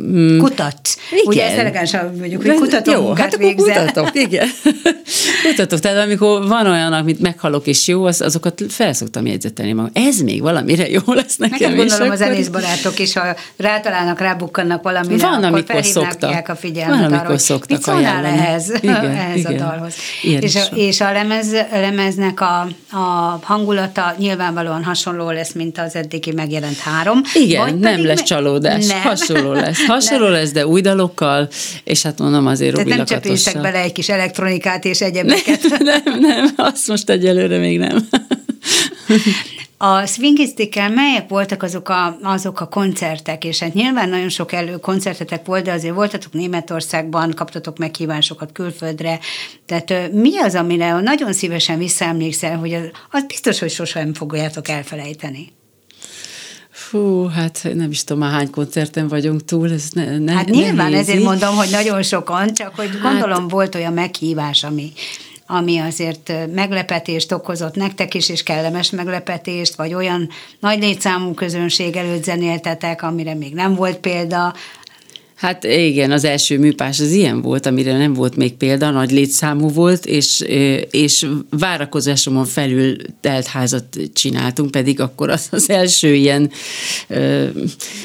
Mm. 0.03 0.39
Kutatsz. 0.39 0.97
Igen. 1.11 1.25
Ugye 1.27 1.45
ezt 1.45 1.57
elegánsan 1.57 2.19
vagyok, 2.19 2.43
hogy 2.43 2.55
kutatom 2.55 2.95
jó, 2.95 3.13
hát 3.13 3.35
akkor 3.35 3.55
kutatok, 3.55 4.11
igen. 4.13 4.49
kutatok, 5.49 5.79
tehát 5.79 6.05
amikor 6.05 6.47
van 6.49 6.67
olyan, 6.67 6.93
amit 6.93 7.21
meghalok 7.21 7.67
és 7.67 7.89
jó, 7.89 8.05
az, 8.05 8.21
azokat 8.21 8.63
felszoktam 8.69 9.27
jegyzetelni 9.27 9.73
magam. 9.73 9.91
Ez 9.95 10.21
még 10.21 10.43
valamire 10.43 10.89
jó 10.89 11.01
lesz 11.07 11.37
nekem. 11.37 11.59
Nekem 11.59 11.77
gondolom 11.77 12.11
az 12.11 12.19
zenész 12.19 12.49
barátok 12.49 12.99
is, 12.99 13.13
ha 13.15 13.37
rátalálnak, 13.57 14.21
rábukkannak 14.21 14.83
valamire, 14.83 15.27
van, 15.27 15.35
akkor 15.35 15.47
amikor 15.47 15.85
szoktak. 15.85 16.49
a 16.49 16.57
figyelmet 16.57 17.11
van, 17.11 17.19
arra, 17.19 17.29
hogy 17.29 17.39
szoktak 17.39 17.69
mit 17.69 17.83
szólnál 17.83 18.25
ehhez, 18.25 18.73
igen, 18.81 19.05
ehhez 19.05 19.37
igen. 19.39 19.53
a 19.53 19.57
dalhoz. 19.57 19.95
és 20.23 20.57
a, 20.57 20.75
és 20.75 21.01
a 21.01 21.13
lemez, 21.13 21.53
lemeznek 21.73 22.41
a, 22.41 22.61
a 22.91 23.39
hangulata 23.43 24.15
nyilvánvalóan 24.19 24.85
hasonló 24.85 25.31
lesz, 25.31 25.53
mint 25.53 25.79
az 25.79 25.97
eddigi 25.97 26.33
megjelent 26.33 26.79
három. 26.79 27.21
Igen, 27.35 27.79
nem 27.79 28.05
lesz 28.09 28.23
csalódás. 28.23 28.87
Nem. 28.87 29.01
Hasonló 29.01 29.53
lesz. 29.53 29.87
Hasonló 29.87 30.25
nem. 30.25 30.33
lesz, 30.33 30.53
de 30.53 30.67
új 30.67 30.81
dalokkal, 30.81 31.49
és 31.85 32.03
hát 32.03 32.19
mondom 32.19 32.47
azért 32.47 32.77
Robi 32.77 32.89
nem 32.89 33.05
csepések 33.05 33.61
bele 33.61 33.81
egy 33.81 33.93
kis 33.93 34.09
elektronikát 34.09 34.85
és 34.85 35.01
egyebeket. 35.01 35.61
Nem, 35.79 36.03
nem, 36.05 36.21
nem, 36.21 36.53
azt 36.57 36.89
most 36.89 37.11
egyelőre 37.11 37.59
még 37.59 37.79
nem. 37.79 38.09
A 39.81 40.07
swingistikkel 40.07 40.91
melyek 40.91 41.29
voltak 41.29 41.63
azok 41.63 41.89
a, 41.89 42.19
azok 42.23 42.61
a 42.61 42.69
koncertek, 42.69 43.45
és 43.45 43.59
hát 43.59 43.75
nyilván 43.75 44.09
nagyon 44.09 44.29
sok 44.29 44.53
elő 44.53 44.77
koncertetek 44.77 45.47
volt, 45.47 45.65
de 45.65 45.73
azért 45.73 45.95
voltatok 45.95 46.33
Németországban, 46.33 47.35
kaptatok 47.35 47.79
meghívásokat 47.79 48.53
külföldre, 48.53 49.19
tehát 49.67 50.13
mi 50.13 50.39
az, 50.39 50.55
amire 50.55 51.01
nagyon 51.01 51.33
szívesen 51.33 51.79
visszaemlékszel, 51.79 52.57
hogy 52.57 52.73
az, 52.73 52.91
az 53.11 53.25
biztos, 53.27 53.59
hogy 53.59 53.71
sosem 53.71 54.15
fogjátok 54.15 54.69
elfelejteni? 54.69 55.53
Fú, 56.89 57.27
hát 57.27 57.67
nem 57.75 57.91
is 57.91 58.05
tudom 58.05 58.23
már 58.23 58.33
hány 58.33 58.51
koncerten 58.51 59.09
vagyunk 59.09 59.45
túl, 59.45 59.73
ez 59.73 59.89
ne, 59.93 60.19
ne 60.19 60.33
Hát 60.33 60.49
nyilván 60.49 60.91
nehéz 60.91 61.09
ezért 61.09 61.25
mondom, 61.25 61.57
hogy 61.57 61.71
nagyon 61.71 62.03
sokan, 62.03 62.55
csak 62.55 62.75
hogy 62.75 62.89
hát, 62.89 63.01
gondolom 63.01 63.49
volt 63.49 63.75
olyan 63.75 63.93
meghívás, 63.93 64.65
ami, 64.65 64.93
ami 65.47 65.79
azért 65.79 66.33
meglepetést 66.55 67.33
okozott 67.33 67.75
nektek 67.75 68.15
is, 68.15 68.29
és 68.29 68.43
kellemes 68.43 68.91
meglepetést, 68.91 69.75
vagy 69.75 69.95
olyan 69.95 70.29
nagy 70.61 70.79
létszámú 70.79 71.35
közönség 71.35 71.97
előtt 71.97 72.25
zenéltetek, 72.25 73.03
amire 73.03 73.35
még 73.35 73.55
nem 73.55 73.75
volt 73.75 73.97
példa, 73.97 74.55
Hát 75.39 75.65
igen, 75.65 76.11
az 76.11 76.25
első 76.25 76.59
műpás 76.59 77.01
az 77.01 77.11
ilyen 77.11 77.43
volt, 77.43 77.67
amire 77.67 77.97
nem 77.97 78.13
volt 78.13 78.37
még 78.37 78.55
példa, 78.55 78.91
nagy 78.91 79.11
létszámú 79.11 79.69
volt, 79.69 80.07
és, 80.07 80.45
és 80.91 81.27
várakozásomon 81.51 82.45
felül 82.45 82.97
telt 83.21 83.47
házat 83.47 83.85
csináltunk, 84.13 84.71
pedig 84.71 85.01
akkor 85.01 85.31
az 85.31 85.49
az 85.51 85.71
első 85.71 86.15
ilyen 86.15 86.51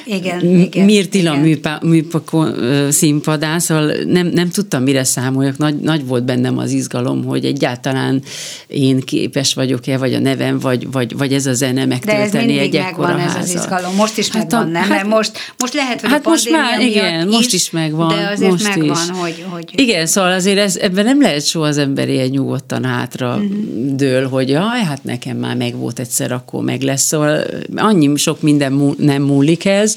igen, 0.06 0.46
igen, 0.46 0.86
Mirtila 0.86 1.36
műpá, 1.36 1.80
műpakon 1.84 2.56
színpadán, 2.92 3.60
szóval 3.60 3.94
nem, 4.06 4.28
nem 4.28 4.50
tudtam, 4.50 4.84
mire 4.84 5.04
számoljak. 5.04 5.58
Nagy, 5.58 5.76
nagy 5.76 6.06
volt 6.08 6.24
bennem 6.26 6.58
az 6.58 6.72
izgalom, 6.72 7.24
hogy 7.24 7.46
egyáltalán 7.46 8.22
én 8.68 9.00
képes 9.00 9.54
vagyok-e, 9.54 9.98
vagy 9.98 10.14
a 10.14 10.20
nevem, 10.20 10.60
vagy, 10.60 10.92
vagy, 10.92 11.18
vagy 11.18 11.34
ez 11.34 11.46
a 11.46 11.54
zene 11.54 11.86
megtölteni 11.86 12.58
egy 12.58 12.76
ekkora 12.76 13.20
ez 13.20 13.36
az 13.36 13.54
izgalom. 13.54 13.96
Most 13.96 14.18
is 14.18 14.30
hát 14.30 14.52
megvan, 14.52 14.68
a, 14.68 14.72
nem? 14.72 14.82
Hát, 14.82 14.90
Mert 14.90 15.08
most, 15.08 15.32
most 15.58 15.74
lehet, 15.74 16.02
hogy 16.02 16.10
hát 16.10 16.26
a 16.26 16.30
most 16.30 16.50
már, 16.50 16.80
igen, 16.82 17.22
igen, 17.28 17.38
most 17.39 17.53
is 17.53 17.69
megvan. 17.69 18.07
De 18.07 18.30
azért 18.32 18.51
most 18.51 18.67
megvan, 18.67 18.97
is. 19.11 19.19
hogy, 19.19 19.45
hogy... 19.49 19.65
Igen, 19.76 20.05
szóval 20.05 20.32
azért 20.32 20.57
ez, 20.57 20.76
ebben 20.76 21.05
nem 21.05 21.21
lehet 21.21 21.45
soha 21.45 21.65
az 21.67 21.78
ember 21.78 22.09
ilyen 22.09 22.28
nyugodtan 22.28 22.84
hátra 22.84 23.36
uh-huh. 23.36 23.95
dől, 23.95 24.28
hogy 24.28 24.49
jaj, 24.49 24.84
hát 24.84 25.03
nekem 25.03 25.38
már 25.38 25.55
meg 25.55 25.76
volt 25.76 25.99
egyszer, 25.99 26.32
akkor 26.32 26.63
meg 26.63 26.82
lesz. 26.82 27.03
Szóval 27.03 27.43
annyi 27.76 28.15
sok 28.15 28.41
minden 28.41 28.71
mú, 28.71 28.93
nem 28.97 29.21
múlik 29.21 29.65
ez, 29.65 29.95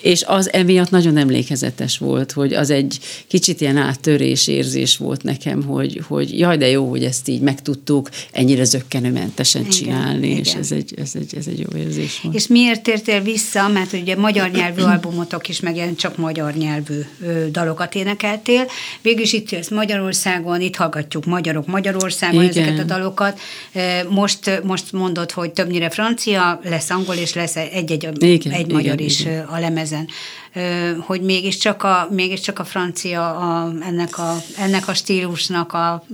és 0.00 0.22
az 0.26 0.52
emiatt 0.52 0.90
nagyon 0.90 1.16
emlékezetes 1.16 1.98
volt, 1.98 2.32
hogy 2.32 2.54
az 2.54 2.70
egy 2.70 2.98
kicsit 3.26 3.60
ilyen 3.60 3.76
áttörés 3.76 4.48
érzés 4.48 4.96
volt 4.96 5.22
nekem, 5.22 5.62
hogy, 5.62 6.00
hogy 6.08 6.38
jaj, 6.38 6.56
de 6.56 6.68
jó, 6.68 6.88
hogy 6.88 7.04
ezt 7.04 7.28
így 7.28 7.40
megtudtuk 7.40 8.08
ennyire 8.32 8.64
zöggenőmentesen 8.64 9.60
igen, 9.60 9.72
csinálni, 9.72 10.26
igen. 10.26 10.38
és 10.38 10.54
ez 10.54 10.72
egy, 10.72 10.94
ez, 10.96 11.10
egy, 11.14 11.34
ez 11.36 11.46
egy 11.46 11.58
jó 11.58 11.78
érzés 11.78 12.20
volt. 12.22 12.34
És 12.34 12.46
miért 12.46 12.82
tértél 12.82 13.20
vissza, 13.20 13.68
mert 13.68 13.92
ugye 13.92 14.16
magyar 14.16 14.50
nyelvű 14.50 14.82
albumotok 14.82 15.48
is, 15.48 15.60
meg 15.60 15.94
csak 15.96 16.16
magyar 16.16 16.54
nyelvű 16.54 17.00
dalokat 17.50 17.94
énekeltél. 17.94 18.66
Végülis 19.02 19.32
itt 19.32 19.50
jössz 19.50 19.68
Magyarországon, 19.68 20.60
itt 20.60 20.76
hallgatjuk 20.76 21.24
magyarok 21.24 21.66
Magyarországon 21.66 22.44
igen. 22.44 22.64
ezeket 22.64 22.78
a 22.78 22.84
dalokat. 22.84 23.40
Most, 24.08 24.62
most 24.62 24.92
mondod, 24.92 25.30
hogy 25.30 25.50
többnyire 25.50 25.90
francia, 25.90 26.60
lesz 26.64 26.90
angol, 26.90 27.14
és 27.14 27.34
lesz 27.34 27.56
egy-egy 27.56 28.08
egy, 28.20 28.48
egy 28.50 28.72
magyar 28.72 28.94
igen, 28.94 29.06
is 29.06 29.20
igen. 29.20 29.44
a 29.44 29.58
lemez 29.58 29.89
ezen 29.90 30.08
hogy 30.98 31.20
mégiscsak 31.20 31.82
a, 31.82 32.08
mégiscsak 32.10 32.58
a 32.58 32.64
francia 32.64 33.36
a, 33.36 33.72
ennek, 33.86 34.18
a, 34.18 34.36
ennek 34.56 34.88
a 34.88 34.94
stílusnak 34.94 35.72
a, 35.72 36.04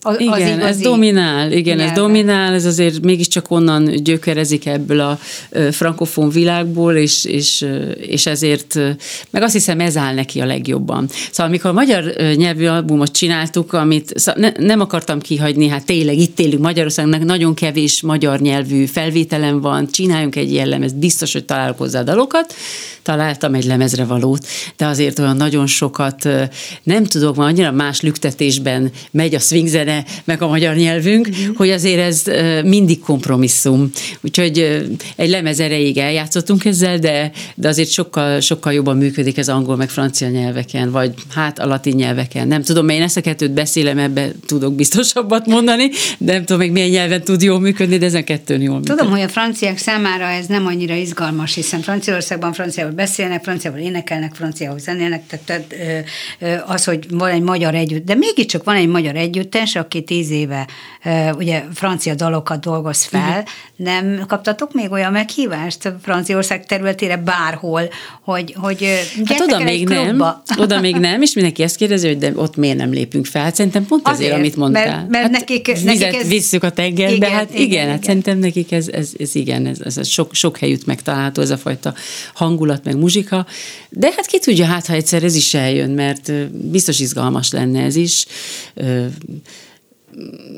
a, 0.00 0.14
igen, 0.18 0.32
az 0.32 0.38
igazi 0.38 0.62
ez 0.62 0.78
dominál, 0.78 1.52
igen, 1.52 1.76
nyelve. 1.76 1.92
ez 1.92 1.98
dominál, 1.98 2.54
ez 2.54 2.64
azért 2.64 3.00
mégiscsak 3.00 3.50
onnan 3.50 4.02
gyökerezik 4.02 4.66
ebből 4.66 5.00
a 5.00 5.18
frankofon 5.70 6.30
világból, 6.30 6.94
és, 6.94 7.24
és, 7.24 7.66
és 7.96 8.26
ezért, 8.26 8.74
meg 9.30 9.42
azt 9.42 9.52
hiszem 9.52 9.80
ez 9.80 9.96
áll 9.96 10.14
neki 10.14 10.40
a 10.40 10.46
legjobban. 10.46 11.08
Szóval 11.30 11.46
amikor 11.46 11.70
a 11.70 11.74
magyar 11.74 12.04
nyelvű 12.36 12.66
albumot 12.66 13.12
csináltuk, 13.12 13.72
amit 13.72 14.12
szóval 14.18 14.40
ne, 14.40 14.66
nem 14.66 14.80
akartam 14.80 15.20
kihagyni, 15.20 15.68
hát 15.68 15.86
tényleg 15.86 16.18
itt 16.18 16.38
élünk 16.38 16.62
Magyarországnak, 16.62 17.24
nagyon 17.24 17.54
kevés 17.54 18.02
magyar 18.02 18.40
nyelvű 18.40 18.84
felvételem 18.84 19.60
van, 19.60 19.88
csináljunk 19.90 20.36
egy 20.36 20.52
jellemet, 20.52 20.96
biztos, 20.96 21.32
hogy 21.32 21.44
találok 21.44 21.78
hozzá 21.78 22.02
dalokat, 22.02 22.54
talál 23.02 23.24
találtam 23.24 23.54
egy 23.54 23.64
lemezre 23.84 24.04
valót, 24.04 24.46
de 24.76 24.86
azért 24.86 25.18
olyan 25.18 25.36
nagyon 25.36 25.66
sokat 25.66 26.28
nem 26.82 27.04
tudok, 27.04 27.36
mert 27.36 27.50
annyira 27.50 27.72
más 27.72 28.00
lüktetésben 28.00 28.90
megy 29.10 29.34
a 29.34 29.38
swing 29.38 29.68
zene, 29.68 30.04
meg 30.24 30.42
a 30.42 30.48
magyar 30.48 30.74
nyelvünk, 30.74 31.28
mm. 31.28 31.54
hogy 31.54 31.70
azért 31.70 32.00
ez 32.00 32.22
mindig 32.64 33.00
kompromisszum. 33.00 33.90
Úgyhogy 34.20 34.58
egy 35.16 35.28
lemez 35.28 35.60
erejéig 35.60 35.98
eljátszottunk 35.98 36.64
ezzel, 36.64 36.98
de, 36.98 37.30
de 37.54 37.68
azért 37.68 37.90
sokkal, 37.90 38.40
sokkal 38.40 38.72
jobban 38.72 38.96
működik 38.96 39.38
ez 39.38 39.48
angol, 39.48 39.76
meg 39.76 39.90
francia 39.90 40.28
nyelveken, 40.28 40.90
vagy 40.90 41.14
hát 41.34 41.58
a 41.58 41.66
latin 41.66 41.94
nyelveken. 41.94 42.48
Nem 42.48 42.62
tudom, 42.62 42.88
én 42.88 43.02
ezt 43.02 43.16
a 43.16 43.20
kettőt 43.20 43.52
beszélem, 43.52 43.98
ebbe 43.98 44.32
tudok 44.46 44.74
biztosabbat 44.74 45.46
mondani, 45.46 45.90
de 46.18 46.32
nem 46.32 46.44
tudom 46.44 46.60
még 46.60 46.72
milyen 46.72 46.88
nyelven 46.88 47.22
tud 47.22 47.42
jól 47.42 47.60
működni, 47.60 47.98
de 47.98 48.06
ezen 48.06 48.24
kettőn 48.24 48.60
jól 48.60 48.74
működik. 48.78 48.96
Tudom, 48.96 49.12
hogy 49.12 49.22
a 49.22 49.28
franciák 49.28 49.78
számára 49.78 50.24
ez 50.24 50.46
nem 50.46 50.66
annyira 50.66 50.94
izgalmas, 50.94 51.54
hiszen 51.54 51.80
Franciaországban 51.80 52.52
franciául 52.52 52.90
beszélnek, 52.90 53.42
franciául 53.74 53.78
énekelnek, 53.78 54.34
franciául 54.34 54.78
zenélnek, 54.78 55.22
tehát 55.26 55.74
az, 56.66 56.84
hogy 56.84 57.06
van 57.10 57.30
egy 57.30 57.42
magyar 57.42 57.74
együtt, 57.74 58.04
de 58.04 58.14
mégiscsak 58.14 58.64
van 58.64 58.76
egy 58.76 58.88
magyar 58.88 59.16
együttes, 59.16 59.76
aki 59.76 60.02
tíz 60.02 60.30
éve 60.30 60.66
ugye 61.36 61.64
francia 61.74 62.14
dalokat 62.14 62.60
dolgoz 62.60 63.04
fel, 63.04 63.44
nem 63.76 64.24
kaptatok 64.26 64.72
még 64.72 64.90
olyan 64.90 65.12
meghívást 65.12 65.92
Franciaország 66.02 66.66
területére 66.66 67.16
bárhol, 67.16 67.88
hogy, 68.22 68.54
hogy 68.56 68.86
hát 69.24 69.40
oda 69.40 69.58
még 69.58 69.86
klubba. 69.86 70.42
nem, 70.46 70.58
oda 70.58 70.80
még 70.80 70.96
nem, 70.96 71.22
és 71.22 71.34
mindenki 71.34 71.62
ezt 71.62 71.76
kérdezi, 71.76 72.06
hogy 72.06 72.18
de 72.18 72.32
ott 72.34 72.56
miért 72.56 72.76
nem 72.76 72.92
lépünk 72.92 73.26
fel. 73.26 73.42
Hát 73.42 73.54
szerintem 73.54 73.86
pont 73.86 74.08
azért, 74.08 74.20
azért 74.20 74.34
amit 74.38 74.56
mondtál. 74.56 74.86
Mert, 74.86 75.08
mert 75.08 75.22
hát 75.22 75.30
nekik, 75.30 75.66
vizet 75.66 75.84
nekik 75.84 76.20
ez... 76.20 76.28
visszük 76.28 76.62
a 76.62 76.70
tengerbe, 76.70 77.14
igen, 77.14 77.30
hát 77.30 77.50
igen, 77.50 77.62
igen, 77.62 77.88
hát 77.88 78.04
szerintem 78.04 78.38
nekik 78.38 78.72
ez, 78.72 78.88
ez, 78.88 79.10
ez 79.18 79.34
igen, 79.34 79.66
ez, 79.66 79.80
ez, 79.80 79.98
ez 79.98 80.08
sok, 80.08 80.34
sok 80.34 80.56
helyütt 80.56 80.86
megtalálható 80.86 81.42
ez 81.42 81.50
a 81.50 81.56
fajta 81.56 81.94
hangulat, 82.34 82.84
meg 82.84 82.96
muzsika, 82.96 83.46
de 83.90 84.12
hát 84.16 84.26
ki 84.26 84.38
tudja, 84.38 84.64
hát 84.64 84.86
ha 84.86 84.94
egyszer 84.94 85.22
ez 85.22 85.34
is 85.34 85.54
eljön, 85.54 85.90
mert 85.90 86.32
biztos 86.50 87.00
izgalmas 87.00 87.50
lenne 87.50 87.82
ez 87.82 87.96
is 87.96 88.26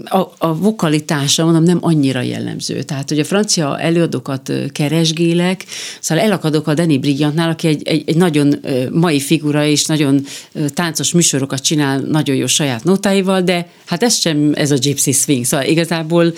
a, 0.04 0.32
a 0.38 0.56
vokalitása, 0.56 1.44
mondom, 1.44 1.62
nem 1.62 1.78
annyira 1.80 2.20
jellemző. 2.20 2.82
Tehát, 2.82 3.08
hogy 3.08 3.18
a 3.18 3.24
francia 3.24 3.78
előadókat 3.78 4.52
keresgélek, 4.72 5.64
szóval 6.00 6.24
elakadok 6.24 6.66
a 6.66 6.74
Danny 6.74 7.00
Brillantnál, 7.00 7.50
aki 7.50 7.66
egy, 7.66 7.88
egy, 7.88 8.02
egy 8.06 8.16
nagyon 8.16 8.54
mai 8.92 9.20
figura, 9.20 9.66
és 9.66 9.86
nagyon 9.86 10.26
táncos 10.68 11.12
műsorokat 11.12 11.60
csinál, 11.60 12.00
nagyon 12.00 12.36
jó 12.36 12.46
saját 12.46 12.84
notáival, 12.84 13.40
de 13.40 13.68
hát 13.84 14.02
ez 14.02 14.20
sem 14.20 14.52
ez 14.54 14.70
a 14.70 14.76
Gypsy 14.76 15.12
Swing. 15.12 15.44
Szóval 15.44 15.66
igazából 15.66 16.34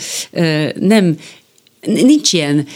nem 0.75 1.16
nincs 1.81 2.33
ilyen 2.33 2.66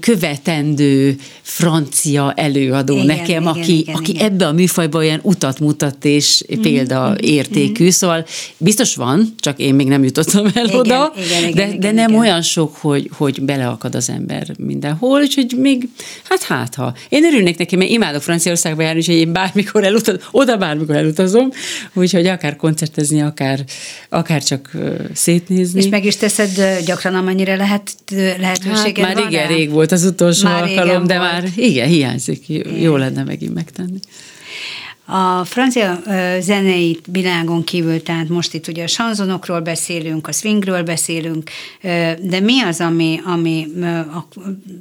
követendő 0.00 1.16
francia 1.42 2.32
előadó 2.32 2.94
igen, 2.94 3.06
nekem, 3.06 3.26
igen, 3.26 3.46
aki, 3.46 3.78
igen, 3.78 3.94
aki 3.94 4.10
igen. 4.10 4.24
ebbe 4.24 4.46
a 4.46 4.52
műfajba 4.52 4.98
olyan 4.98 5.20
utat 5.22 5.60
mutat 5.60 6.04
és 6.04 6.44
mm, 6.56 6.60
példa 6.60 7.10
mm, 7.10 7.14
értékű, 7.20 7.84
mm. 7.84 7.88
szóval 7.88 8.26
biztos 8.56 8.94
van, 8.96 9.34
csak 9.40 9.58
én 9.58 9.74
még 9.74 9.86
nem 9.86 10.04
jutottam 10.04 10.46
el 10.54 10.64
igen, 10.64 10.78
oda, 10.78 11.12
igen, 11.16 11.48
igen, 11.48 11.54
de, 11.54 11.66
igen, 11.66 11.80
de 11.80 11.92
nem 11.92 12.08
igen. 12.08 12.20
olyan 12.20 12.42
sok, 12.42 12.76
hogy, 12.76 13.10
hogy 13.12 13.42
beleakad 13.42 13.94
az 13.94 14.10
ember 14.10 14.50
mindenhol, 14.58 15.20
úgyhogy 15.20 15.54
még, 15.58 15.88
hát 16.24 16.42
hát 16.42 16.74
ha. 16.74 16.94
Én 17.08 17.24
örülnék 17.24 17.58
neki, 17.58 17.76
mert 17.76 17.90
imádok 17.90 18.22
Franciaországba 18.22 18.82
járni, 18.82 18.98
úgyhogy 18.98 19.14
én 19.14 19.32
bármikor 19.32 19.84
elutazom, 19.84 20.20
oda 20.30 20.56
bármikor 20.56 20.96
elutazom, 20.96 21.48
úgyhogy 21.94 22.26
akár 22.26 22.56
koncertezni, 22.56 23.22
akár, 23.22 23.64
akár 24.08 24.42
csak 24.42 24.70
szétnézni. 25.14 25.80
És 25.82 25.88
meg 25.88 26.04
is 26.04 26.16
teszed 26.16 26.82
gyakran, 26.84 27.14
amennyire 27.14 27.56
lehet 27.56 27.94
lehetőséged 28.38 29.04
hát, 29.04 29.14
már 29.14 29.14
van 29.14 29.32
igen, 29.32 29.48
rég 29.56 29.70
volt 29.70 29.92
az 29.92 30.04
utolsó 30.04 30.48
már 30.48 30.62
alkalom, 30.62 31.06
de 31.06 31.18
már 31.18 31.44
igen, 31.56 31.88
hiányzik. 31.88 32.44
Jó 32.80 32.96
lenne 32.96 33.24
megint 33.24 33.54
megtenni. 33.54 33.98
A 35.08 35.44
francia 35.44 35.98
zenei 36.40 36.98
világon 37.12 37.64
kívül, 37.64 38.02
tehát 38.02 38.28
most 38.28 38.54
itt 38.54 38.68
ugye 38.68 38.82
a 38.82 38.86
sanzonokról 38.86 39.60
beszélünk, 39.60 40.26
a 40.26 40.32
swingről 40.32 40.82
beszélünk, 40.82 41.50
de 42.20 42.40
mi 42.40 42.60
az, 42.60 42.80
ami, 42.80 43.20
ami 43.24 43.66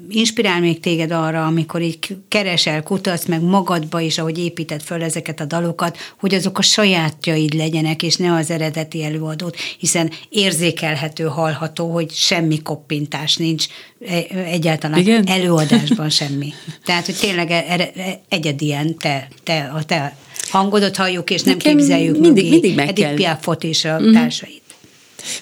inspirál 0.09 0.59
még 0.59 0.79
téged 0.79 1.11
arra, 1.11 1.45
amikor 1.45 1.81
így 1.81 2.17
keresel, 2.27 2.83
kutatsz 2.83 3.25
meg 3.25 3.41
magadba 3.41 3.99
is, 3.99 4.17
ahogy 4.17 4.39
építed 4.39 4.81
föl 4.81 5.03
ezeket 5.03 5.39
a 5.39 5.45
dalokat, 5.45 5.97
hogy 6.19 6.33
azok 6.33 6.57
a 6.57 6.61
sajátjaid 6.61 7.53
legyenek, 7.53 8.03
és 8.03 8.15
ne 8.15 8.33
az 8.33 8.51
eredeti 8.51 9.03
előadót, 9.03 9.57
hiszen 9.79 10.11
érzékelhető, 10.29 11.23
hallható, 11.23 11.91
hogy 11.91 12.11
semmi 12.11 12.61
koppintás 12.61 13.35
nincs, 13.35 13.65
e, 14.07 14.25
egyáltalán 14.45 14.99
Igen? 14.99 15.27
előadásban 15.27 16.09
semmi. 16.09 16.53
Tehát, 16.85 17.05
hogy 17.05 17.15
tényleg 17.15 17.51
e, 17.51 17.63
e, 17.67 18.21
egyedien 18.29 18.97
te, 18.97 19.27
te, 19.43 19.71
a 19.75 19.83
te 19.83 20.14
hangodat 20.55 20.95
halljuk, 20.95 21.29
és 21.29 21.41
nem 21.41 21.55
Nekem 21.55 21.77
képzeljük 21.77 22.19
mindig, 22.19 22.49
mindig 22.49 22.75
meg 22.75 22.87
Edith 22.87 23.07
kell. 23.07 23.15
Piafot 23.15 23.63
és 23.63 23.85
a 23.85 23.95
uh-huh. 23.95 24.13
társait. 24.13 24.61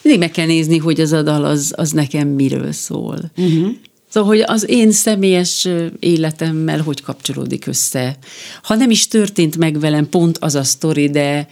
Mindig 0.02 0.22
meg 0.22 0.32
kell 0.32 0.46
nézni, 0.46 0.78
hogy 0.78 1.00
az 1.00 1.12
a 1.12 1.22
dal 1.22 1.46
az, 1.46 1.74
az 1.76 1.92
nekem 1.92 2.28
miről 2.28 2.72
szól. 2.72 3.32
Uh-huh. 3.38 3.68
Szóval, 4.10 4.30
hogy 4.30 4.44
az 4.46 4.70
én 4.70 4.92
személyes 4.92 5.68
életemmel 6.00 6.82
hogy 6.82 7.02
kapcsolódik 7.02 7.68
össze. 7.68 8.18
Ha 8.64 8.76
nem 8.76 8.90
is 8.90 9.08
történt 9.08 9.58
meg 9.58 9.80
velem 9.80 10.10
pont 10.10 10.38
az 10.38 10.56
a 10.56 10.64
sztori, 10.64 11.10
de, 11.10 11.48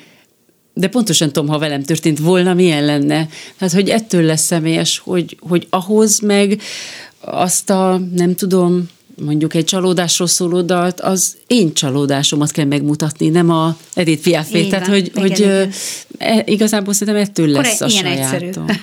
de 0.73 0.87
pontosan 0.87 1.31
tudom, 1.31 1.49
ha 1.49 1.59
velem 1.59 1.83
történt 1.83 2.19
volna, 2.19 2.53
milyen 2.53 2.85
lenne. 2.85 3.27
Tehát, 3.57 3.73
hogy 3.73 3.89
ettől 3.89 4.23
lesz 4.23 4.45
személyes, 4.45 4.97
hogy, 4.97 5.37
hogy 5.39 5.67
ahhoz 5.69 6.19
meg 6.19 6.61
azt 7.19 7.69
a, 7.69 8.01
nem 8.15 8.35
tudom, 8.35 8.89
mondjuk 9.25 9.53
egy 9.53 9.65
csalódásról 9.65 10.27
szóló 10.27 10.61
dalt, 10.61 11.01
az 11.01 11.35
én 11.47 11.73
csalódásomat 11.73 12.51
kell 12.51 12.65
megmutatni, 12.65 13.29
nem 13.29 13.49
a 13.49 13.77
Edith 13.93 14.23
Piafé. 14.23 14.67
Tehát, 14.67 14.87
hogy, 14.87 15.05
igen, 15.05 15.21
hogy 15.21 15.39
igen. 15.39 15.71
E, 16.17 16.43
igazából 16.45 16.93
szerintem 16.93 17.23
ettől 17.23 17.47
lesz 17.47 17.81
Akkor 17.81 17.95
a 17.95 17.99
ilyen 17.99 18.27
sajátom. 18.27 18.65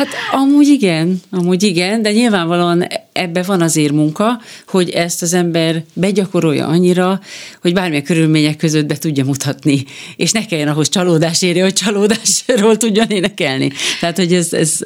Hát 0.00 0.14
amúgy 0.32 0.68
igen, 0.68 1.20
amúgy 1.30 1.62
igen, 1.62 2.02
de 2.02 2.12
nyilvánvalóan 2.12 2.86
ebbe 3.12 3.42
van 3.42 3.60
azért 3.60 3.92
munka, 3.92 4.40
hogy 4.66 4.90
ezt 4.90 5.22
az 5.22 5.32
ember 5.32 5.82
begyakorolja 5.92 6.66
annyira, 6.66 7.20
hogy 7.60 7.72
bármilyen 7.72 8.04
körülmények 8.04 8.56
között 8.56 8.86
be 8.86 8.96
tudja 8.96 9.24
mutatni, 9.24 9.84
és 10.16 10.32
ne 10.32 10.46
kelljen 10.46 10.68
ahhoz 10.68 10.88
csalódás 10.88 11.42
érje, 11.42 11.62
hogy 11.62 11.72
csalódásról 11.72 12.76
tudjon 12.76 13.06
énekelni. 13.08 13.70
Tehát, 14.00 14.16
hogy 14.16 14.34
ez, 14.34 14.52
ez, 14.52 14.78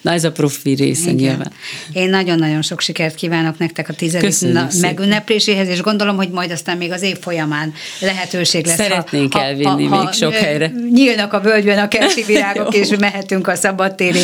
na 0.00 0.12
ez 0.12 0.24
a 0.24 0.32
profi 0.32 0.74
része 0.74 1.10
Igen. 1.10 1.14
nyilván. 1.14 1.52
Én 1.92 2.08
nagyon-nagyon 2.08 2.62
sok 2.62 2.80
sikert 2.80 3.14
kívánok 3.14 3.58
nektek 3.58 3.88
a 3.88 3.92
tizedik 3.92 4.34
megünnepléséhez, 4.80 5.68
és 5.68 5.80
gondolom, 5.80 6.16
hogy 6.16 6.30
majd 6.30 6.50
aztán 6.50 6.76
még 6.76 6.92
az 6.92 7.02
év 7.02 7.16
folyamán 7.20 7.72
lehetőség 8.00 8.66
lesz. 8.66 8.76
Szeretnénk 8.76 9.32
ha, 9.32 9.42
elvinni 9.42 9.84
ha, 9.84 9.96
ha, 9.96 10.02
még 10.02 10.12
sok 10.12 10.34
helyre. 10.34 10.72
Nyílnak 10.90 11.32
a 11.32 11.40
völgyben 11.40 11.78
a 11.78 11.88
kerti 11.88 12.22
virágok, 12.22 12.74
és 12.80 12.88
mehetünk 12.98 13.48
a 13.48 13.54
szabadtéri 13.54 14.20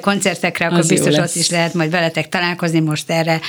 koncertekre, 0.00 0.66
akkor 0.66 0.78
az 0.78 0.88
biztos 0.88 1.16
ott 1.16 1.34
is 1.34 1.50
lehet 1.50 1.74
majd 1.74 1.90
veletek 1.90 2.28
találkozni 2.28 2.80
most 2.80 3.10
erre 3.10 3.40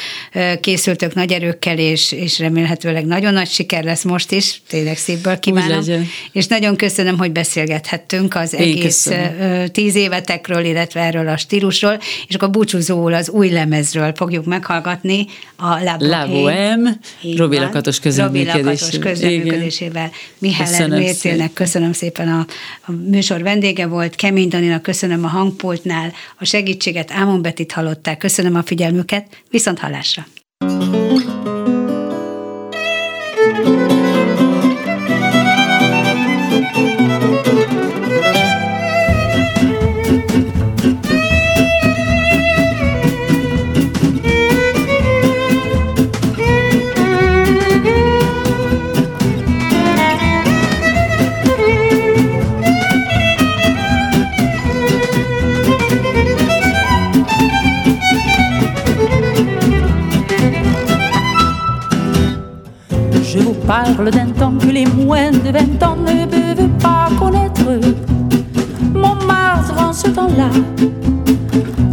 készültök 0.62 1.14
nagy 1.14 1.32
erőkkel, 1.32 1.78
és, 1.78 2.12
és 2.12 2.40
remélhetőleg 2.40 3.06
nagyon 3.06 3.34
nagy 3.34 3.50
siker 3.50 3.84
lesz 3.84 4.04
most 4.04 4.32
is, 4.32 4.62
tényleg 4.68 4.98
szívből 4.98 5.40
kívánom. 5.40 5.84
És 6.32 6.48
nagyon 6.48 6.76
köszönöm, 6.76 7.18
hogy 7.18 7.32
beszélgethettünk 7.32 8.36
az 8.36 8.54
Én 8.54 8.60
egész 8.60 9.04
köszönöm. 9.04 9.68
tíz 9.68 9.96
évetekről, 9.96 10.66
illetve 10.66 11.02
erről 11.02 11.28
a 11.28 11.38
stílusról, 11.38 12.00
és 12.28 12.36
akkor 12.36 12.50
búcsúzóul 12.50 13.14
az 13.14 13.30
új 13.30 13.50
lemezről 13.50 14.14
fogjuk 14.16 14.46
meghallgatni 14.46 15.26
a 15.56 15.84
La, 15.84 16.28
Bohème, 16.28 16.90
Robi 17.38 17.58
Lakatos 17.58 18.00
közreműködésével. 18.00 20.12
Mihály 20.38 20.88
Mércélnek 20.88 21.54
köszönöm 21.54 21.94
szépen 21.94 22.28
a, 22.28 22.46
a 22.86 22.92
műsor 22.92 23.42
vendége 23.42 23.86
volt, 23.86 24.16
Kemény 24.16 24.48
Daninak 24.48 24.82
köszönöm 24.82 25.24
a 25.24 25.28
hangpultnál, 25.28 26.11
a 26.40 26.46
segítséget 26.46 27.12
Ámon 27.12 27.42
Betit 27.42 27.72
hallották, 27.72 28.18
köszönöm 28.18 28.56
a 28.56 28.64
figyelmüket, 28.64 29.44
Viszont 29.50 29.80
hallásra! 29.80 30.26
Parle 63.68 64.10
d'un 64.12 64.28
temps 64.28 64.54
que 64.60 64.68
les 64.68 64.86
moins 64.86 65.32
de 65.32 65.52
vingt 65.52 65.84
ans 65.84 65.96
ne 65.96 66.26
peuvent 66.26 66.70
pas 66.82 67.10
connaître. 67.20 67.70
Mon 68.94 69.16
Mars 69.26 69.72
rend 69.76 69.94
ce 69.94 70.10
temps-là, 70.10 70.50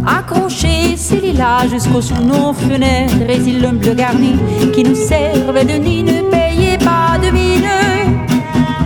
accroché, 0.05 0.95
c'est 0.95 1.21
lilas 1.21 1.67
jusqu'au 1.71 2.01
sous 2.01 2.21
nos 2.21 2.53
fenêtres 2.53 3.29
et 3.29 3.39
bleu 3.71 3.93
garni 3.93 4.35
qui 4.73 4.83
nous 4.83 4.95
servent 4.95 5.65
de 5.65 5.73
nid. 5.73 6.03
Ne 6.03 6.29
payez 6.29 6.77
pas 6.77 7.17
de 7.23 7.31
mine. 7.31 7.69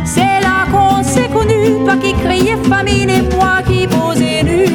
C'est 0.06 0.40
là 0.42 0.66
qu'on 0.72 1.04
s'est 1.04 1.30
connus, 1.30 1.84
toi 1.86 1.96
qui 1.98 2.14
criais 2.14 2.58
famine 2.70 3.10
et 3.10 3.22
moi 3.36 3.62
qui 3.68 3.88
posais 3.88 4.44
nu. 4.44 4.66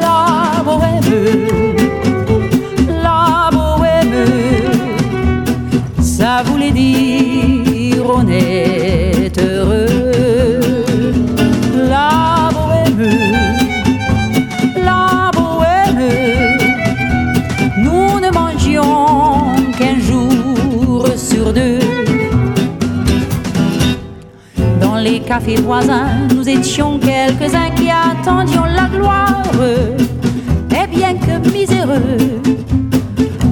La 0.00 0.62
bohème, 0.64 1.59
nous 26.34 26.48
étions 26.48 26.98
quelques-uns 26.98 27.70
qui 27.76 27.88
attendions 27.88 28.64
la 28.64 28.88
gloire. 28.88 29.44
Et 30.72 30.86
bien 30.88 31.14
que 31.14 31.48
miséreux, 31.52 32.40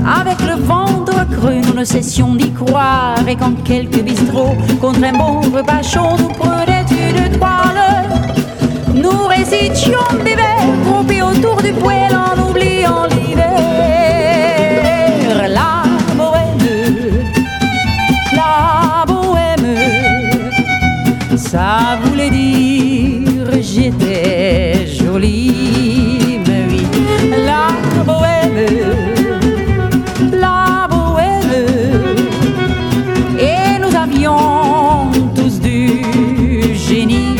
avec 0.05 0.41
le 0.41 0.61
ventre 0.61 1.13
creux, 1.31 1.61
nous 1.67 1.75
ne 1.75 1.85
cessions 1.85 2.35
d'y 2.35 2.51
croire. 2.51 3.17
Et 3.29 3.37
quand 3.37 3.55
quelques 3.63 4.03
bistrots, 4.03 4.57
contre 4.81 5.05
un 5.05 5.13
bon 5.13 5.41
repas 5.57 5.83
chaud, 5.83 6.17
nous 6.19 6.29
prenaient 6.29 6.85
une 6.91 7.39
toile, 7.39 8.09
nous 8.95 9.27
récitions 9.29 10.09
des 10.25 10.35
vers 10.35 10.67
groupés 10.85 11.23
autour 11.23 11.63
du 11.63 11.73
poêle 11.73 12.13
en 12.13 12.51
oubliant 12.51 13.07
Ça 21.51 21.99
voulait 22.03 22.29
dire 22.29 23.51
j'étais 23.63 24.87
jolie, 24.87 26.41
mais 26.47 26.67
oui, 26.69 26.83
la 27.47 27.69
bohème, 28.05 28.67
la 30.31 30.87
bohème. 30.91 31.55
Et 33.41 33.79
nous 33.81 33.97
avions 33.97 35.11
tous 35.35 35.59
du 35.59 36.03
génie. 36.75 37.37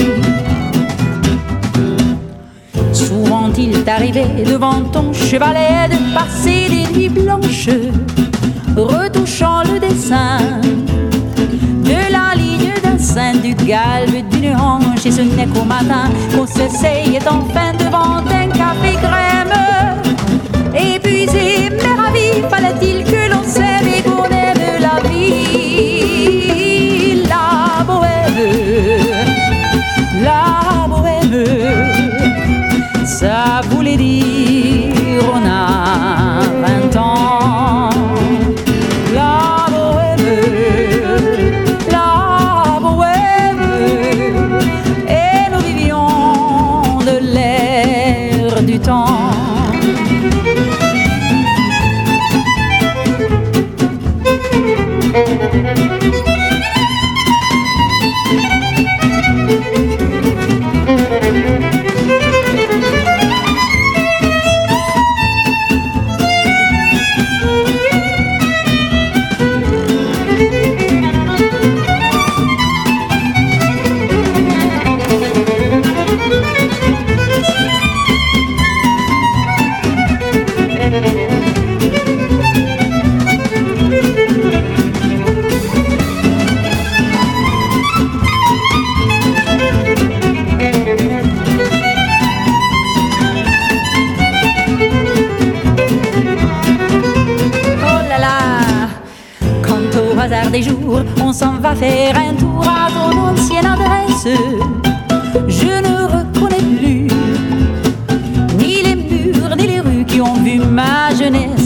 Souvent 2.93 3.53
il 3.59 3.85
t'arrivait 3.85 4.43
devant 4.43 4.81
ton 4.91 5.13
chevalet 5.13 5.89
de 5.91 6.15
passer 6.15 6.69
des 6.71 6.99
nuits 6.99 7.11
blanches, 7.11 7.69
matin 15.69 16.11
qu'on 16.35 16.47
se 16.47 16.67
et 17.15 17.29
en 17.29 17.45
fin 17.53 17.73
de 17.75 17.88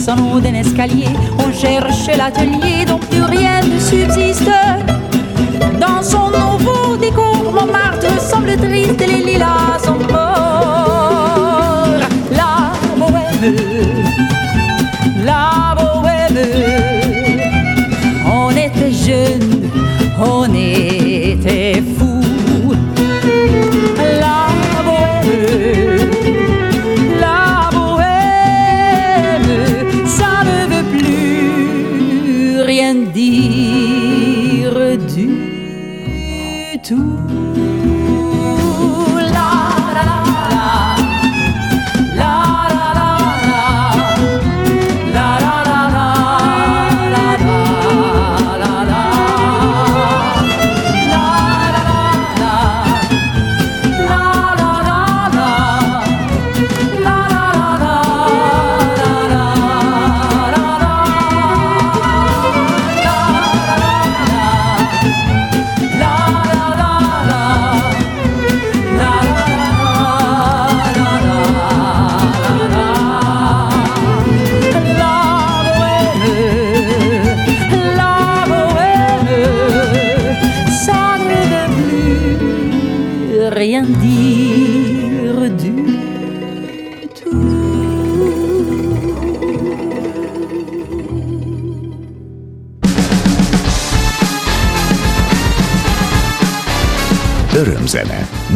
en 0.09 0.35
haut 0.35 0.39
d'un 0.39 0.53
escalier. 0.53 1.07
On 1.39 1.51
cherche 1.51 2.07
l'atelier 2.07 2.85
dont 2.85 2.97
plus 2.97 3.23
rien 3.23 3.61
ne 3.61 3.79
subsiste. 3.79 4.49
Dans 5.79 6.01
son 6.01 6.29
nouveau 6.29 6.97
décor, 6.97 7.51
Montmartre 7.53 8.19
semble 8.19 8.55
triste 8.57 8.99
les 8.99 9.23
lilas 9.23 9.79
sont 9.83 10.02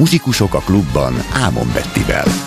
Muzsikusok 0.08 0.54
a 0.54 0.60
klubban 0.60 1.14
Ámon 1.34 1.68
Bettivel. 1.74 2.47